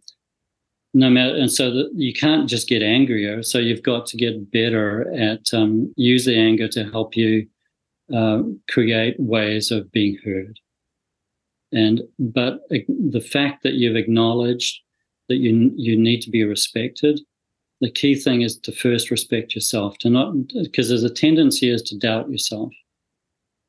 no 0.93 1.09
matter 1.09 1.35
and 1.35 1.53
so 1.53 1.71
that 1.73 1.91
you 1.95 2.13
can't 2.13 2.49
just 2.49 2.69
get 2.69 2.83
angrier. 2.83 3.43
So 3.43 3.59
you've 3.59 3.83
got 3.83 4.07
to 4.07 4.17
get 4.17 4.51
better 4.51 5.13
at 5.15 5.53
um, 5.53 5.93
use 5.97 6.25
the 6.25 6.39
anger 6.39 6.69
to 6.69 6.91
help 6.91 7.17
you 7.17 7.47
uh, 8.15 8.43
create 8.69 9.19
ways 9.19 9.71
of 9.71 9.91
being 9.93 10.19
heard. 10.25 10.59
And 11.73 12.03
but 12.19 12.69
the 12.69 13.21
fact 13.21 13.63
that 13.63 13.75
you've 13.75 13.97
acknowledged 13.97 14.81
that 15.29 15.37
you 15.37 15.73
you 15.77 15.97
need 15.97 16.21
to 16.23 16.31
be 16.31 16.45
respected 16.45 17.21
the 17.81 17.91
key 17.91 18.15
thing 18.15 18.43
is 18.43 18.59
to 18.59 18.73
first 18.73 19.11
respect 19.11 19.55
yourself 19.55 19.99
to 19.99 20.11
not 20.11 20.35
because 20.63 20.89
there's 20.89 21.05
a 21.05 21.11
tendency 21.11 21.71
is 21.71 21.83
to 21.83 21.99
doubt 21.99 22.31
yourself 22.31 22.73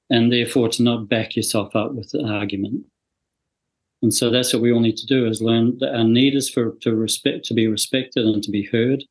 and 0.09 0.31
therefore 0.31 0.67
to 0.69 0.83
not 0.83 1.07
back 1.07 1.35
yourself 1.35 1.75
up 1.75 1.93
with 1.93 2.09
the 2.11 2.23
argument 2.25 2.85
and 4.01 4.13
so 4.13 4.29
that's 4.29 4.51
what 4.51 4.61
we 4.61 4.71
all 4.71 4.79
need 4.79 4.97
to 4.97 5.05
do 5.05 5.27
is 5.27 5.41
learn 5.41 5.77
that 5.79 5.95
our 5.95 6.03
need 6.03 6.35
is 6.35 6.49
for 6.49 6.71
to 6.81 6.95
respect, 6.95 7.45
to 7.45 7.53
be 7.53 7.67
respected 7.67 8.25
and 8.25 8.41
to 8.43 8.51
be 8.51 8.63
heard. 8.63 9.03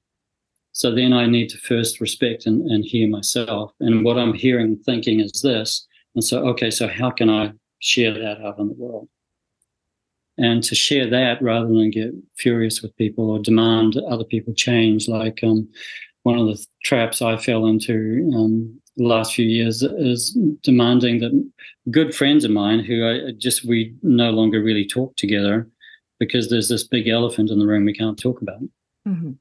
So 0.73 0.95
then 0.95 1.13
I 1.13 1.27
need 1.27 1.49
to 1.51 1.59
first 1.59 2.01
respect 2.01 2.47
and, 2.47 2.69
and 2.71 2.85
hear 2.85 3.09
myself. 3.09 3.73
And 3.81 4.05
what 4.05 4.19
I'm 4.19 4.35
hearing, 4.35 4.67
and 4.67 4.85
thinking 4.85 5.21
is 5.21 5.43
this. 5.43 5.87
And 6.15 6.25
so, 6.25 6.47
okay, 6.49 6.71
so 6.71 6.89
how 6.89 7.11
can 7.11 7.31
I 7.31 7.53
share 7.79 8.13
that 8.15 8.41
out 8.45 8.59
in 8.59 8.69
the 8.69 8.75
world? 8.75 9.09
And 10.39 10.63
to 10.65 10.75
share 10.75 11.09
that 11.11 11.43
rather 11.43 11.69
than 11.69 11.91
get 11.91 12.13
furious 12.37 12.83
with 12.83 12.97
people 12.97 13.31
or 13.31 13.39
demand 13.39 13.97
other 13.97 14.25
people 14.25 14.55
change, 14.55 15.07
like 15.07 15.41
um, 15.43 15.69
one 16.23 16.39
of 16.39 16.47
the 16.47 16.67
traps 16.83 17.21
I 17.21 17.37
fell 17.37 17.67
into 17.67 18.31
um, 18.35 18.81
the 19.01 19.07
last 19.07 19.35
few 19.35 19.47
years 19.47 19.83
is 19.83 20.37
demanding 20.63 21.21
that 21.21 21.51
good 21.91 22.15
friends 22.15 22.45
of 22.45 22.51
mine 22.51 22.81
who 22.81 23.07
I 23.07 23.33
just 23.33 23.65
we 23.65 23.95
no 24.03 24.31
longer 24.31 24.63
really 24.63 24.87
talk 24.87 25.17
together 25.17 25.67
because 26.19 26.51
there's 26.51 26.69
this 26.69 26.87
big 26.87 27.09
elephant 27.09 27.51
in 27.51 27.59
the 27.59 27.67
room 27.67 27.87
we 27.87 27.95
can't 27.95 28.19
talk 28.19 28.43
about. 28.43 28.61
Mm-hmm. 29.09 29.33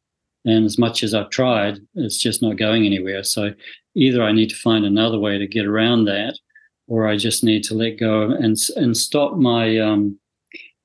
And 0.45 0.66
as 0.66 0.78
much 0.78 1.03
as 1.03 1.14
I've 1.14 1.30
tried, 1.30 1.80
it's 1.95 2.18
just 2.18 2.41
not 2.41 2.55
going 2.55 2.86
anywhere. 2.86 3.22
So 3.24 3.51
either 3.95 4.24
I 4.24 4.32
need 4.32 4.49
to 4.49 4.55
find 4.55 4.86
another 4.86 5.20
way 5.20 5.38
to 5.38 5.45
get 5.45 5.66
around 5.66 6.05
that, 6.05 6.39
or 6.88 7.05
I 7.05 7.18
just 7.18 7.43
need 7.43 7.66
to 7.66 7.74
let 7.74 7.99
go 7.99 8.32
and 8.32 8.55
and 8.78 8.95
stop 8.95 9.36
my 9.36 9.78
um, 9.78 10.18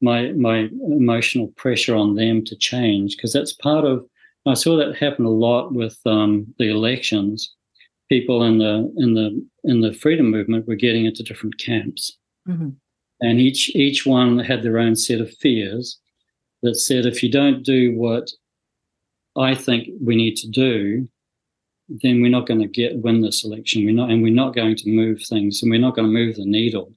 my 0.01 0.33
my 0.33 0.69
emotional 0.89 1.47
pressure 1.57 1.95
on 1.95 2.17
them 2.17 2.45
to 2.47 2.57
change 2.57 3.17
because 3.17 3.33
that's 3.33 3.53
part 3.53 3.85
of. 3.85 4.05
I 4.47 4.55
saw 4.55 4.77
that 4.77 4.97
happen 4.97 5.25
a 5.25 5.31
lot 5.31 5.73
with 5.73 5.97
um, 6.05 6.53
the 6.59 6.69
elections 6.69 7.55
people 8.09 8.43
in 8.43 8.59
the 8.59 8.93
in 8.97 9.15
the 9.15 9.47
in 9.65 9.81
the 9.81 9.93
freedom 9.93 10.31
movement 10.31 10.67
were 10.67 10.75
getting 10.75 11.05
into 11.07 11.23
different 11.23 11.59
camps, 11.59 12.17
mm-hmm. 12.49 12.71
and 13.21 13.41
each 13.41 13.75
each 13.75 14.07
one 14.07 14.39
had 14.39 14.63
their 14.63 14.79
own 14.79 14.97
set 14.97 15.21
of 15.21 15.35
fears 15.37 15.99
that 16.63 16.77
said 16.77 17.07
if 17.07 17.23
you 17.23 17.31
don't 17.31 17.63
do 17.63 17.95
what 17.97 18.31
I 19.37 19.55
think 19.55 19.89
we 20.01 20.17
need 20.17 20.37
to 20.37 20.49
do, 20.49 21.09
then 21.89 22.23
we're 22.23 22.31
not 22.31 22.47
going 22.47 22.61
to 22.61 22.69
get 22.69 22.99
win 22.99 23.21
this 23.21 23.45
election. 23.45 23.85
We're 23.85 23.95
not, 23.95 24.11
and 24.11 24.23
we're 24.23 24.33
not 24.33 24.55
going 24.55 24.77
to 24.77 24.89
move 24.89 25.23
things, 25.23 25.63
and 25.63 25.71
we're 25.71 25.81
not 25.81 25.95
going 25.95 26.09
to 26.09 26.13
move 26.13 26.37
the 26.37 26.47
needle. 26.47 26.93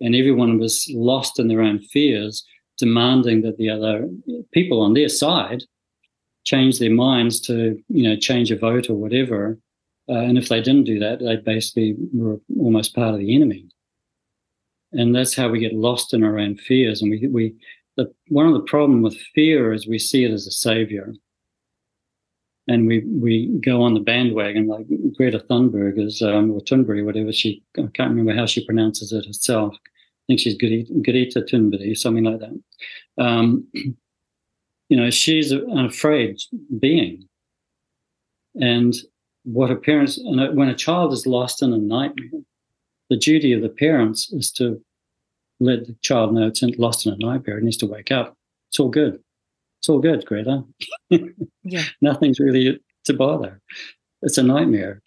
And 0.00 0.14
everyone 0.14 0.58
was 0.58 0.86
lost 0.92 1.38
in 1.38 1.48
their 1.48 1.62
own 1.62 1.80
fears, 1.80 2.44
demanding 2.78 3.42
that 3.42 3.56
the 3.56 3.70
other 3.70 4.08
people 4.52 4.82
on 4.82 4.92
their 4.92 5.08
side 5.08 5.62
change 6.44 6.78
their 6.78 6.90
minds 6.90 7.40
to, 7.40 7.78
you 7.88 8.08
know, 8.08 8.16
change 8.16 8.50
a 8.50 8.56
vote 8.56 8.90
or 8.90 8.94
whatever. 8.94 9.58
Uh, 10.08 10.18
and 10.18 10.38
if 10.38 10.48
they 10.48 10.60
didn't 10.60 10.84
do 10.84 10.98
that, 11.00 11.18
they 11.18 11.36
basically 11.36 11.96
were 12.12 12.38
almost 12.60 12.94
part 12.94 13.14
of 13.14 13.20
the 13.20 13.34
enemy. 13.34 13.66
And 14.92 15.14
that's 15.14 15.34
how 15.34 15.48
we 15.48 15.58
get 15.58 15.74
lost 15.74 16.14
in 16.14 16.22
our 16.22 16.38
own 16.38 16.56
fears. 16.56 17.02
And 17.02 17.10
we, 17.10 17.26
we 17.26 17.54
the, 17.96 18.12
one 18.28 18.46
of 18.46 18.52
the 18.52 18.60
problem 18.60 19.02
with 19.02 19.18
fear 19.34 19.72
is 19.72 19.86
we 19.86 19.98
see 19.98 20.24
it 20.24 20.30
as 20.30 20.46
a 20.46 20.50
savior. 20.50 21.12
And 22.68 22.86
we, 22.86 23.04
we 23.06 23.60
go 23.64 23.82
on 23.82 23.94
the 23.94 24.00
bandwagon 24.00 24.66
like 24.66 24.86
Greta 25.16 25.38
Thunberg 25.38 25.98
is, 25.98 26.20
um, 26.20 26.50
or 26.50 26.60
Thunberg, 26.60 27.04
whatever 27.04 27.32
she, 27.32 27.62
I 27.78 27.82
can't 27.94 28.10
remember 28.10 28.34
how 28.34 28.46
she 28.46 28.64
pronounces 28.64 29.12
it 29.12 29.26
herself. 29.26 29.74
I 29.74 30.22
think 30.26 30.40
she's 30.40 30.56
Greta 30.56 31.40
Thunberg, 31.42 31.96
something 31.96 32.24
like 32.24 32.40
that. 32.40 32.60
Um, 33.18 33.66
you 34.88 34.96
know, 34.96 35.10
she's 35.10 35.52
an 35.52 35.86
afraid 35.86 36.38
being. 36.78 37.28
And 38.60 38.94
what 39.46 39.70
a 39.70 39.76
parents 39.76 40.18
when 40.22 40.68
a 40.68 40.74
child 40.74 41.12
is 41.12 41.26
lost 41.26 41.62
in 41.62 41.72
a 41.72 41.78
nightmare, 41.78 42.42
the 43.08 43.16
duty 43.16 43.52
of 43.52 43.62
the 43.62 43.68
parents 43.68 44.32
is 44.32 44.50
to 44.52 44.82
let 45.60 45.86
the 45.86 45.96
child 46.02 46.34
know 46.34 46.48
it's 46.48 46.62
lost 46.78 47.06
in 47.06 47.12
a 47.12 47.16
nightmare. 47.16 47.58
It 47.58 47.64
needs 47.64 47.76
to 47.78 47.86
wake 47.86 48.10
up. 48.10 48.36
It's 48.68 48.80
all 48.80 48.88
good. 48.88 49.20
It's 49.78 49.88
all 49.88 50.00
good, 50.00 50.26
Greta. 50.26 50.64
yeah. 51.62 51.84
Nothing's 52.00 52.40
really 52.40 52.80
to 53.04 53.14
bother. 53.14 53.60
It's 54.22 54.36
a 54.36 54.42
nightmare. 54.42 55.00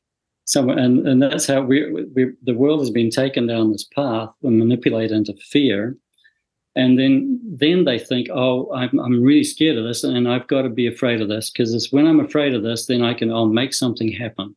So, 0.46 0.70
and, 0.70 1.06
and 1.06 1.22
that's 1.22 1.46
how 1.46 1.62
we, 1.62 1.92
we, 1.92 2.32
the 2.42 2.56
world 2.56 2.80
has 2.80 2.90
been 2.90 3.10
taken 3.10 3.46
down 3.46 3.72
this 3.72 3.84
path 3.84 4.30
and 4.42 4.58
manipulated 4.58 5.12
into 5.12 5.34
fear 5.52 5.98
and 6.76 6.98
then 7.00 7.40
then 7.44 7.86
they 7.86 8.00
think 8.00 8.28
oh 8.32 8.72
I'm, 8.74 9.00
I'm 9.00 9.24
really 9.24 9.44
scared 9.44 9.78
of 9.78 9.84
this 9.84 10.04
and 10.04 10.28
i've 10.28 10.48
got 10.48 10.64
to 10.64 10.70
be 10.70 10.88
afraid 10.88 11.22
of 11.22 11.28
this 11.28 11.50
because 11.50 11.74
it's 11.74 11.92
when 11.92 12.08
i'm 12.08 12.20
afraid 12.20 12.54
of 12.54 12.64
this 12.64 12.86
then 12.86 13.02
i 13.02 13.14
can 13.14 13.32
i'll 13.32 13.48
make 13.48 13.74
something 13.74 14.12
happen. 14.12 14.56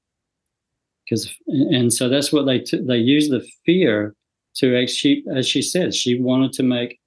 Because 1.05 1.35
and 1.47 1.93
so 1.93 2.09
that's 2.09 2.33
what 2.33 2.47
they 2.47 2.61
t- 2.61 2.81
they 2.81 2.99
use 2.99 3.29
the 3.29 3.47
fear 3.67 4.15
to 4.57 4.81
actually 4.81 5.25
as 5.35 5.49
she 5.49 5.61
said 5.61 5.95
she 5.95 6.19
wanted 6.19 6.53
to 6.55 6.63
make 6.63 7.01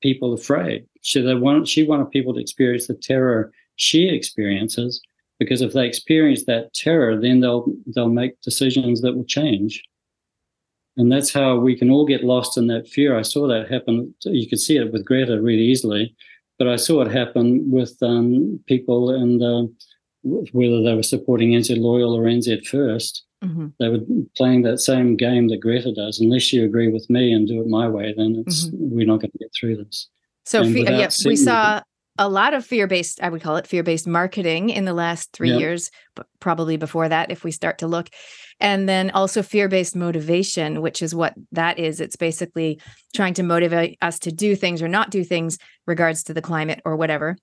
people 0.00 0.32
afraid. 0.32 0.86
She 1.02 1.20
they 1.20 1.34
wanted 1.34 1.68
she 1.68 1.84
wanted 1.84 2.10
people 2.10 2.34
to 2.34 2.40
experience 2.40 2.86
the 2.86 2.94
terror 2.94 3.52
she 3.76 4.08
experiences 4.08 5.00
because 5.38 5.60
if 5.60 5.72
they 5.72 5.86
experience 5.86 6.44
that 6.44 6.72
terror 6.74 7.20
then 7.20 7.40
they'll 7.40 7.66
they'll 7.94 8.08
make 8.08 8.40
decisions 8.40 9.00
that 9.02 9.14
will 9.14 9.24
change 9.24 9.82
and 10.96 11.10
that's 11.10 11.32
how 11.32 11.56
we 11.56 11.76
can 11.76 11.90
all 11.90 12.06
get 12.06 12.24
lost 12.24 12.58
in 12.58 12.66
that 12.66 12.88
fear. 12.88 13.18
I 13.18 13.22
saw 13.22 13.46
that 13.48 13.70
happen. 13.70 14.14
You 14.24 14.48
could 14.48 14.60
see 14.60 14.76
it 14.76 14.92
with 14.92 15.04
Greta 15.04 15.40
really 15.40 15.62
easily, 15.62 16.14
but 16.58 16.68
I 16.68 16.76
saw 16.76 17.02
it 17.02 17.10
happen 17.10 17.70
with 17.70 17.96
um, 18.02 18.60
people 18.66 19.10
and 19.10 19.40
the 19.40 19.74
whether 20.24 20.82
they 20.82 20.94
were 20.94 21.02
supporting 21.02 21.50
NZ 21.50 21.78
Loyal 21.78 22.16
or 22.16 22.22
NZ 22.22 22.62
1st 22.68 23.22
mm-hmm. 23.42 23.66
they 23.80 23.88
were 23.88 23.98
playing 24.36 24.62
that 24.62 24.78
same 24.78 25.16
game 25.16 25.48
that 25.48 25.60
Greta 25.60 25.92
does. 25.92 26.20
Unless 26.20 26.52
you 26.52 26.64
agree 26.64 26.88
with 26.88 27.08
me 27.10 27.32
and 27.32 27.48
do 27.48 27.60
it 27.60 27.66
my 27.66 27.88
way, 27.88 28.14
then 28.16 28.44
it's 28.46 28.66
mm-hmm. 28.66 28.76
we're 28.94 29.06
not 29.06 29.20
going 29.20 29.32
to 29.32 29.38
get 29.38 29.52
through 29.58 29.78
this. 29.84 30.08
So, 30.44 30.64
fe- 30.64 30.84
yeah, 30.84 31.10
we 31.24 31.36
saw 31.36 31.80
a 32.22 32.28
lot 32.28 32.54
of 32.54 32.64
fear-based 32.64 33.20
i 33.22 33.28
would 33.28 33.42
call 33.42 33.56
it 33.56 33.66
fear-based 33.66 34.06
marketing 34.06 34.70
in 34.70 34.84
the 34.84 34.94
last 34.94 35.32
three 35.32 35.50
years 35.50 35.90
but 36.14 36.26
probably 36.40 36.76
before 36.76 37.08
that 37.08 37.30
if 37.30 37.44
we 37.44 37.50
start 37.50 37.78
to 37.78 37.86
look. 37.86 38.08
And 38.60 38.88
then 38.88 39.10
also 39.10 39.42
fear-based 39.42 39.96
motivation 39.96 40.82
which 40.82 41.02
is 41.02 41.14
what 41.14 41.34
that 41.52 41.78
is. 41.78 42.00
It's 42.00 42.16
basically 42.16 42.80
trying 43.14 43.34
to 43.34 43.42
motivate 43.42 43.98
us 44.02 44.18
to 44.20 44.32
do 44.32 44.54
things 44.54 44.82
or 44.82 44.88
not 44.88 45.10
do 45.10 45.24
things 45.24 45.58
regards 45.86 46.22
to 46.24 46.34
the 46.34 46.42
climate 46.42 46.80
or 46.84 46.96
whatever. 46.96 47.36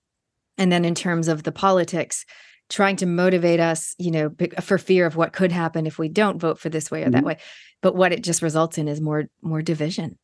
And 0.56 0.70
then 0.70 0.84
in 0.84 0.94
terms 0.94 1.28
of 1.28 1.42
the 1.42 1.52
politics 1.52 2.24
trying 2.68 2.94
to 2.94 3.06
motivate 3.06 3.58
us 3.58 3.96
you 3.98 4.12
know 4.12 4.30
for 4.60 4.78
fear 4.78 5.04
of 5.04 5.16
what 5.16 5.32
could 5.32 5.50
happen 5.50 5.86
if 5.86 5.98
we 5.98 6.08
don't 6.08 6.40
vote 6.40 6.58
for 6.58 6.68
this 6.68 6.90
way 6.90 7.02
or 7.02 7.06
mm-hmm. 7.06 7.12
that 7.12 7.24
way. 7.24 7.38
But 7.82 7.96
what 7.96 8.12
it 8.12 8.22
just 8.22 8.42
results 8.42 8.78
in 8.78 8.88
is 8.88 9.00
more 9.00 9.24
more 9.42 9.62
division. 9.62 10.18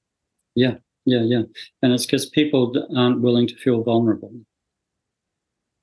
Yeah 0.54 0.76
yeah, 1.07 1.22
yeah. 1.22 1.42
And 1.82 1.92
it's 1.92 2.04
because 2.04 2.28
people 2.28 2.72
aren't 2.96 3.22
willing 3.22 3.46
to 3.46 3.57
feel 3.57 3.82
vulnerable 3.82 4.32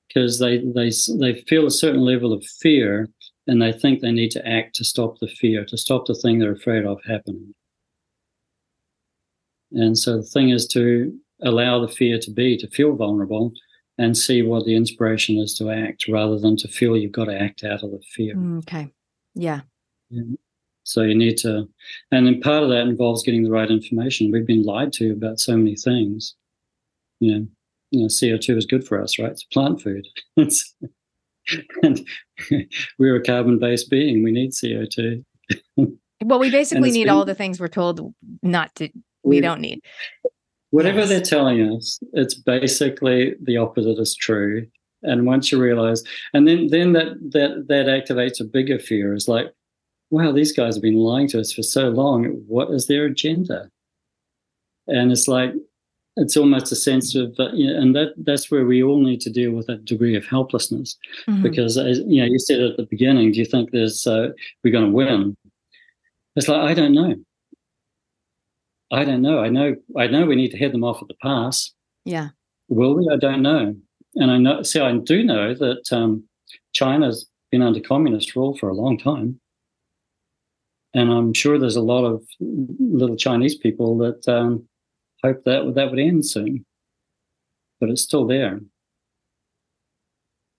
because 0.06 0.38
they, 0.38 0.58
they, 0.58 0.90
they 1.18 1.42
feel 1.48 1.66
a 1.66 1.70
certain 1.70 2.02
level 2.02 2.32
of 2.32 2.44
fear 2.60 3.08
and 3.46 3.60
they 3.60 3.72
think 3.72 4.00
they 4.00 4.12
need 4.12 4.30
to 4.32 4.46
act 4.46 4.74
to 4.76 4.84
stop 4.84 5.18
the 5.18 5.26
fear, 5.26 5.64
to 5.64 5.76
stop 5.76 6.06
the 6.06 6.14
thing 6.14 6.38
they're 6.38 6.52
afraid 6.52 6.84
of 6.84 6.98
happening. 7.08 7.54
And 9.72 9.98
so 9.98 10.18
the 10.18 10.22
thing 10.22 10.50
is 10.50 10.66
to 10.68 11.18
allow 11.42 11.80
the 11.80 11.88
fear 11.88 12.18
to 12.20 12.30
be, 12.30 12.56
to 12.58 12.68
feel 12.68 12.94
vulnerable 12.94 13.52
and 13.96 14.16
see 14.16 14.42
what 14.42 14.66
the 14.66 14.76
inspiration 14.76 15.38
is 15.38 15.54
to 15.54 15.70
act 15.70 16.06
rather 16.08 16.38
than 16.38 16.56
to 16.58 16.68
feel 16.68 16.96
you've 16.96 17.12
got 17.12 17.26
to 17.26 17.40
act 17.40 17.64
out 17.64 17.82
of 17.82 17.90
the 17.90 18.00
fear. 18.14 18.34
Mm, 18.34 18.58
okay. 18.58 18.92
Yeah. 19.34 19.62
yeah. 20.10 20.22
So 20.84 21.02
you 21.02 21.14
need 21.14 21.38
to, 21.38 21.68
and 22.12 22.26
then 22.26 22.40
part 22.40 22.62
of 22.62 22.68
that 22.68 22.82
involves 22.82 23.22
getting 23.22 23.42
the 23.42 23.50
right 23.50 23.70
information. 23.70 24.30
We've 24.30 24.46
been 24.46 24.62
lied 24.62 24.92
to 24.94 25.12
about 25.12 25.40
so 25.40 25.56
many 25.56 25.76
things. 25.76 26.34
You 27.20 27.32
know, 27.32 27.46
you 27.90 28.00
know 28.02 28.06
CO2 28.06 28.56
is 28.56 28.66
good 28.66 28.86
for 28.86 29.00
us, 29.00 29.18
right? 29.18 29.30
It's 29.30 29.44
plant 29.44 29.80
food. 29.80 30.06
and 31.82 32.06
we're 32.98 33.16
a 33.16 33.22
carbon-based 33.22 33.90
being. 33.90 34.22
We 34.22 34.32
need 34.32 34.52
CO2. 34.52 35.24
well, 36.22 36.38
we 36.38 36.50
basically 36.50 36.90
need 36.90 37.04
been, 37.04 37.14
all 37.14 37.24
the 37.24 37.34
things 37.34 37.60
we're 37.60 37.68
told 37.68 38.14
not 38.42 38.74
to. 38.76 38.90
We, 39.22 39.36
we 39.36 39.40
don't 39.40 39.60
need. 39.60 39.80
Whatever 40.70 41.00
yes. 41.00 41.08
they're 41.08 41.22
telling 41.22 41.62
us, 41.62 41.98
it's 42.12 42.34
basically 42.34 43.34
the 43.40 43.56
opposite 43.56 43.98
is 43.98 44.14
true. 44.14 44.66
And 45.02 45.26
once 45.26 45.52
you 45.52 45.60
realize, 45.60 46.02
and 46.32 46.48
then 46.48 46.68
then 46.68 46.94
that 46.94 47.16
that 47.32 47.66
that 47.68 47.86
activates 47.86 48.40
a 48.40 48.44
bigger 48.44 48.78
fear. 48.78 49.14
Is 49.14 49.28
like, 49.28 49.52
wow, 50.14 50.30
these 50.30 50.52
guys 50.52 50.76
have 50.76 50.82
been 50.82 50.96
lying 50.96 51.28
to 51.28 51.40
us 51.40 51.52
for 51.52 51.62
so 51.62 51.88
long. 51.88 52.24
What 52.46 52.70
is 52.70 52.86
their 52.86 53.06
agenda? 53.06 53.68
And 54.86 55.10
it's 55.10 55.26
like, 55.26 55.52
it's 56.16 56.36
almost 56.36 56.70
a 56.70 56.76
sense 56.76 57.16
of, 57.16 57.34
uh, 57.40 57.50
you 57.52 57.66
know, 57.66 57.80
and 57.80 57.96
that 57.96 58.14
that's 58.18 58.48
where 58.48 58.64
we 58.64 58.82
all 58.82 59.02
need 59.02 59.20
to 59.22 59.30
deal 59.30 59.50
with 59.50 59.66
that 59.66 59.84
degree 59.84 60.16
of 60.16 60.24
helplessness, 60.24 60.96
mm-hmm. 61.28 61.42
because 61.42 61.76
as 61.76 61.98
you 62.06 62.20
know, 62.20 62.26
you 62.26 62.38
said 62.38 62.60
at 62.60 62.76
the 62.76 62.86
beginning, 62.86 63.32
do 63.32 63.40
you 63.40 63.44
think 63.44 63.72
there's 63.72 64.06
uh, 64.06 64.28
we're 64.62 64.70
going 64.70 64.84
to 64.84 64.92
win? 64.92 65.36
It's 66.36 66.46
like 66.46 66.60
I 66.70 66.74
don't 66.74 66.94
know. 66.94 67.16
I 68.92 69.04
don't 69.04 69.22
know. 69.22 69.40
I 69.40 69.48
know. 69.48 69.74
I 69.98 70.06
know 70.06 70.24
we 70.24 70.36
need 70.36 70.52
to 70.52 70.58
head 70.58 70.72
them 70.72 70.84
off 70.84 71.02
at 71.02 71.08
the 71.08 71.14
pass. 71.20 71.72
Yeah. 72.04 72.28
Will 72.68 72.94
we? 72.94 73.08
I 73.12 73.16
don't 73.16 73.42
know. 73.42 73.74
And 74.14 74.30
I 74.30 74.38
know. 74.38 74.62
See, 74.62 74.78
I 74.78 74.96
do 74.96 75.24
know 75.24 75.54
that 75.54 75.92
um, 75.92 76.22
China's 76.72 77.28
been 77.50 77.62
under 77.62 77.80
communist 77.80 78.36
rule 78.36 78.56
for 78.56 78.68
a 78.68 78.74
long 78.74 78.96
time. 78.98 79.40
And 80.94 81.10
I'm 81.10 81.34
sure 81.34 81.58
there's 81.58 81.76
a 81.76 81.82
lot 81.82 82.04
of 82.04 82.22
little 82.40 83.16
Chinese 83.16 83.56
people 83.56 83.98
that 83.98 84.26
um, 84.28 84.68
hope 85.24 85.42
that 85.44 85.72
that 85.74 85.90
would 85.90 85.98
end 85.98 86.24
soon, 86.24 86.64
but 87.80 87.90
it's 87.90 88.02
still 88.02 88.26
there. 88.26 88.60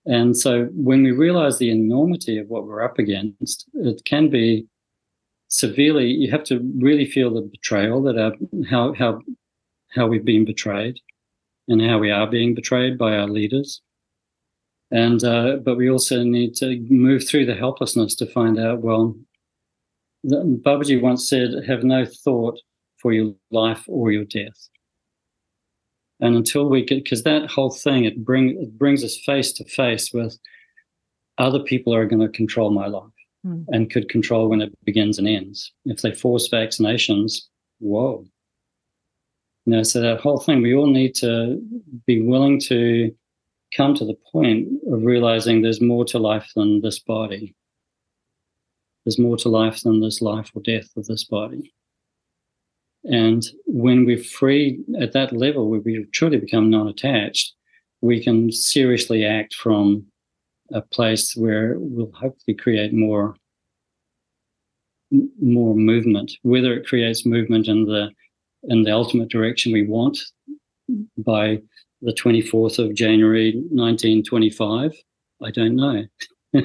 And 0.04 0.36
so 0.36 0.66
when 0.72 1.02
we 1.02 1.10
realize 1.10 1.58
the 1.58 1.70
enormity 1.70 2.38
of 2.38 2.48
what 2.48 2.66
we're 2.66 2.82
up 2.82 2.98
against, 2.98 3.66
it 3.74 4.04
can 4.04 4.28
be 4.30 4.66
severely, 5.48 6.06
you 6.06 6.30
have 6.30 6.44
to 6.44 6.60
really 6.78 7.06
feel 7.06 7.32
the 7.32 7.40
betrayal 7.40 8.02
that 8.02 8.18
our, 8.18 8.32
how, 8.68 8.92
how, 8.92 9.20
how 9.90 10.06
we've 10.06 10.24
been 10.24 10.44
betrayed 10.44 11.00
and 11.66 11.80
how 11.80 11.98
we 11.98 12.10
are 12.10 12.26
being 12.28 12.54
betrayed 12.54 12.98
by 12.98 13.16
our 13.16 13.26
leaders. 13.26 13.80
And, 14.92 15.24
uh, 15.24 15.56
but 15.56 15.76
we 15.76 15.90
also 15.90 16.22
need 16.22 16.54
to 16.56 16.78
move 16.88 17.26
through 17.26 17.46
the 17.46 17.56
helplessness 17.56 18.14
to 18.16 18.26
find 18.26 18.60
out, 18.60 18.82
well, 18.82 19.16
Babaji 20.26 21.00
once 21.00 21.28
said, 21.28 21.50
have 21.66 21.84
no 21.84 22.04
thought 22.04 22.58
for 22.98 23.12
your 23.12 23.34
life 23.50 23.84
or 23.88 24.10
your 24.10 24.24
death. 24.24 24.68
And 26.20 26.34
until 26.34 26.68
we 26.68 26.84
get, 26.84 27.04
because 27.04 27.22
that 27.24 27.50
whole 27.50 27.70
thing, 27.70 28.04
it, 28.04 28.24
bring, 28.24 28.60
it 28.60 28.78
brings 28.78 29.04
us 29.04 29.18
face 29.24 29.52
to 29.52 29.64
face 29.64 30.12
with 30.12 30.38
other 31.38 31.60
people 31.60 31.94
are 31.94 32.06
going 32.06 32.20
to 32.20 32.28
control 32.28 32.70
my 32.70 32.86
life 32.86 33.12
mm. 33.46 33.64
and 33.68 33.90
could 33.90 34.08
control 34.08 34.48
when 34.48 34.62
it 34.62 34.72
begins 34.84 35.18
and 35.18 35.28
ends. 35.28 35.72
If 35.84 36.00
they 36.00 36.14
force 36.14 36.48
vaccinations, 36.48 37.42
whoa. 37.78 38.24
You 39.66 39.72
know, 39.72 39.82
so 39.82 40.00
that 40.00 40.20
whole 40.20 40.38
thing, 40.38 40.62
we 40.62 40.74
all 40.74 40.86
need 40.86 41.14
to 41.16 41.60
be 42.06 42.22
willing 42.22 42.60
to 42.60 43.14
come 43.76 43.94
to 43.94 44.04
the 44.04 44.16
point 44.32 44.68
of 44.90 45.02
realizing 45.02 45.60
there's 45.60 45.80
more 45.80 46.04
to 46.06 46.18
life 46.18 46.50
than 46.56 46.80
this 46.80 46.98
body. 46.98 47.54
There's 49.06 49.20
more 49.20 49.36
to 49.36 49.48
life 49.48 49.82
than 49.82 50.00
this 50.00 50.20
life 50.20 50.50
or 50.52 50.62
death 50.62 50.88
of 50.96 51.06
this 51.06 51.22
body. 51.22 51.72
And 53.04 53.46
when 53.64 54.04
we're 54.04 54.18
free 54.18 54.80
at 55.00 55.12
that 55.12 55.32
level, 55.32 55.70
where 55.70 55.78
we 55.78 56.04
truly 56.12 56.38
become 56.38 56.70
non 56.70 56.88
attached, 56.88 57.54
we 58.00 58.20
can 58.20 58.50
seriously 58.50 59.24
act 59.24 59.54
from 59.54 60.06
a 60.72 60.80
place 60.80 61.36
where 61.36 61.76
we'll 61.78 62.10
hopefully 62.12 62.56
create 62.56 62.92
more 62.92 63.36
more 65.40 65.76
movement 65.76 66.32
whether 66.42 66.74
it 66.74 66.84
creates 66.84 67.24
movement 67.24 67.68
in 67.68 67.84
the 67.84 68.10
in 68.64 68.82
the 68.82 68.90
ultimate 68.90 69.28
direction 69.28 69.72
we 69.72 69.86
want 69.86 70.18
by 71.18 71.62
the 72.02 72.12
24th 72.12 72.80
of 72.80 72.92
January 72.92 73.52
1925 73.70 74.92
I 75.44 75.50
don't 75.52 75.76
know 75.76 76.04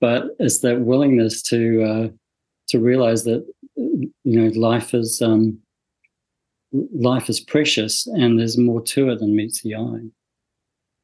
but 0.00 0.36
it's 0.38 0.60
that 0.60 0.80
willingness 0.80 1.42
to 1.42 1.82
uh, 1.82 2.08
to 2.68 2.78
realize 2.78 3.24
that 3.24 3.46
you 3.76 4.12
know 4.24 4.48
life 4.58 4.94
is 4.94 5.22
um, 5.22 5.58
life 6.72 7.28
is 7.28 7.40
precious 7.40 8.06
and 8.06 8.38
there's 8.38 8.58
more 8.58 8.82
to 8.82 9.10
it 9.10 9.20
than 9.20 9.34
meets 9.34 9.62
the 9.62 9.74
eye. 9.74 10.08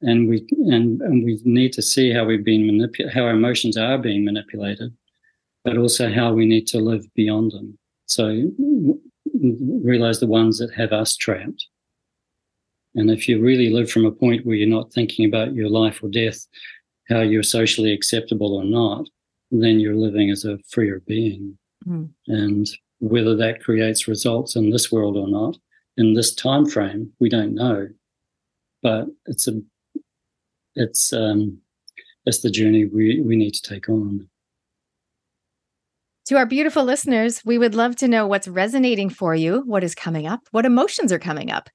And 0.03 0.29
we 0.29 0.47
and, 0.67 1.01
and 1.01 1.25
we 1.25 1.41
need 1.45 1.73
to 1.75 1.83
see 1.83 2.13
how 2.13 2.25
we've 2.25 2.45
been 2.45 2.67
manipulated 2.67 3.15
how 3.15 3.23
our 3.23 3.31
emotions 3.31 3.77
are 3.77 3.99
being 3.99 4.25
manipulated 4.25 4.93
but 5.65 5.79
also 5.79 6.13
how 6.13 6.33
we 6.33 6.45
need 6.45 6.67
to 6.69 6.79
live 6.79 7.07
beyond 7.15 7.53
them. 7.53 7.79
So 8.07 8.51
realize 9.83 10.21
the 10.21 10.27
ones 10.27 10.59
that 10.59 10.73
have 10.75 10.93
us 10.93 11.17
trapped. 11.17 11.67
And 12.95 13.11
if 13.11 13.29
you 13.29 13.41
really 13.41 13.71
live 13.71 13.91
from 13.91 14.05
a 14.05 14.13
point 14.13 14.47
where 14.47 14.57
you're 14.57 14.69
not 14.69 14.93
thinking 14.93 15.25
about 15.25 15.55
your 15.55 15.69
life 15.69 16.03
or 16.03 16.11
death 16.11 16.47
how 17.09 17.21
you're 17.21 17.43
socially 17.43 17.93
acceptable 17.93 18.55
or 18.55 18.65
not, 18.65 19.09
then 19.51 19.81
you're 19.81 19.97
living 19.97 20.31
as 20.31 20.45
a 20.45 20.59
freer 20.69 21.03
being. 21.07 21.59
Mm. 21.87 22.11
And 22.29 22.67
whether 22.99 23.37
that 23.37 23.63
creates 23.63 24.09
results 24.09 24.57
in 24.57 24.71
this 24.71 24.91
world 24.91 25.17
or 25.17 25.29
not, 25.29 25.59
in 25.97 26.15
this 26.15 26.35
time 26.35 26.67
frame, 26.67 27.13
we 27.21 27.29
don't 27.29 27.55
know. 27.55 27.89
But 28.83 29.07
it's 29.27 29.49
a 29.49 29.61
it's 30.75 31.13
um 31.13 31.59
it's 32.27 32.41
the 32.41 32.51
journey 32.51 32.87
we, 32.87 33.21
we 33.21 33.37
need 33.37 33.53
to 33.53 33.63
take 33.63 33.89
on. 33.89 34.29
To 36.27 36.37
our 36.37 36.47
beautiful 36.47 36.85
listeners, 36.85 37.43
we 37.45 37.59
would 37.59 37.75
love 37.75 37.97
to 37.97 38.09
know 38.09 38.27
what's 38.27 38.49
resonating 38.49 39.11
for 39.11 39.35
you, 39.35 39.63
what 39.67 39.85
is 39.85 39.95
coming 39.95 40.27
up, 40.27 40.41
what 40.53 40.65
emotions 40.65 41.13
are 41.13 41.19
coming 41.19 41.51
up 41.51 41.69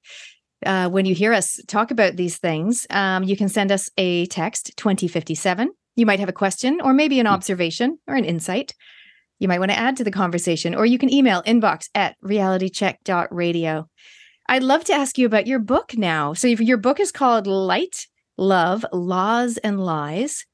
uh, 0.66 0.88
when 0.88 1.06
you 1.06 1.14
hear 1.14 1.32
us 1.32 1.60
talk 1.66 1.90
about 1.90 2.16
these 2.16 2.38
things, 2.38 2.86
um, 2.90 3.24
you 3.24 3.36
can 3.36 3.48
send 3.48 3.72
us 3.72 3.90
a 3.96 4.26
text 4.26 4.76
2057. 4.76 5.70
You 5.96 6.06
might 6.06 6.20
have 6.20 6.28
a 6.28 6.32
question 6.32 6.80
or 6.82 6.92
maybe 6.92 7.20
an 7.20 7.26
hmm. 7.26 7.32
observation 7.32 7.98
or 8.06 8.14
an 8.14 8.24
insight 8.24 8.74
you 9.40 9.48
might 9.48 9.58
want 9.58 9.72
to 9.72 9.78
add 9.78 9.96
to 9.96 10.04
the 10.04 10.10
conversation, 10.10 10.74
or 10.74 10.86
you 10.86 10.98
can 10.98 11.12
email 11.12 11.42
inbox 11.42 11.88
at 11.94 12.14
realitycheck.radio. 12.22 13.88
I'd 14.48 14.62
love 14.62 14.84
to 14.84 14.92
ask 14.92 15.16
you 15.16 15.26
about 15.26 15.46
your 15.46 15.58
book 15.58 15.96
now. 15.96 16.34
So, 16.34 16.46
your 16.46 16.76
book 16.76 17.00
is 17.00 17.10
called 17.10 17.46
Light, 17.46 18.06
Love, 18.36 18.84
Laws, 18.92 19.56
and 19.56 19.80
Lies. 19.80 20.44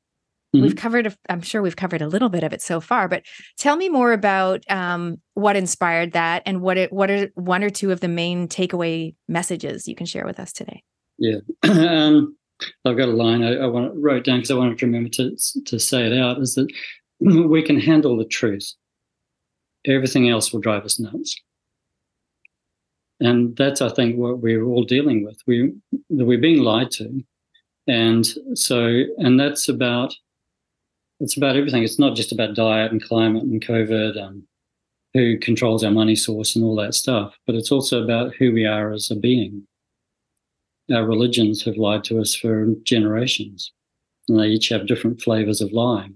Mm-hmm. 0.55 0.63
We've 0.63 0.77
covered, 0.77 1.17
I'm 1.29 1.43
sure 1.43 1.61
we've 1.61 1.77
covered 1.77 2.03
a 2.03 2.09
little 2.09 2.29
bit 2.29 2.45
of 2.45 2.53
it 2.53 2.63
so 2.63 2.81
far, 2.81 3.09
but 3.09 3.25
tell 3.59 3.77
me 3.77 3.89
more 3.89 4.13
about 4.13 4.63
um, 4.71 5.21
what 5.35 5.57
inspired 5.57 6.13
that 6.13 6.43
and 6.47 6.61
what 6.61 6.79
it, 6.79 6.93
what 6.93 7.11
are 7.11 7.31
one 7.35 7.65
or 7.65 7.71
two 7.71 7.91
of 7.91 8.01
the 8.01 8.09
main 8.09 8.49
takeaway 8.49 9.15
messages 9.29 9.89
you 9.89 9.95
can 9.95 10.07
share 10.07 10.25
with 10.25 10.39
us 10.39 10.53
today. 10.53 10.83
Yeah. 11.19 11.39
um, 11.63 12.37
I've 12.85 12.97
got 12.97 13.09
a 13.09 13.13
line 13.13 13.43
I, 13.43 13.57
I 13.57 13.67
want, 13.67 13.93
wrote 13.97 14.25
down 14.25 14.39
because 14.39 14.51
I 14.51 14.55
wanted 14.55 14.79
to 14.79 14.87
remember 14.87 15.11
to, 15.11 15.37
to 15.67 15.79
say 15.79 16.07
it 16.07 16.19
out 16.19 16.39
is 16.39 16.55
that 16.55 16.73
we 17.21 17.63
can 17.63 17.81
handle 17.81 18.17
the 18.17 18.25
truth. 18.25 18.73
Everything 19.87 20.29
else 20.29 20.53
will 20.53 20.61
drive 20.61 20.85
us 20.85 20.99
nuts. 20.99 21.37
And 23.21 23.57
that's, 23.57 23.81
I 23.81 23.89
think, 23.89 24.17
what 24.17 24.41
we're 24.41 24.65
all 24.65 24.85
dealing 24.85 25.25
with. 25.25 25.41
We, 25.47 25.73
we're 26.11 26.41
being 26.41 26.63
lied 26.63 26.91
to. 26.93 27.23
And 27.87 28.27
so, 28.55 29.03
and 29.17 29.39
that's 29.41 29.69
about, 29.69 30.15
it's 31.21 31.37
about 31.37 31.57
everything. 31.57 31.83
It's 31.83 31.99
not 31.99 32.17
just 32.17 32.33
about 32.33 32.55
diet 32.55 32.93
and 32.93 33.03
climate 33.03 33.45
and 33.45 33.64
COVID 33.64 34.19
and 34.19 34.43
who 35.14 35.39
controls 35.39 35.83
our 35.83 35.91
money 35.91 36.14
source 36.14 36.55
and 36.55 36.64
all 36.64 36.77
that 36.77 36.95
stuff, 36.95 37.35
but 37.47 37.55
it's 37.55 37.73
also 37.73 38.03
about 38.03 38.35
who 38.35 38.53
we 38.53 38.67
are 38.67 38.93
as 38.93 39.11
a 39.11 39.17
being 39.17 39.67
our 40.93 41.05
religions 41.05 41.64
have 41.64 41.77
lied 41.77 42.05
to 42.05 42.21
us 42.21 42.35
for 42.35 42.67
generations, 42.85 43.73
and 44.29 44.39
they 44.39 44.47
each 44.47 44.69
have 44.69 44.87
different 44.87 45.21
flavors 45.21 45.61
of 45.61 45.73
lying. 45.73 46.14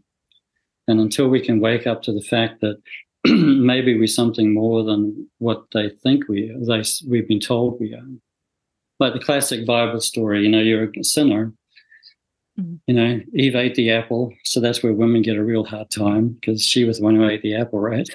And 0.86 1.00
until 1.00 1.28
we 1.28 1.40
can 1.40 1.60
wake 1.60 1.86
up 1.86 2.02
to 2.02 2.12
the 2.12 2.22
fact 2.22 2.60
that 2.60 2.80
maybe 3.26 3.98
we're 3.98 4.06
something 4.06 4.54
more 4.54 4.82
than 4.82 5.28
what 5.38 5.64
they 5.72 5.88
think 5.88 6.28
we 6.28 6.50
are, 6.50 6.64
they, 6.64 6.82
we've 7.08 7.28
been 7.28 7.40
told 7.40 7.80
we 7.80 7.94
are. 7.94 8.06
Like 8.98 9.14
the 9.14 9.20
classic 9.20 9.66
Bible 9.66 10.00
story, 10.00 10.42
you 10.42 10.48
know, 10.48 10.60
you're 10.60 10.84
a 10.84 11.04
sinner. 11.04 11.52
Mm-hmm. 12.60 12.74
You 12.86 12.94
know, 12.94 13.20
Eve 13.34 13.56
ate 13.56 13.74
the 13.74 13.90
apple, 13.90 14.32
so 14.44 14.60
that's 14.60 14.82
where 14.82 14.92
women 14.92 15.22
get 15.22 15.36
a 15.36 15.44
real 15.44 15.64
hard 15.64 15.90
time 15.90 16.28
because 16.40 16.64
she 16.64 16.84
was 16.84 16.98
the 16.98 17.04
one 17.04 17.16
who 17.16 17.28
ate 17.28 17.42
the 17.42 17.54
apple, 17.54 17.80
right? 17.80 18.08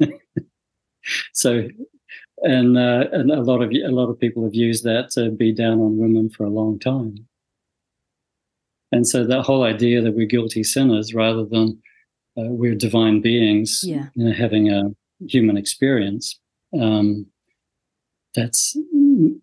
so 1.32 1.68
and 2.42 2.78
uh, 2.78 3.04
and 3.12 3.30
a 3.30 3.42
lot 3.42 3.62
of 3.62 3.70
a 3.70 3.88
lot 3.90 4.08
of 4.08 4.18
people 4.18 4.44
have 4.44 4.54
used 4.54 4.84
that 4.84 5.10
to 5.12 5.30
be 5.30 5.52
down 5.52 5.80
on 5.80 5.98
women 5.98 6.30
for 6.30 6.44
a 6.44 6.50
long 6.50 6.78
time. 6.78 7.26
And 8.92 9.06
so 9.06 9.24
that 9.24 9.42
whole 9.42 9.62
idea 9.62 10.02
that 10.02 10.16
we're 10.16 10.26
guilty 10.26 10.64
sinners 10.64 11.14
rather 11.14 11.44
than 11.44 11.80
uh, 12.36 12.48
we're 12.48 12.74
divine 12.74 13.20
beings, 13.20 13.82
yeah. 13.84 14.06
you 14.14 14.24
know, 14.24 14.32
having 14.32 14.70
a 14.70 14.90
human 15.28 15.56
experience, 15.56 16.40
um, 16.78 17.26
that's 18.34 18.76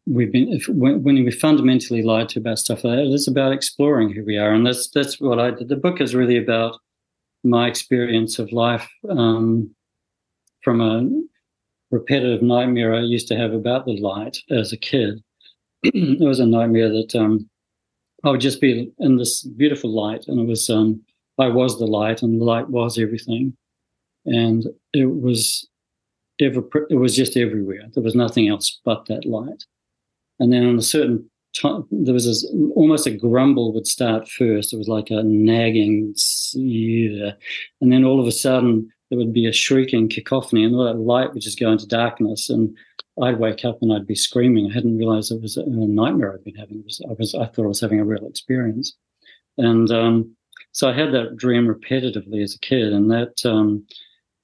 we've 0.06 0.32
been 0.32 0.60
when, 0.68 1.04
when 1.04 1.24
we 1.24 1.32
fundamentally 1.32 2.02
lied 2.02 2.30
to 2.30 2.40
about 2.40 2.60
stuff 2.60 2.84
like 2.84 2.98
that. 2.98 3.14
It's 3.14 3.28
about 3.28 3.52
exploring 3.52 4.14
who 4.14 4.24
we 4.24 4.38
are, 4.38 4.54
and 4.54 4.66
that's 4.66 4.90
that's 4.90 5.20
what 5.20 5.40
I 5.40 5.52
did. 5.52 5.70
The 5.70 5.76
book 5.76 6.02
is 6.02 6.16
really 6.16 6.38
about 6.38 6.80
my 7.44 7.68
experience 7.68 8.40
of 8.40 8.52
life 8.52 8.90
um, 9.10 9.74
from 10.64 10.82
a 10.82 11.08
repetitive 11.92 12.42
nightmare 12.42 12.94
I 12.94 13.02
used 13.02 13.28
to 13.30 13.38
have 13.38 13.54
about 13.54 13.86
the 13.86 13.98
light 13.98 14.38
as 14.50 14.74
a 14.74 14.78
kid. 14.78 15.24
it 15.84 16.26
was 16.26 16.40
a 16.40 16.46
nightmare 16.46 16.90
that 16.90 17.16
um, 17.16 17.50
I 18.24 18.32
would 18.32 18.42
just 18.42 18.60
be 18.60 18.92
in 19.00 19.18
this 19.18 19.44
beautiful 19.44 19.92
light, 19.94 20.26
and 20.28 20.40
it 20.40 20.48
was 20.48 20.70
um, 20.70 21.02
I 21.40 21.48
was 21.48 21.78
the 21.78 21.86
light, 21.86 22.22
and 22.22 22.42
the 22.42 22.46
light 22.46 22.70
was 22.70 22.98
everything, 22.98 23.56
and 24.26 24.66
it 24.94 25.06
was 25.06 25.68
ever 26.42 26.64
it 26.90 26.96
was 26.96 27.16
just 27.16 27.38
everywhere. 27.38 27.84
There 27.94 28.04
was 28.04 28.16
nothing 28.16 28.48
else 28.48 28.80
but 28.84 29.06
that 29.08 29.26
light. 29.26 29.66
And 30.40 30.54
then 30.54 30.66
on 30.66 30.78
a 30.78 30.84
certain 30.84 31.30
time, 31.60 31.86
there 31.92 32.14
was 32.14 32.26
this, 32.26 32.46
almost 32.76 33.08
a 33.08 33.12
grumble 33.12 33.74
would 33.74 33.88
start 33.88 34.30
first. 34.30 34.74
It 34.74 34.78
was 34.78 34.88
like 34.88 35.10
a 35.10 35.24
nagging, 35.24 36.14
yeah, 36.54 37.32
and 37.82 37.92
then 37.92 38.04
all 38.04 38.20
of 38.20 38.28
a 38.28 38.32
sudden 38.32 38.92
there 39.10 39.18
would 39.18 39.34
be 39.34 39.48
a 39.48 39.54
shrieking 39.54 40.10
cacophony 40.10 40.64
and 40.64 40.76
all 40.76 40.86
that 40.86 41.00
light 41.00 41.34
would 41.34 41.42
just 41.42 41.60
go 41.60 41.72
into 41.72 41.88
darkness 41.88 42.50
and 42.50 42.76
I'd 43.22 43.40
wake 43.40 43.66
up 43.66 43.80
and 43.82 43.92
I'd 43.92 44.06
be 44.06 44.16
screaming. 44.16 44.70
I 44.70 44.74
hadn't 44.74 44.98
realized 44.98 45.32
it 45.32 45.42
was 45.42 45.58
a, 45.58 45.66
nightmare 45.66 46.34
I'd 46.34 46.44
been 46.44 46.56
having. 46.56 46.84
Was, 46.84 47.02
I 47.10 47.14
was 47.18 47.34
I 47.34 47.46
thought 47.46 47.66
I 47.66 47.70
was 47.70 47.82
having 47.82 48.00
a 48.00 48.06
real 48.06 48.28
experience. 48.28 48.96
And 49.58 49.90
um, 49.92 50.36
so 50.72 50.90
I 50.90 50.94
had 50.94 51.14
that 51.14 51.36
dream 51.36 51.68
repetitively 51.68 52.44
as 52.44 52.54
a 52.54 52.60
kid 52.60 52.94
and 52.94 53.10
that 53.10 53.34
um, 53.46 53.86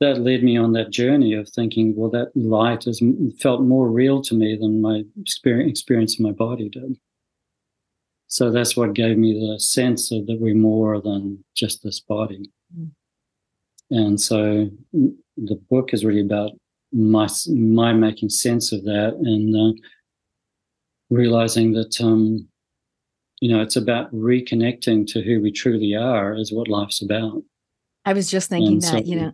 that 0.04 0.22
led 0.22 0.44
me 0.44 0.58
on 0.58 0.74
that 0.74 0.92
journey 0.92 1.34
of 1.34 1.48
thinking, 1.50 1.96
well, 1.96 2.10
that 2.12 2.36
light 2.36 2.84
has 2.84 3.02
felt 3.40 3.62
more 3.62 3.90
real 3.90 4.22
to 4.22 4.36
me 4.36 4.58
than 4.60 4.82
my 4.82 5.04
experience, 5.20 5.72
experience 5.72 6.20
in 6.20 6.24
my 6.24 6.32
body 6.32 6.70
did. 6.70 6.98
So 8.28 8.52
that's 8.52 8.76
what 8.76 8.94
gave 8.94 9.18
me 9.18 9.34
the 9.34 9.60
sense 9.60 10.12
of 10.12 10.26
that 10.28 10.40
we're 10.42 10.56
more 10.56 11.00
than 11.00 11.44
just 11.56 11.84
this 11.84 12.00
body. 12.00 12.50
Mm. 12.78 12.90
And 13.92 14.20
so 14.20 14.70
the 14.92 15.56
book 15.70 15.94
is 15.94 16.04
really 16.04 16.22
about 16.22 16.52
my 16.92 17.28
my 17.48 17.94
making 17.94 18.30
sense 18.30 18.72
of 18.72 18.84
that 18.84 19.14
and 19.22 19.56
uh, 19.56 19.82
realizing 21.10 21.74
that 21.74 22.00
um, 22.02 22.48
you 23.40 23.50
know 23.52 23.62
it's 23.62 23.76
about 23.76 24.14
reconnecting 24.14 25.06
to 25.08 25.22
who 25.22 25.42
we 25.42 25.52
truly 25.52 25.96
are 25.96 26.36
is 26.36 26.52
what 26.52 26.68
life's 26.68 27.02
about. 27.02 27.44
I 28.06 28.14
was 28.14 28.30
just 28.30 28.50
thinking 28.50 28.74
and 28.74 28.82
that, 28.82 29.06
so, 29.06 29.12
you 29.12 29.16
know. 29.16 29.32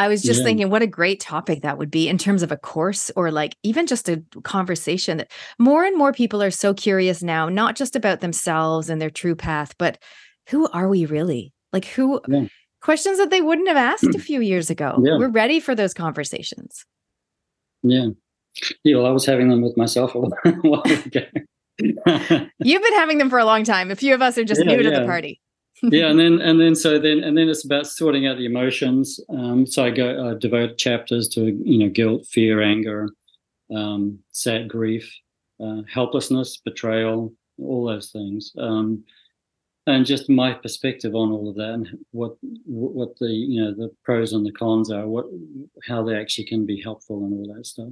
I 0.00 0.08
was 0.08 0.22
just 0.22 0.40
yeah. 0.40 0.46
thinking 0.46 0.70
what 0.70 0.82
a 0.82 0.86
great 0.86 1.20
topic 1.20 1.62
that 1.62 1.78
would 1.78 1.90
be 1.90 2.08
in 2.08 2.18
terms 2.18 2.42
of 2.42 2.50
a 2.50 2.56
course 2.56 3.10
or 3.16 3.30
like 3.30 3.56
even 3.62 3.86
just 3.86 4.08
a 4.08 4.22
conversation 4.44 5.18
that 5.18 5.30
more 5.58 5.84
and 5.84 5.96
more 5.96 6.12
people 6.12 6.42
are 6.42 6.50
so 6.50 6.72
curious 6.72 7.22
now, 7.22 7.48
not 7.48 7.76
just 7.76 7.94
about 7.94 8.20
themselves 8.20 8.88
and 8.88 9.00
their 9.00 9.10
true 9.10 9.36
path, 9.36 9.74
but 9.78 9.98
who 10.48 10.68
are 10.68 10.88
we 10.88 11.06
really? 11.06 11.52
Like 11.72 11.84
who 11.84 12.20
yeah 12.28 12.46
questions 12.80 13.18
that 13.18 13.30
they 13.30 13.40
wouldn't 13.40 13.68
have 13.68 13.76
asked 13.76 14.14
a 14.14 14.18
few 14.18 14.40
years 14.40 14.70
ago. 14.70 14.98
Yeah. 15.02 15.18
We're 15.18 15.28
ready 15.28 15.60
for 15.60 15.74
those 15.74 15.94
conversations. 15.94 16.84
Yeah. 17.82 18.08
Yeah, 18.84 18.96
well, 18.96 19.06
I 19.06 19.10
was 19.10 19.24
having 19.24 19.48
them 19.48 19.62
with 19.62 19.76
myself 19.76 20.14
a 20.14 20.18
while 20.62 20.82
ago. 20.82 21.22
You've 21.78 22.82
been 22.82 22.94
having 22.94 23.18
them 23.18 23.30
for 23.30 23.38
a 23.38 23.44
long 23.44 23.64
time. 23.64 23.90
A 23.90 23.96
few 23.96 24.12
of 24.12 24.20
us 24.20 24.36
are 24.36 24.44
just 24.44 24.60
new 24.60 24.82
to 24.82 24.90
the 24.90 25.04
party. 25.06 25.40
Yeah, 25.82 26.08
and 26.08 26.18
then 26.18 26.40
and 26.40 26.60
then 26.60 26.74
so 26.74 26.98
then 26.98 27.22
and 27.22 27.36
then 27.36 27.48
it's 27.48 27.64
about 27.64 27.86
sorting 27.86 28.26
out 28.26 28.36
the 28.36 28.46
emotions. 28.46 29.20
Um, 29.30 29.66
so 29.66 29.84
I 29.84 29.90
go 29.90 30.30
I 30.30 30.38
devote 30.38 30.78
chapters 30.78 31.28
to 31.30 31.46
you 31.64 31.78
know 31.78 31.88
guilt, 31.88 32.26
fear, 32.26 32.62
anger, 32.62 33.08
um, 33.74 34.18
sad 34.32 34.68
grief, 34.68 35.12
uh, 35.62 35.82
helplessness, 35.92 36.58
betrayal, 36.64 37.32
all 37.58 37.86
those 37.86 38.10
things. 38.10 38.52
Um, 38.58 39.04
and 39.86 40.06
just 40.06 40.28
my 40.28 40.52
perspective 40.52 41.14
on 41.14 41.30
all 41.30 41.48
of 41.48 41.56
that 41.56 41.70
and 41.70 41.88
what 42.12 42.36
what 42.66 43.16
the 43.18 43.28
you 43.28 43.62
know 43.62 43.74
the 43.74 43.90
pros 44.04 44.32
and 44.32 44.44
the 44.44 44.52
cons 44.52 44.90
are 44.90 45.06
what 45.06 45.26
how 45.86 46.02
they 46.02 46.16
actually 46.16 46.44
can 46.44 46.66
be 46.66 46.80
helpful 46.80 47.24
and 47.24 47.32
all 47.32 47.54
that 47.54 47.66
stuff 47.66 47.88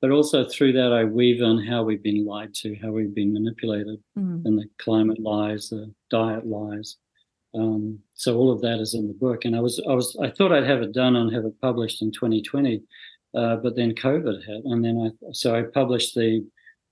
but 0.00 0.10
also 0.10 0.44
through 0.44 0.72
that 0.72 0.92
i 0.92 1.04
weave 1.04 1.40
in 1.40 1.58
how 1.58 1.82
we've 1.82 2.02
been 2.02 2.24
lied 2.24 2.52
to 2.54 2.74
how 2.82 2.90
we've 2.90 3.14
been 3.14 3.32
manipulated 3.32 3.98
mm-hmm. 4.18 4.46
and 4.46 4.58
the 4.58 4.68
climate 4.78 5.20
lies 5.20 5.68
the 5.68 5.92
diet 6.10 6.46
lies 6.46 6.96
um, 7.54 7.98
so 8.14 8.36
all 8.36 8.52
of 8.52 8.60
that 8.60 8.78
is 8.80 8.94
in 8.94 9.08
the 9.08 9.14
book. 9.14 9.44
And 9.44 9.56
i 9.56 9.60
was 9.60 9.82
i 9.88 9.92
was 9.92 10.16
i 10.22 10.30
thought 10.30 10.52
i'd 10.52 10.66
have 10.66 10.82
it 10.82 10.92
done 10.92 11.16
and 11.16 11.32
have 11.34 11.44
it 11.44 11.60
published 11.60 12.02
in 12.02 12.12
2020 12.12 12.82
uh, 13.36 13.56
but 13.56 13.76
then 13.76 13.94
covid 13.94 14.44
hit. 14.44 14.64
And 14.64 14.84
then 14.84 14.98
i 14.98 15.32
so 15.32 15.54
i 15.54 15.62
published 15.62 16.14
the 16.14 16.46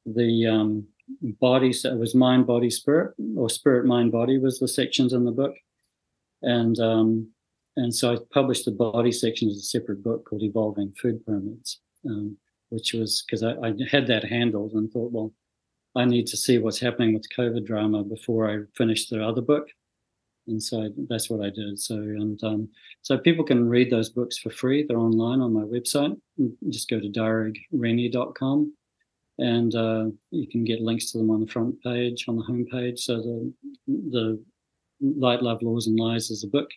the 0.06 0.46
um, 0.46 0.86
body 1.40 1.72
so 1.72 1.90
it 1.92 1.98
was 1.98 2.14
mind 2.14 2.46
body 2.46 2.70
spirit 2.70 3.14
or 3.36 3.48
spirit 3.48 3.86
mind 3.86 4.12
body 4.12 4.38
was 4.38 4.58
the 4.58 4.68
sections 4.68 5.12
in 5.12 5.24
the 5.24 5.32
book. 5.32 5.54
And 6.42 6.78
um, 6.78 7.30
and 7.78 7.94
so 7.94 8.12
i 8.12 8.16
published 8.32 8.64
the 8.64 8.72
body 8.72 9.12
section 9.12 9.48
as 9.48 9.56
a 9.56 9.60
separate 9.62 10.02
book 10.02 10.26
called 10.28 10.42
evolving 10.42 10.92
food 11.00 11.24
pyramids 11.24 11.80
um, 12.06 12.36
which 12.70 12.92
was 12.92 13.24
because 13.24 13.42
I, 13.42 13.52
I, 13.52 13.72
had 13.90 14.06
that 14.08 14.24
handled 14.24 14.72
and 14.72 14.90
thought 14.90 15.12
well 15.12 15.32
i 15.96 16.04
need 16.04 16.26
to 16.26 16.36
see 16.36 16.58
what's 16.58 16.80
happening 16.80 17.14
with 17.14 17.26
covid 17.36 17.64
drama 17.64 18.02
before 18.02 18.50
i 18.50 18.58
finish 18.76 19.08
the 19.08 19.24
other 19.24 19.40
book 19.40 19.68
and 20.48 20.62
so 20.62 20.88
that's 21.08 21.30
what 21.30 21.44
i 21.44 21.50
did 21.50 21.78
so 21.78 21.94
and 21.94 22.42
um, 22.44 22.68
so 23.02 23.16
people 23.16 23.44
can 23.44 23.68
read 23.68 23.90
those 23.90 24.08
books 24.08 24.38
for 24.38 24.50
free 24.50 24.84
they're 24.86 24.98
online 24.98 25.40
on 25.40 25.52
my 25.52 25.62
website 25.62 26.16
just 26.68 26.90
go 26.90 26.98
to 26.98 27.08
daragrennie.com 27.08 28.72
and 29.38 29.74
uh, 29.74 30.06
you 30.30 30.48
can 30.48 30.64
get 30.64 30.80
links 30.80 31.12
to 31.12 31.18
them 31.18 31.30
on 31.30 31.40
the 31.40 31.46
front 31.46 31.80
page, 31.82 32.24
on 32.28 32.36
the 32.36 32.42
home 32.42 32.66
page. 32.70 33.00
So 33.00 33.16
the 33.16 33.52
the 33.86 34.42
Light, 35.00 35.42
Love, 35.42 35.62
Laws, 35.62 35.86
and 35.86 35.98
Lies 35.98 36.30
is 36.30 36.42
a 36.42 36.48
book, 36.48 36.68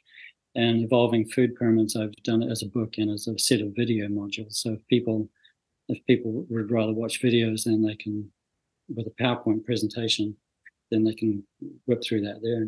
and 0.55 0.83
Evolving 0.83 1.27
Food 1.27 1.55
Pyramids 1.55 1.95
I've 1.95 2.15
done 2.23 2.43
it 2.43 2.51
as 2.51 2.61
a 2.61 2.67
book 2.67 2.95
and 2.97 3.09
as 3.11 3.27
a 3.27 3.37
set 3.37 3.61
of 3.61 3.73
video 3.75 4.07
modules. 4.07 4.53
So 4.53 4.73
if 4.73 4.87
people 4.87 5.27
if 5.89 6.05
people 6.05 6.45
would 6.49 6.71
rather 6.71 6.93
watch 6.93 7.21
videos, 7.21 7.63
then 7.63 7.81
they 7.81 7.95
can 7.95 8.31
with 8.95 9.07
a 9.07 9.23
PowerPoint 9.23 9.65
presentation, 9.65 10.35
then 10.91 11.03
they 11.03 11.15
can 11.15 11.43
whip 11.85 12.03
through 12.03 12.21
that 12.21 12.41
there. 12.43 12.67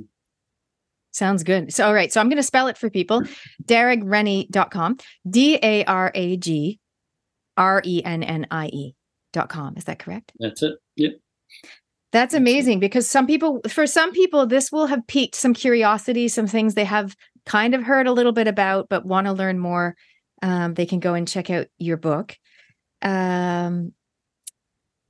Sounds 1.13 1.43
good. 1.43 1.71
So, 1.73 1.85
all 1.85 1.93
right. 1.93 2.11
So 2.11 2.19
I'm 2.19 2.27
going 2.27 2.37
to 2.37 2.43
spell 2.43 2.67
it 2.67 2.77
for 2.77 2.89
people. 2.89 3.21
daragrennie.com. 3.65 4.97
D 5.29 5.59
A 5.61 5.85
R 5.85 6.11
A 6.13 6.37
G 6.37 6.79
R 7.55 7.81
E 7.85 8.03
N 8.03 8.23
N 8.23 8.47
I 8.51 8.67
E 8.67 8.95
dot 9.31 9.49
com. 9.49 9.77
Is 9.77 9.85
that 9.85 9.99
correct? 9.99 10.33
That's 10.39 10.63
it. 10.63 10.75
Yep. 10.95 11.13
That's 12.11 12.33
amazing 12.33 12.79
because 12.79 13.09
some 13.09 13.25
people, 13.25 13.61
for 13.69 13.87
some 13.87 14.11
people, 14.11 14.45
this 14.45 14.71
will 14.71 14.85
have 14.85 15.05
piqued 15.07 15.35
some 15.35 15.53
curiosity, 15.53 16.27
some 16.27 16.45
things 16.45 16.73
they 16.75 16.85
have 16.85 17.15
kind 17.45 17.73
of 17.73 17.83
heard 17.83 18.07
a 18.07 18.11
little 18.11 18.31
bit 18.31 18.47
about, 18.47 18.87
but 18.89 19.05
want 19.05 19.25
to 19.25 19.33
learn 19.33 19.57
more. 19.57 19.95
Um, 20.41 20.73
they 20.73 20.85
can 20.85 20.99
go 20.99 21.13
and 21.13 21.27
check 21.27 21.49
out 21.49 21.67
your 21.77 21.97
book. 21.97 22.37
Um, 23.01 23.93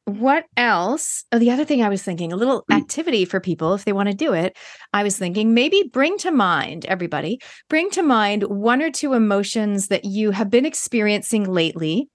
what 0.05 0.45
else? 0.57 1.23
Oh, 1.31 1.39
the 1.39 1.51
other 1.51 1.65
thing 1.65 1.81
I 1.81 1.89
was 1.89 2.03
thinking, 2.03 2.33
a 2.33 2.35
little 2.35 2.63
Mm. 2.69 2.75
activity 2.75 3.25
for 3.25 3.39
people 3.39 3.73
if 3.73 3.85
they 3.85 3.93
want 3.93 4.09
to 4.09 4.15
do 4.15 4.33
it. 4.33 4.57
I 4.91 5.03
was 5.03 5.17
thinking 5.17 5.53
maybe 5.53 5.89
bring 5.91 6.17
to 6.19 6.31
mind, 6.31 6.85
everybody, 6.85 7.39
bring 7.69 7.89
to 7.91 8.03
mind 8.03 8.43
one 8.43 8.81
or 8.81 8.91
two 8.91 9.13
emotions 9.13 9.87
that 9.87 10.05
you 10.05 10.31
have 10.31 10.49
been 10.49 10.65
experiencing 10.65 11.45
lately, 11.45 12.09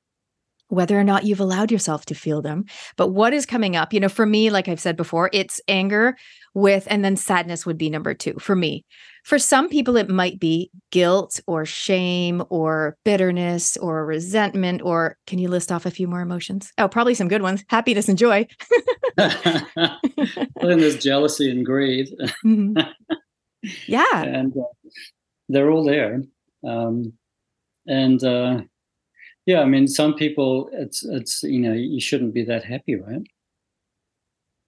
whether 0.69 0.99
or 0.99 1.05
not 1.05 1.25
you've 1.25 1.41
allowed 1.41 1.73
yourself 1.73 2.05
to 2.07 2.15
feel 2.15 2.43
them. 2.43 2.65
But 2.97 3.09
what 3.09 3.33
is 3.33 3.47
coming 3.47 3.75
up? 3.75 3.95
You 3.95 4.01
know, 4.01 4.11
for 4.11 4.27
me, 4.27 4.51
like 4.51 4.69
I've 4.69 4.81
said 4.81 4.97
before, 4.97 5.31
it's 5.33 5.61
anger 5.67 6.15
with, 6.55 6.87
and 6.91 7.03
then 7.03 7.17
sadness 7.17 7.65
would 7.65 7.79
be 7.79 7.89
number 7.89 8.13
two 8.13 8.35
for 8.39 8.55
me. 8.55 8.85
For 9.29 9.39
some 9.39 9.69
people, 9.69 9.99
it 9.99 10.09
might 10.09 10.41
be 10.41 10.71
guilt 10.91 11.39
or 11.47 11.67
shame 11.67 12.43
or 12.49 12.97
bitterness 13.05 13.77
or 13.77 14.07
resentment, 14.07 14.81
or 14.83 15.19
can 15.27 15.39
you 15.39 15.49
list 15.51 15.71
off 15.71 15.85
a 15.85 15.91
few 15.91 16.09
more 16.09 16.23
emotions? 16.23 16.73
Oh, 16.79 16.89
probably 16.89 17.13
some 17.13 17.29
good 17.29 17.43
ones 17.43 17.63
happiness 17.69 18.09
and 18.09 18.17
joy. 18.17 18.47
well, 19.19 19.99
then 20.63 20.79
there's 20.81 20.97
jealousy 20.97 21.51
and 21.51 21.63
greed, 21.67 22.09
Mhm. 22.43 22.89
Yeah. 23.87 24.23
and 24.23 24.57
uh, 24.57 24.63
they're 25.51 25.71
all 25.71 25.85
there. 25.85 26.23
Um, 26.67 27.13
and 27.87 28.25
uh, 28.25 28.63
yeah, 29.45 29.61
I 29.61 29.67
mean, 29.67 29.89
some 29.89 30.15
people, 30.15 30.71
it's 30.73 31.05
it's 31.05 31.43
you 31.43 31.59
know, 31.61 31.75
you 31.75 32.01
shouldn't 32.01 32.33
be 32.33 32.45
that 32.45 32.65
happy, 32.65 32.95
right? 32.95 33.21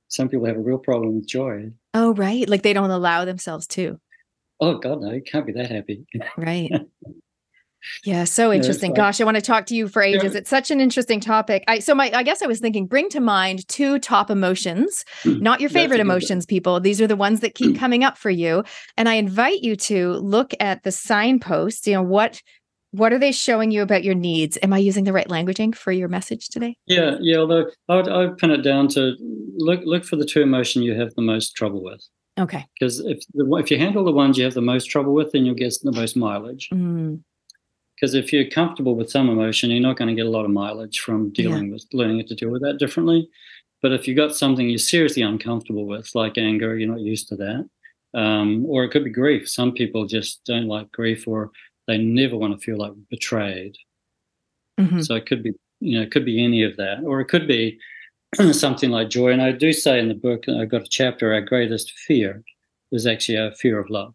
Some 0.09 0.29
people 0.29 0.45
have 0.45 0.57
a 0.57 0.61
real 0.61 0.77
problem 0.77 1.15
with 1.15 1.27
joy. 1.27 1.71
Oh, 1.95 2.13
right. 2.13 2.47
Like 2.47 2.61
they 2.61 2.75
don't 2.75 2.91
allow 2.91 3.25
themselves 3.25 3.67
to. 3.69 3.99
Oh 4.61 4.79
God, 4.79 5.01
no, 5.01 5.13
you 5.13 5.23
can't 5.23 5.47
be 5.47 5.53
that 5.53 5.71
happy. 5.71 6.05
Right. 6.37 6.71
Yeah, 8.05 8.25
so 8.25 8.53
interesting. 8.53 8.93
Gosh, 8.93 9.21
I 9.21 9.25
want 9.25 9.37
to 9.37 9.43
talk 9.43 9.67
to 9.67 9.75
you 9.75 9.89
for 9.89 10.03
ages. 10.03 10.35
It's 10.35 10.51
such 10.51 10.71
an 10.71 10.81
interesting 10.81 11.21
topic. 11.21 11.65
I 11.67 11.79
so 11.79 11.95
my 11.95 12.11
I 12.15 12.23
guess 12.23 12.43
I 12.43 12.47
was 12.47 12.61
thinking 12.61 12.87
bring 12.87 13.09
to 13.11 13.21
mind 13.21 13.67
two 13.69 13.99
top 13.99 14.31
emotions, 14.31 15.05
mm. 15.23 15.41
not 15.41 15.61
your 15.61 15.71
favorite 15.71 16.01
emotions, 16.01 16.45
people. 16.45 16.79
These 16.81 17.01
are 17.01 17.07
the 17.07 17.17
ones 17.17 17.41
that 17.41 17.55
keep 17.55 17.75
mm. 17.75 17.79
coming 17.79 18.05
up 18.05 18.19
for 18.19 18.31
you. 18.31 18.65
And 18.97 19.09
I 19.09 19.15
invite 19.15 19.63
you 19.63 19.77
to 19.77 20.13
look 20.15 20.53
at 20.61 20.83
the 20.83 20.93
signpost, 20.93 21.87
you 21.87 21.95
know, 21.95 22.03
what 22.03 22.43
what 22.93 23.13
are 23.13 23.19
they 23.19 23.33
showing 23.33 23.71
you 23.71 23.83
about 23.83 24.03
your 24.03 24.15
needs? 24.15 24.59
Am 24.63 24.73
I 24.73 24.79
using 24.79 25.05
the 25.05 25.13
right 25.13 25.29
languaging 25.29 25.75
for 25.75 25.93
your 25.93 26.09
message 26.09 26.49
today? 26.49 26.77
Yeah, 26.87 27.17
yeah. 27.21 27.39
Although 27.39 27.67
I 27.89 27.97
would, 27.97 28.09
I 28.09 28.19
would 28.19 28.37
pin 28.37 28.51
it 28.51 28.63
down 28.63 28.89
to 28.89 29.17
look 29.57 29.81
look 29.85 30.05
for 30.05 30.17
the 30.17 30.27
two 30.27 30.43
emotion 30.43 30.83
you 30.83 30.99
have 30.99 31.15
the 31.15 31.23
most 31.23 31.55
trouble 31.57 31.83
with. 31.83 32.03
Okay. 32.41 32.65
Because 32.75 33.01
if 33.01 33.23
the, 33.35 33.45
if 33.57 33.71
you 33.71 33.79
handle 33.79 34.05
the 34.05 34.13
ones 34.13 34.37
you 34.39 34.45
have 34.45 34.55
the 34.55 34.61
most 34.63 34.87
trouble 34.87 35.13
with, 35.15 35.33
then 35.33 35.45
you'll 35.45 35.55
get 35.55 35.75
the 35.83 35.93
most 35.93 36.17
mileage. 36.17 36.69
Mm, 36.71 37.21
Because 37.95 38.15
if 38.15 38.33
you're 38.33 38.49
comfortable 38.49 38.95
with 38.97 39.11
some 39.11 39.29
emotion, 39.29 39.71
you're 39.71 39.81
not 39.89 39.97
going 39.99 40.09
to 40.09 40.15
get 40.15 40.27
a 40.27 40.31
lot 40.31 40.45
of 40.47 40.51
mileage 40.51 41.01
from 41.01 41.31
dealing 41.31 41.71
with 41.73 41.85
learning 41.93 42.27
to 42.27 42.35
deal 42.35 42.51
with 42.51 42.63
that 42.63 42.79
differently. 42.79 43.29
But 43.83 43.93
if 43.93 44.07
you've 44.07 44.17
got 44.17 44.35
something 44.37 44.69
you're 44.69 44.79
seriously 44.79 45.23
uncomfortable 45.23 45.87
with, 45.87 46.15
like 46.15 46.37
anger, 46.39 46.77
you're 46.77 46.91
not 46.91 47.01
used 47.01 47.29
to 47.29 47.37
that, 47.37 47.69
um, 48.15 48.65
or 48.67 48.85
it 48.85 48.91
could 48.91 49.05
be 49.05 49.11
grief. 49.11 49.49
Some 49.49 49.73
people 49.73 50.07
just 50.07 50.43
don't 50.45 50.67
like 50.67 50.91
grief, 50.93 51.27
or 51.29 51.51
they 51.87 51.97
never 51.99 52.37
want 52.37 52.53
to 52.59 52.65
feel 52.65 52.79
like 52.79 52.93
betrayed. 53.11 53.77
mhm. 54.79 55.05
So 55.05 55.15
it 55.15 55.27
could 55.27 55.43
be, 55.43 55.53
you 55.81 55.97
know, 55.97 56.03
it 56.03 56.11
could 56.11 56.25
be 56.25 56.43
any 56.45 56.63
of 56.63 56.77
that, 56.77 57.03
or 57.05 57.21
it 57.21 57.29
could 57.29 57.47
be 57.49 57.79
something 58.53 58.91
like 58.91 59.11
joy. 59.11 59.31
And 59.31 59.43
I 59.43 59.53
do 59.53 59.73
say 59.73 59.99
in 59.99 60.09
the 60.09 60.15
book, 60.15 60.45
I've 60.49 60.71
got 60.71 60.83
a 60.83 60.89
chapter, 60.89 61.33
our 61.33 61.41
greatest 61.41 61.93
fear 61.93 62.43
is 62.93 63.07
actually 63.07 63.39
our 63.39 63.53
fear 63.53 63.79
of 63.79 63.91
love. 63.91 64.15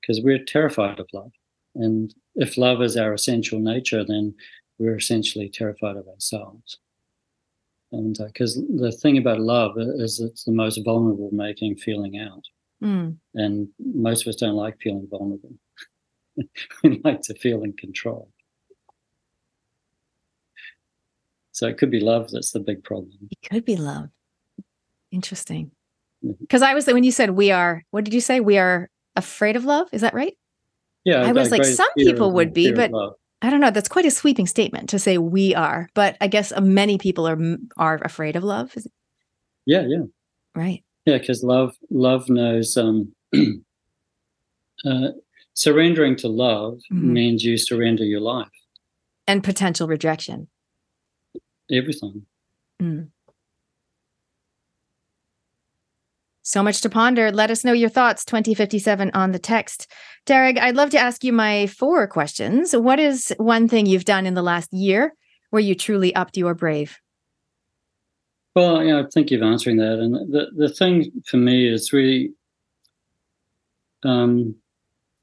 Because 0.00 0.20
we're 0.22 0.44
terrified 0.44 1.00
of 1.00 1.08
love. 1.12 1.32
And 1.74 2.14
if 2.36 2.56
love 2.56 2.82
is 2.82 2.96
our 2.96 3.12
essential 3.12 3.58
nature, 3.58 4.04
then 4.04 4.34
we're 4.78 4.96
essentially 4.96 5.48
terrified 5.48 5.96
of 5.96 6.06
ourselves. 6.08 6.78
And 7.92 8.18
because 8.18 8.56
the 8.56 8.92
thing 8.92 9.18
about 9.18 9.40
love 9.40 9.72
is 9.78 10.20
it's 10.20 10.44
the 10.44 10.52
most 10.52 10.80
vulnerable 10.84 11.30
making 11.32 11.76
feeling 11.76 12.18
out. 12.18 12.44
Mm. 12.82 13.16
And 13.34 13.68
most 13.78 14.22
of 14.22 14.28
us 14.28 14.36
don't 14.36 14.56
like 14.56 14.80
feeling 14.80 15.06
vulnerable. 15.10 15.52
we 16.82 17.00
like 17.04 17.20
to 17.22 17.34
feel 17.34 17.62
in 17.62 17.72
control. 17.74 18.30
So 21.54 21.68
it 21.68 21.78
could 21.78 21.90
be 21.90 22.00
love 22.00 22.30
that's 22.32 22.50
the 22.50 22.58
big 22.58 22.82
problem. 22.82 23.12
It 23.30 23.48
could 23.48 23.64
be 23.64 23.76
love. 23.76 24.08
Interesting. 25.12 25.70
Because 26.40 26.62
I 26.62 26.74
was 26.74 26.86
when 26.86 27.04
you 27.04 27.12
said 27.12 27.30
we 27.30 27.52
are, 27.52 27.84
what 27.92 28.04
did 28.04 28.12
you 28.12 28.20
say? 28.20 28.40
We 28.40 28.58
are 28.58 28.90
afraid 29.14 29.54
of 29.54 29.64
love. 29.64 29.88
Is 29.92 30.00
that 30.00 30.14
right? 30.14 30.36
Yeah, 31.04 31.22
I 31.22 31.32
was 31.32 31.50
like, 31.50 31.64
some 31.64 31.88
people 31.96 32.32
would 32.32 32.52
be, 32.52 32.72
but. 32.72 32.90
I 33.42 33.50
don't 33.50 33.60
know. 33.60 33.70
That's 33.70 33.90
quite 33.90 34.06
a 34.06 34.10
sweeping 34.10 34.46
statement 34.46 34.88
to 34.88 34.98
say 34.98 35.18
we 35.18 35.54
are, 35.54 35.90
but 35.92 36.16
I 36.18 36.28
guess 36.28 36.50
uh, 36.50 36.62
many 36.62 36.96
people 36.96 37.28
are 37.28 37.38
are 37.76 37.96
afraid 38.02 38.36
of 38.36 38.42
love. 38.44 38.74
Yeah, 39.66 39.82
yeah, 39.86 40.04
right? 40.54 40.82
yeah, 41.04 41.18
because 41.18 41.44
love, 41.44 41.76
love 41.90 42.30
knows. 42.30 42.74
Um, 42.78 43.12
uh, 44.86 45.08
surrendering 45.52 46.16
to 46.16 46.28
love 46.28 46.80
Mhm. 46.90 47.02
means 47.02 47.44
you 47.44 47.58
surrender 47.58 48.04
your 48.04 48.20
life, 48.20 48.48
And 49.26 49.44
potential 49.44 49.88
rejection. 49.88 50.48
Everything. 51.70 52.26
Mm. 52.82 53.08
So 56.46 56.62
much 56.62 56.82
to 56.82 56.90
ponder. 56.90 57.32
Let 57.32 57.50
us 57.50 57.64
know 57.64 57.72
your 57.72 57.88
thoughts 57.88 58.24
2057 58.26 59.10
on 59.14 59.32
the 59.32 59.38
text. 59.38 59.90
Derek, 60.26 60.58
I'd 60.58 60.76
love 60.76 60.90
to 60.90 60.98
ask 60.98 61.24
you 61.24 61.32
my 61.32 61.66
four 61.68 62.06
questions. 62.06 62.76
What 62.76 63.00
is 63.00 63.34
one 63.38 63.66
thing 63.66 63.86
you've 63.86 64.04
done 64.04 64.26
in 64.26 64.34
the 64.34 64.42
last 64.42 64.70
year 64.70 65.14
where 65.48 65.62
you 65.62 65.74
truly 65.74 66.14
upped 66.14 66.36
your 66.36 66.54
brave? 66.54 66.98
Well, 68.54 68.84
yeah, 68.84 69.00
I 69.00 69.04
think 69.12 69.30
you've 69.30 69.42
answering 69.42 69.78
that, 69.78 69.98
and 69.98 70.14
the 70.32 70.46
the 70.54 70.68
thing 70.68 71.10
for 71.26 71.38
me 71.38 71.66
is 71.66 71.92
really, 71.92 72.32
um, 74.04 74.54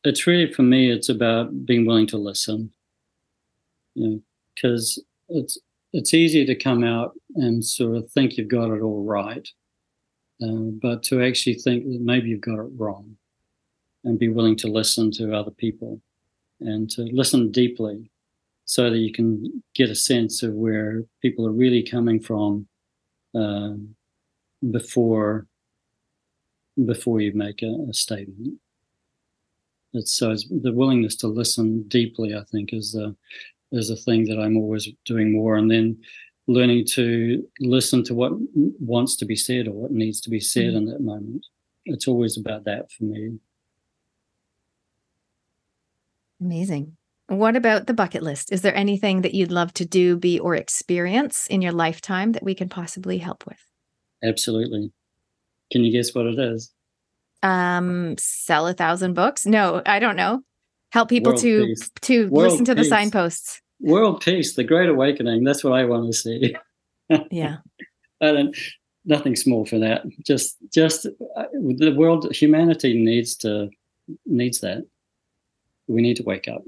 it's 0.04 0.28
really 0.28 0.52
for 0.52 0.64
me, 0.64 0.92
it's 0.92 1.08
about 1.08 1.66
being 1.66 1.86
willing 1.86 2.08
to 2.08 2.18
listen. 2.18 2.74
You 3.94 4.08
know, 4.08 4.22
because 4.54 5.02
it's 5.30 5.58
it's 5.94 6.14
easy 6.14 6.46
to 6.46 6.56
come 6.56 6.84
out 6.84 7.14
and 7.36 7.64
sort 7.64 7.98
of 7.98 8.10
think 8.12 8.38
you've 8.38 8.48
got 8.48 8.72
it 8.72 8.82
all 8.82 9.04
right, 9.04 9.48
uh, 10.42 10.72
but 10.82 11.04
to 11.04 11.24
actually 11.24 11.56
think 11.56 11.84
that 11.86 12.02
maybe 12.02 12.30
you've 12.30 12.42
got 12.42 12.60
it 12.60 12.70
wrong, 12.78 13.18
and 14.04 14.20
be 14.20 14.30
willing 14.30 14.56
to 14.58 14.68
listen 14.68 15.12
to 15.12 15.36
other 15.36 15.52
people, 15.52 16.02
and 16.60 16.89
to 16.92 17.04
listen 17.04 17.52
deeply, 17.52 18.10
so 18.66 18.89
that 18.89 18.98
you 18.98 19.12
can 19.12 19.64
get 19.76 19.89
a 19.89 19.96
sense 19.96 20.44
of 20.44 20.54
where 20.54 21.04
people 21.22 21.46
are 21.46 21.52
really 21.52 21.84
coming 21.84 22.20
from 22.20 22.68
um, 23.36 23.96
before 24.72 25.48
before 26.86 27.20
you 27.20 27.34
make 27.34 27.62
a, 27.62 27.76
a 27.89 27.94
statement. 27.94 28.58
It's 29.94 30.14
so 30.14 30.32
it's 30.32 30.48
the 30.50 30.72
willingness 30.72 31.18
to 31.18 31.28
listen 31.28 31.84
deeply. 31.89 32.34
I 32.34 32.44
think 32.50 32.72
is 32.72 32.94
the 32.94 33.16
is 33.72 33.90
a 33.90 33.96
thing 33.96 34.26
that 34.26 34.40
I'm 34.40 34.58
always 34.58 34.88
doing 35.06 35.32
more, 35.32 35.56
and 35.56 35.70
then 35.72 35.98
learning 36.48 36.86
to 36.94 37.48
listen 37.60 38.04
to 38.06 38.14
what 38.14 38.34
wants 38.80 39.16
to 39.18 39.26
be 39.26 39.36
said 39.36 39.68
or 39.68 39.72
what 39.74 39.92
needs 39.92 40.20
to 40.22 40.30
be 40.30 40.40
said 40.40 40.74
Mhm. 40.74 40.78
in 40.78 40.86
that 40.86 41.02
moment. 41.02 41.46
It's 41.86 42.08
always 42.08 42.38
about 42.38 42.66
that 42.66 42.92
for 42.92 43.04
me. 43.06 43.40
Amazing. 46.40 46.98
What 47.28 47.56
about 47.56 47.88
the 47.88 47.94
bucket 47.94 48.24
list? 48.24 48.52
Is 48.52 48.62
there 48.62 48.76
anything 48.76 49.22
that 49.22 49.34
you'd 49.34 49.52
love 49.52 49.74
to 49.76 49.86
do, 49.86 50.18
be, 50.18 50.40
or 50.40 50.56
experience 50.56 51.48
in 51.48 51.62
your 51.62 51.72
lifetime 51.72 52.34
that 52.34 52.44
we 52.44 52.56
can 52.56 52.68
possibly 52.68 53.20
help 53.20 53.46
with? 53.48 53.60
Absolutely. 54.24 54.92
Can 55.72 55.84
you 55.86 55.92
guess 55.92 56.14
what 56.14 56.26
it 56.26 56.38
is? 56.38 56.74
Um, 57.44 58.16
sell 58.20 58.68
a 58.68 58.74
thousand 58.74 59.14
books? 59.14 59.46
No, 59.46 59.82
I 59.86 60.00
don't 60.00 60.18
know. 60.18 60.42
Help 60.92 61.10
people 61.10 61.32
World 61.32 61.42
to 61.42 61.66
peace. 61.68 61.92
to 62.02 62.30
World 62.30 62.52
listen 62.52 62.66
to 62.66 62.76
the 62.76 62.84
signposts. 62.84 63.62
World 63.80 64.22
peace, 64.22 64.56
the 64.56 64.64
Great 64.64 64.89
Awakening. 64.89 65.44
That's 65.44 65.64
what 65.64 65.74
I 65.74 65.86
want 65.86 66.08
to 66.08 66.14
see. 66.14 66.56
Yeah. 67.30 67.58
I 68.22 68.32
don't, 68.32 68.58
nothing 69.04 69.36
small 69.36 69.66
for 69.66 69.78
that. 69.80 70.04
Just, 70.26 70.56
just 70.72 71.06
uh, 71.36 71.44
the 71.52 71.94
world, 71.98 72.34
humanity 72.34 72.98
needs 73.04 73.36
to 73.38 73.70
needs 74.26 74.62
that. 74.62 74.86
We 75.88 76.02
need 76.02 76.16
to 76.18 76.24
wake 76.24 76.48
up. 76.48 76.64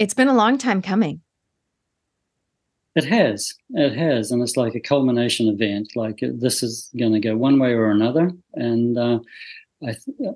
It's 0.00 0.14
been 0.14 0.26
a 0.26 0.34
long 0.34 0.58
time 0.58 0.82
coming. 0.82 1.20
It 2.96 3.04
has, 3.04 3.54
it 3.70 3.96
has, 3.96 4.32
and 4.32 4.42
it's 4.42 4.56
like 4.56 4.74
a 4.74 4.80
culmination 4.80 5.46
event. 5.48 5.92
Like 5.94 6.20
uh, 6.22 6.28
this 6.34 6.62
is 6.64 6.90
going 6.98 7.12
to 7.12 7.20
go 7.20 7.36
one 7.36 7.60
way 7.60 7.74
or 7.74 7.90
another, 7.90 8.32
and 8.54 8.98
uh, 8.98 9.20
I, 9.82 9.92
th- 9.92 10.16
uh, 10.26 10.32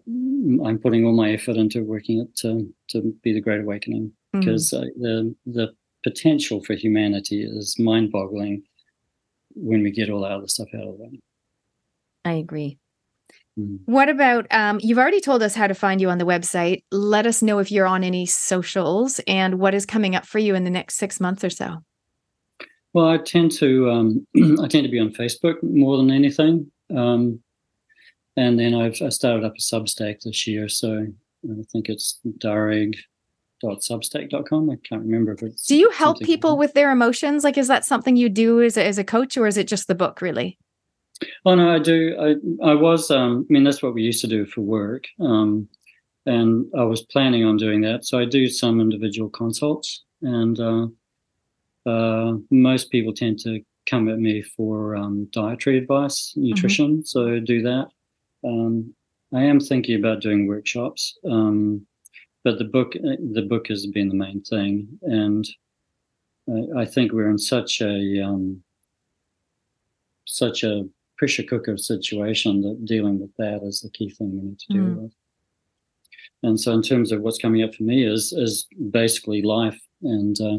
I'm 0.65 0.79
putting 0.79 1.05
all 1.05 1.15
my 1.15 1.33
effort 1.33 1.57
into 1.57 1.83
working 1.83 2.21
it 2.21 2.37
to 2.39 2.73
to 2.91 3.15
be 3.23 3.33
the 3.33 3.41
Great 3.41 3.61
Awakening 3.61 4.13
Mm. 4.35 4.41
because 4.41 4.73
uh, 4.73 4.85
the 4.97 5.35
the 5.45 5.73
potential 6.05 6.63
for 6.63 6.75
humanity 6.75 7.43
is 7.43 7.77
mind-boggling 7.79 8.63
when 9.55 9.83
we 9.83 9.91
get 9.91 10.09
all 10.09 10.21
that 10.23 10.31
other 10.31 10.47
stuff 10.49 10.69
out 10.75 10.87
of 10.87 10.95
it. 11.01 11.21
I 12.25 12.35
agree. 12.35 12.79
Mm. 13.59 13.81
What 13.87 14.09
about 14.09 14.47
um, 14.51 14.79
you've 14.83 14.99
already 14.99 15.21
told 15.21 15.43
us 15.43 15.55
how 15.55 15.67
to 15.67 15.75
find 15.75 16.01
you 16.01 16.09
on 16.09 16.19
the 16.19 16.25
website. 16.25 16.85
Let 16.93 17.27
us 17.27 17.43
know 17.43 17.59
if 17.59 17.73
you're 17.73 17.87
on 17.89 18.05
any 18.05 18.25
socials 18.25 19.21
and 19.27 19.59
what 19.59 19.75
is 19.75 19.85
coming 19.85 20.15
up 20.15 20.27
for 20.27 20.39
you 20.39 20.55
in 20.55 20.65
the 20.65 20.71
next 20.71 20.97
six 20.97 21.19
months 21.21 21.43
or 21.43 21.51
so. 21.51 21.79
Well, 22.95 23.09
I 23.09 23.19
tend 23.19 23.51
to 23.53 23.91
um, 23.91 24.27
I 24.63 24.69
tend 24.69 24.85
to 24.85 24.91
be 24.91 25.01
on 25.01 25.13
Facebook 25.13 25.57
more 25.63 25.97
than 25.97 26.11
anything, 26.11 26.71
um, 26.97 27.41
and 28.41 28.59
then 28.59 28.75
I've 28.75 29.01
I 29.03 29.11
started 29.11 29.45
up 29.45 29.57
a 29.57 29.61
Substack 29.61 30.23
this 30.23 30.47
year, 30.47 30.67
so 30.67 31.07
I 31.45 31.63
think 31.71 31.91
it's 31.91 32.19
darrig.substack.com. 32.39 34.71
I 34.71 34.77
can't 34.89 35.03
remember 35.03 35.33
if 35.33 35.43
it's. 35.43 35.67
Do 35.67 35.77
you 35.77 35.91
help 35.91 36.21
people 36.21 36.57
with 36.57 36.73
their 36.73 36.91
emotions? 36.91 37.45
Like, 37.45 37.59
is 37.59 37.69
that 37.69 37.85
something 37.85 38.17
you 38.17 38.31
do 38.31 38.63
as 38.63 38.79
a, 38.79 38.85
as 38.85 38.97
a 38.97 39.05
coach, 39.05 39.37
or 39.37 39.47
is 39.47 39.59
it 39.59 39.69
just 39.69 39.89
the 39.89 39.95
book, 39.95 40.23
really? 40.23 40.57
Oh 41.45 41.55
no, 41.55 41.71
I 41.71 41.79
do. 41.79 42.17
I 42.19 42.37
I 42.71 42.75
was. 42.75 43.11
Um, 43.11 43.45
I 43.49 43.53
mean, 43.53 43.65
that's 43.65 43.83
what 43.83 43.93
we 43.93 44.01
used 44.03 44.23
to 44.23 44.27
do 44.27 44.47
for 44.47 44.63
work, 44.63 45.05
um, 45.21 45.69
and 46.25 46.65
I 46.75 46.85
was 46.85 47.03
planning 47.03 47.45
on 47.45 47.59
doing 47.59 47.83
that. 47.83 48.07
So 48.07 48.19
I 48.19 48.25
do 48.25 48.49
some 48.49 48.81
individual 48.81 49.29
consults, 49.29 50.03
and 50.23 50.59
uh, 50.59 50.87
uh, 51.85 52.39
most 52.51 52.91
people 52.91 53.13
tend 53.13 53.39
to 53.41 53.61
come 53.85 54.09
at 54.09 54.19
me 54.19 54.41
for 54.41 54.97
um, 54.97 55.29
dietary 55.31 55.77
advice, 55.77 56.33
nutrition. 56.37 57.05
So 57.05 57.35
I 57.35 57.41
do 57.41 57.61
that. 57.63 57.91
Um, 58.45 58.95
I 59.33 59.43
am 59.43 59.61
thinking 59.61 59.97
about 59.97 60.21
doing 60.21 60.47
workshops, 60.47 61.17
um, 61.25 61.87
but 62.43 62.59
the 62.59 62.65
book 62.65 62.93
the 62.95 63.47
book 63.49 63.69
has 63.69 63.87
been 63.87 64.09
the 64.09 64.15
main 64.15 64.43
thing, 64.43 64.89
and 65.03 65.49
I, 66.49 66.81
I 66.83 66.85
think 66.85 67.13
we're 67.13 67.31
in 67.31 67.39
such 67.39 67.81
a 67.81 68.23
um, 68.25 68.63
such 70.25 70.65
a 70.65 70.89
pressure 71.17 71.43
cooker 71.43 71.77
situation 71.77 72.63
that 72.63 72.85
dealing 72.87 73.21
with 73.21 73.35
that 73.37 73.61
is 73.63 73.81
the 73.81 73.91
key 73.91 74.09
thing 74.11 74.33
we 74.33 74.49
need 74.49 74.59
to 74.59 74.73
deal 74.73 74.85
Mm. 74.85 75.03
with. 75.03 75.13
And 76.43 76.59
so, 76.59 76.73
in 76.73 76.83
terms 76.83 77.13
of 77.13 77.21
what's 77.21 77.39
coming 77.39 77.63
up 77.63 77.75
for 77.75 77.83
me, 77.83 78.05
is 78.05 78.33
is 78.33 78.67
basically 78.91 79.43
life, 79.43 79.79
and 80.03 80.41
uh, 80.41 80.59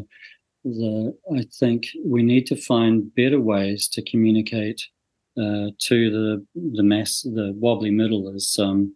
the 0.64 1.16
I 1.36 1.42
think 1.58 1.88
we 2.04 2.22
need 2.22 2.46
to 2.46 2.56
find 2.56 3.12
better 3.16 3.40
ways 3.40 3.88
to 3.88 4.02
communicate 4.02 4.80
uh, 5.38 5.70
to 5.78 6.10
the 6.10 6.46
the 6.76 6.82
mass, 6.82 7.22
the 7.22 7.52
wobbly 7.56 7.90
middle, 7.90 8.32
as 8.34 8.56
um, 8.58 8.94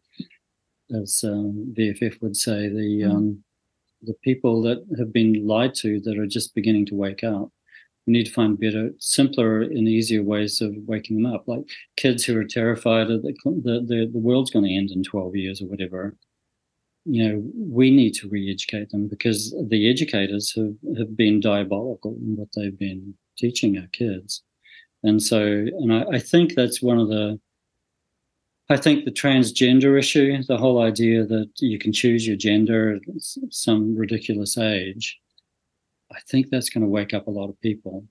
as 0.95 1.23
um, 1.25 1.75
VFF 1.77 2.21
would 2.23 2.37
say, 2.37 2.69
the 2.69 3.03
Mm. 3.03 3.11
um, 3.11 3.45
the 4.03 4.15
people 4.23 4.63
that 4.63 4.85
have 4.99 5.13
been 5.13 5.47
lied 5.47 5.75
to 5.75 6.01
that 6.01 6.19
are 6.19 6.27
just 6.27 6.55
beginning 6.55 6.87
to 6.87 6.95
wake 6.95 7.25
up 7.25 7.51
we 8.07 8.13
need 8.13 8.27
to 8.27 8.33
find 8.33 8.59
better, 8.59 8.91
simpler, 8.99 9.63
and 9.63 9.89
easier 9.89 10.23
ways 10.23 10.61
of 10.61 10.75
waking 10.87 11.21
them 11.21 11.33
up. 11.33 11.49
Like 11.49 11.65
kids 11.97 12.25
who 12.25 12.39
are 12.39 12.45
terrified 12.45 13.09
that 13.09 13.23
the, 13.23 13.35
the, 13.45 14.11
the 14.13 14.19
world's 14.19 14.51
going 14.51 14.65
to 14.65 14.75
end 14.75 14.91
in 14.93 15.03
12 15.03 15.35
years 15.35 15.61
or 15.61 15.67
whatever. 15.67 16.17
You 17.05 17.29
know, 17.29 17.43
we 17.57 17.91
need 17.91 18.15
to 18.15 18.29
re 18.29 18.51
educate 18.51 18.91
them 18.91 19.09
because 19.09 19.55
the 19.69 19.91
educators 19.91 20.55
have, 20.55 20.75
have 20.99 21.17
been 21.17 21.41
diabolical 21.41 22.17
in 22.21 22.37
what 22.37 22.49
they've 22.55 22.79
been 22.79 23.15
teaching 23.37 23.77
our 23.79 23.87
kids. 23.93 24.43
And 25.07 25.23
so, 25.23 25.41
and 25.41 25.93
I, 25.93 26.05
I 26.15 26.19
think 26.19 26.55
that's 26.55 26.83
one 26.83 26.99
of 26.99 27.09
the, 27.09 27.39
I 28.69 28.77
think 28.77 29.05
the 29.05 29.13
transgender 29.13 29.97
issue, 29.99 30.43
the 30.43 30.57
whole 30.57 30.83
idea 30.83 31.25
that 31.25 31.51
you 31.59 31.79
can 31.79 31.93
choose 31.93 32.27
your 32.27 32.37
gender 32.37 32.97
at 32.97 33.03
some 33.51 33.97
ridiculous 33.97 34.59
age, 34.59 35.19
I 36.13 36.19
think 36.29 36.49
that's 36.51 36.69
going 36.69 36.83
to 36.83 36.89
wake 36.89 37.15
up 37.15 37.27
a 37.27 37.31
lot 37.31 37.49
of 37.49 37.61
people. 37.61 38.05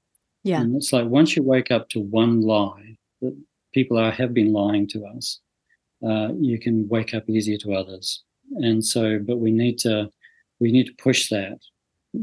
Yeah. 0.44 0.62
And 0.62 0.76
it's 0.76 0.94
like 0.94 1.08
once 1.08 1.36
you 1.36 1.44
wake 1.44 1.72
up 1.72 1.90
to 1.90 2.00
one 2.00 2.42
lie 2.42 2.98
that 3.22 3.36
people 3.74 3.98
are 3.98 4.12
have 4.12 4.34
been 4.34 4.54
lying 4.54 4.88
to 4.90 5.06
us, 5.06 5.40
uh, 6.06 6.30
you 6.40 6.60
can 6.60 6.88
wake 6.88 7.14
up 7.14 7.30
easier 7.30 7.58
to 7.58 7.74
others. 7.74 8.24
And 8.58 8.86
so, 8.86 9.20
but 9.20 9.38
we 9.38 9.52
need 9.52 9.78
to 9.80 10.10
we 10.60 10.72
need 10.72 10.86
to 10.86 10.94
push 10.94 11.30
that 11.30 11.60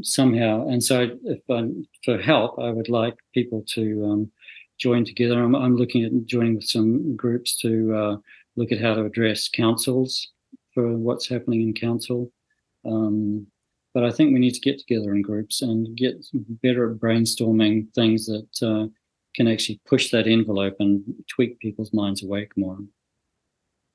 somehow. 0.01 0.67
And 0.67 0.81
so, 0.83 1.09
if 1.25 1.41
I'm 1.49 1.85
for 2.05 2.17
help, 2.17 2.57
I 2.59 2.69
would 2.69 2.89
like 2.89 3.15
people 3.33 3.63
to 3.69 4.05
um, 4.05 4.31
join 4.79 5.05
together. 5.05 5.41
I'm, 5.41 5.55
I'm 5.55 5.75
looking 5.75 6.03
at 6.03 6.25
joining 6.25 6.55
with 6.55 6.65
some 6.65 7.15
groups 7.15 7.55
to 7.57 7.95
uh, 7.95 8.17
look 8.55 8.71
at 8.71 8.81
how 8.81 8.95
to 8.95 9.05
address 9.05 9.47
councils 9.47 10.29
for 10.73 10.97
what's 10.97 11.27
happening 11.27 11.61
in 11.61 11.73
council. 11.73 12.31
Um, 12.85 13.47
but 13.93 14.03
I 14.03 14.11
think 14.11 14.33
we 14.33 14.39
need 14.39 14.55
to 14.55 14.59
get 14.59 14.79
together 14.79 15.13
in 15.13 15.21
groups 15.21 15.61
and 15.61 15.95
get 15.95 16.25
better 16.33 16.91
at 16.91 16.97
brainstorming 16.97 17.93
things 17.93 18.25
that 18.25 18.47
uh, 18.61 18.87
can 19.35 19.47
actually 19.47 19.79
push 19.85 20.09
that 20.11 20.27
envelope 20.27 20.75
and 20.79 21.03
tweak 21.29 21.59
people's 21.59 21.93
minds 21.93 22.23
awake 22.23 22.51
more. 22.57 22.77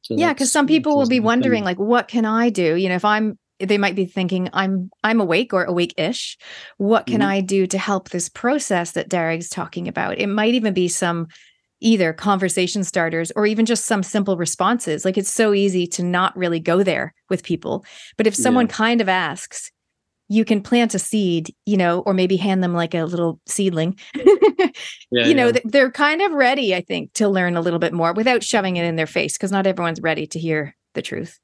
So 0.03 0.15
yeah, 0.17 0.33
because 0.33 0.53
some 0.53 0.67
people 0.67 0.97
will 0.97 1.09
be 1.09 1.21
wondering, 1.21 1.59
thing. 1.59 1.65
like, 1.65 1.79
what 1.79 2.09
can 2.09 2.25
I 2.25 2.51
do? 2.51 2.77
You 2.77 2.89
know, 2.89 2.95
if 2.95 3.05
I'm 3.05 3.39
they 3.61 3.79
might 3.79 3.97
be 3.97 4.05
thinking 4.05 4.49
i'm 4.53 4.91
i'm 5.05 5.21
awake 5.21 5.53
or 5.53 5.65
awake-ish 5.65 6.37
what 6.77 7.07
can 7.07 7.21
Mhm. 7.21 7.27
i 7.27 7.41
do 7.41 7.67
to 7.67 7.79
help 7.79 8.11
this 8.11 8.29
process 8.29 8.93
that 8.93 9.09
derek's 9.09 9.49
talking 9.49 9.89
about 9.89 10.19
it 10.19 10.29
might 10.29 10.55
even 10.55 10.75
be 10.75 10.89
some 10.89 11.27
either 11.81 12.13
conversation 12.13 12.83
starters 12.85 13.31
or 13.37 13.47
even 13.47 13.65
just 13.67 13.85
some 13.85 14.03
simple 14.03 14.37
responses 14.37 15.05
like 15.05 15.17
it's 15.19 15.33
so 15.33 15.55
easy 15.55 15.87
to 15.87 16.03
not 16.03 16.37
really 16.37 16.61
go 16.61 16.83
there 16.83 17.15
with 17.31 17.43
people 17.45 17.85
but 18.17 18.27
if 18.27 18.35
someone 18.35 18.67
Yeah. 18.67 18.73
kind 18.75 19.01
of 19.01 19.09
asks 19.09 19.71
you 20.31 20.45
can 20.45 20.61
plant 20.61 20.95
a 20.95 20.99
seed 20.99 21.55
you 21.67 21.77
know 21.77 22.01
or 22.01 22.13
maybe 22.15 22.37
hand 22.37 22.63
them 22.63 22.75
like 22.75 22.95
a 22.95 23.05
little 23.05 23.41
seedling 23.47 23.99
Yeah, 25.11 25.27
you 25.27 25.35
know 25.35 25.47
yeah. 25.47 25.53
th- 25.53 25.65
they're 25.67 25.91
kind 25.91 26.21
of 26.21 26.33
ready 26.33 26.75
i 26.75 26.81
think 26.83 27.13
to 27.15 27.29
learn 27.29 27.57
a 27.57 27.61
little 27.61 27.79
bit 27.79 27.93
more 27.95 28.13
without 28.13 28.43
shoving 28.43 28.77
it 28.77 28.85
in 28.85 28.97
their 28.97 29.07
face 29.07 29.37
because 29.39 29.51
not 29.53 29.67
everyone's 29.67 30.01
ready 30.03 30.27
to 30.29 30.39
hear 30.39 30.77
the 30.95 31.03
truth 31.03 31.39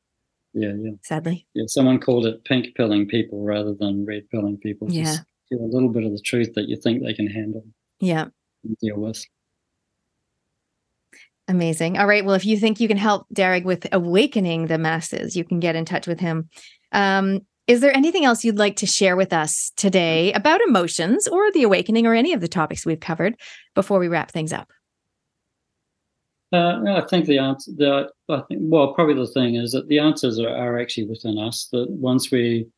yeah, 0.55 0.73
yeah, 0.79 0.93
sadly 1.03 1.47
yeah. 1.55 1.65
Someone 1.67 1.99
called 1.99 2.27
it 2.27 2.45
pink 2.45 2.75
pilling 2.75 3.07
people 3.07 3.45
rather 3.45 3.75
than 3.75 4.07
red 4.07 4.29
pilling 4.31 4.57
people. 4.57 4.91
Yeah. 4.91 5.05
Just 5.05 5.25
a 5.53 5.57
little 5.57 5.91
bit 5.91 6.05
of 6.05 6.13
the 6.13 6.21
truth 6.21 6.55
that 6.55 6.69
you 6.69 6.77
think 6.77 7.03
they 7.03 7.15
can 7.15 7.27
handle 7.27 7.65
yeah 8.01 8.27
deal 8.81 8.99
with. 8.99 9.25
Amazing. 11.47 11.99
All 11.99 12.07
right. 12.07 12.25
Well, 12.25 12.35
if 12.35 12.47
you 12.47 12.59
think 12.59 12.81
you 12.81 12.89
can 12.89 12.97
help 12.97 13.27
Derek 13.33 13.65
with 13.65 13.87
awakening 13.93 14.67
the 14.67 14.79
masses, 14.79 15.37
you 15.37 15.45
can 15.45 15.61
get 15.61 15.77
in 15.77 15.85
touch 15.85 16.07
with 16.07 16.19
him. 16.19 16.49
Um, 16.93 17.41
is 17.67 17.81
there 17.81 17.95
anything 17.95 18.25
else 18.25 18.45
you'd 18.45 18.59
like 18.59 18.77
to 18.77 18.87
share 18.87 19.17
with 19.17 19.33
us 19.33 19.73
today 19.77 20.33
about 20.33 20.61
emotions 20.63 21.29
or 21.29 21.51
the 21.51 21.63
awakening 21.63 22.07
or 22.07 22.15
any 22.15 22.33
of 22.33 22.41
the 22.41 22.49
topics 22.49 22.87
we've 22.87 23.01
covered 23.01 23.37
before 23.75 23.99
we 23.99 24.09
wrap 24.09 24.31
things 24.31 24.53
up? 24.53 24.71
Uh, 26.55 27.01
I 27.03 27.05
think 27.09 27.27
the 27.27 27.39
answer, 27.39 27.73
the, 27.77 28.09
I 28.29 28.43
think, 28.43 28.61
well, 28.63 28.95
probably 28.95 29.15
the 29.15 29.27
thing 29.27 29.57
is 29.57 29.73
that 29.73 29.89
the 29.89 29.99
answers 29.99 30.39
are, 30.39 30.55
are 30.55 30.79
actually 30.79 31.07
within 31.07 31.37
us. 31.37 31.69
That 31.73 31.91
once 31.91 32.31
we 32.31 32.69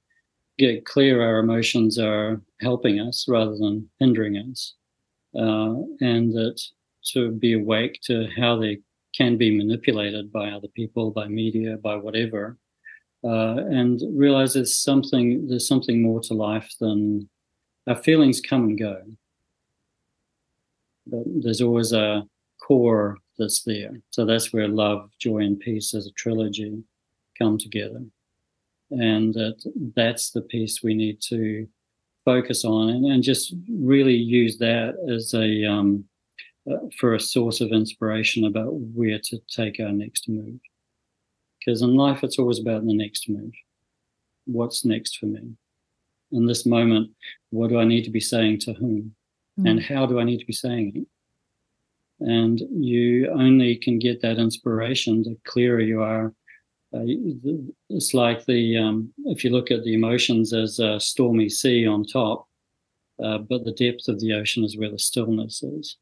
get 0.56 0.86
clear, 0.86 1.20
our 1.20 1.40
emotions 1.40 1.98
are 1.98 2.40
helping 2.62 3.00
us 3.00 3.26
rather 3.28 3.54
than 3.54 3.86
hindering 3.98 4.38
us, 4.38 4.72
uh, 5.38 5.74
and 6.00 6.32
that 6.32 6.58
to 7.12 7.32
be 7.32 7.52
awake 7.52 8.00
to 8.04 8.26
how 8.38 8.58
they 8.58 8.78
can 9.14 9.36
be 9.36 9.54
manipulated 9.54 10.32
by 10.32 10.48
other 10.48 10.68
people, 10.68 11.10
by 11.10 11.28
media, 11.28 11.76
by 11.76 11.96
whatever, 11.96 12.56
uh, 13.24 13.56
and 13.68 14.00
realize 14.10 14.54
there's 14.54 14.78
something 14.78 15.48
there's 15.48 15.68
something 15.68 16.00
more 16.00 16.20
to 16.20 16.32
life 16.32 16.72
than 16.80 17.28
our 17.88 17.96
feelings 17.96 18.40
come 18.40 18.64
and 18.68 18.78
go. 18.78 19.02
But 21.06 21.24
there's 21.26 21.60
always 21.60 21.92
a 21.92 22.24
core 22.58 23.18
that's 23.38 23.62
there. 23.62 23.92
So 24.10 24.24
that's 24.24 24.52
where 24.52 24.68
love, 24.68 25.10
joy, 25.18 25.38
and 25.38 25.58
peace 25.58 25.94
as 25.94 26.06
a 26.06 26.12
trilogy 26.12 26.82
come 27.38 27.58
together. 27.58 28.02
And 28.90 29.34
that 29.34 29.56
that's 29.96 30.30
the 30.30 30.42
piece 30.42 30.82
we 30.82 30.94
need 30.94 31.20
to 31.28 31.66
focus 32.24 32.64
on 32.64 32.88
and, 32.90 33.06
and 33.06 33.22
just 33.22 33.54
really 33.68 34.14
use 34.14 34.58
that 34.58 34.94
as 35.08 35.34
a 35.34 35.64
um, 35.64 36.04
uh, 36.70 36.78
for 36.98 37.14
a 37.14 37.20
source 37.20 37.60
of 37.60 37.70
inspiration 37.70 38.44
about 38.44 38.74
where 38.74 39.20
to 39.22 39.38
take 39.48 39.78
our 39.80 39.92
next 39.92 40.28
move. 40.28 40.58
Because 41.58 41.82
in 41.82 41.94
life, 41.96 42.22
it's 42.22 42.38
always 42.38 42.60
about 42.60 42.86
the 42.86 42.94
next 42.94 43.28
move. 43.28 43.52
What's 44.46 44.84
next 44.84 45.18
for 45.18 45.26
me? 45.26 45.56
In 46.32 46.46
this 46.46 46.66
moment, 46.66 47.10
what 47.50 47.70
do 47.70 47.78
I 47.78 47.84
need 47.84 48.02
to 48.04 48.10
be 48.10 48.20
saying 48.20 48.60
to 48.60 48.72
whom? 48.72 49.14
And 49.64 49.82
how 49.82 50.06
do 50.06 50.20
I 50.20 50.24
need 50.24 50.38
to 50.38 50.44
be 50.44 50.52
saying 50.52 50.92
it? 50.94 51.06
And 52.20 52.60
you 52.70 53.30
only 53.30 53.76
can 53.76 53.98
get 53.98 54.20
that 54.22 54.38
inspiration 54.38 55.22
the 55.22 55.36
clearer 55.44 55.80
you 55.80 56.02
are. 56.02 56.32
Uh, 56.94 57.02
it's 57.90 58.14
like 58.14 58.44
the 58.46 58.78
um, 58.78 59.12
if 59.26 59.44
you 59.44 59.50
look 59.50 59.70
at 59.70 59.82
the 59.82 59.94
emotions 59.94 60.52
as 60.52 60.78
a 60.78 60.98
stormy 61.00 61.48
sea 61.48 61.86
on 61.86 62.04
top, 62.04 62.46
uh, 63.22 63.38
but 63.38 63.64
the 63.64 63.72
depth 63.72 64.08
of 64.08 64.20
the 64.20 64.32
ocean 64.32 64.64
is 64.64 64.78
where 64.78 64.90
the 64.90 64.98
stillness 64.98 65.62
is. 65.62 65.96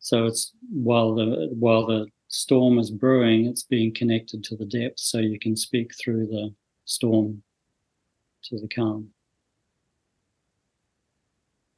So 0.00 0.26
it's 0.26 0.52
while 0.72 1.14
the 1.14 1.50
while 1.52 1.86
the 1.86 2.06
storm 2.28 2.78
is 2.78 2.90
brewing, 2.90 3.46
it's 3.46 3.62
being 3.62 3.94
connected 3.94 4.42
to 4.44 4.56
the 4.56 4.64
depth, 4.64 4.98
so 4.98 5.18
you 5.18 5.38
can 5.38 5.54
speak 5.54 5.92
through 5.94 6.26
the 6.26 6.54
storm 6.84 7.42
to 8.44 8.58
the 8.58 8.68
calm. 8.68 9.10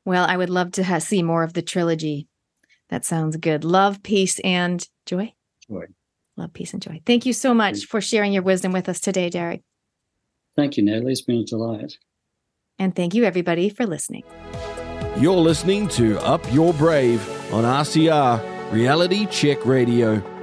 Well, 0.06 0.24
I 0.28 0.36
would 0.36 0.50
love 0.50 0.72
to 0.72 0.84
ha- 0.84 0.98
see 0.98 1.22
more 1.22 1.42
of 1.42 1.54
the 1.54 1.62
trilogy. 1.62 2.28
That 2.90 3.04
sounds 3.04 3.36
good. 3.36 3.64
Love, 3.64 4.02
peace, 4.02 4.38
and 4.40 4.86
joy. 5.06 5.32
Joy. 5.68 5.86
Love, 6.36 6.52
peace, 6.52 6.72
and 6.72 6.82
joy. 6.82 7.00
Thank 7.06 7.26
you 7.26 7.32
so 7.32 7.54
much 7.54 7.86
for 7.86 8.00
sharing 8.00 8.32
your 8.32 8.42
wisdom 8.42 8.72
with 8.72 8.88
us 8.88 9.00
today, 9.00 9.30
Derek. 9.30 9.62
Thank 10.56 10.76
you, 10.76 10.84
Natalie. 10.84 11.12
It's 11.12 11.22
been 11.22 11.40
a 11.40 11.44
delight. 11.44 11.96
And 12.78 12.94
thank 12.94 13.14
you, 13.14 13.24
everybody, 13.24 13.68
for 13.68 13.86
listening. 13.86 14.24
You're 15.16 15.36
listening 15.36 15.88
to 15.88 16.18
Up 16.20 16.44
Your 16.52 16.72
Brave 16.74 17.22
on 17.52 17.64
RCR 17.64 18.72
Reality 18.72 19.26
Check 19.26 19.64
Radio. 19.64 20.33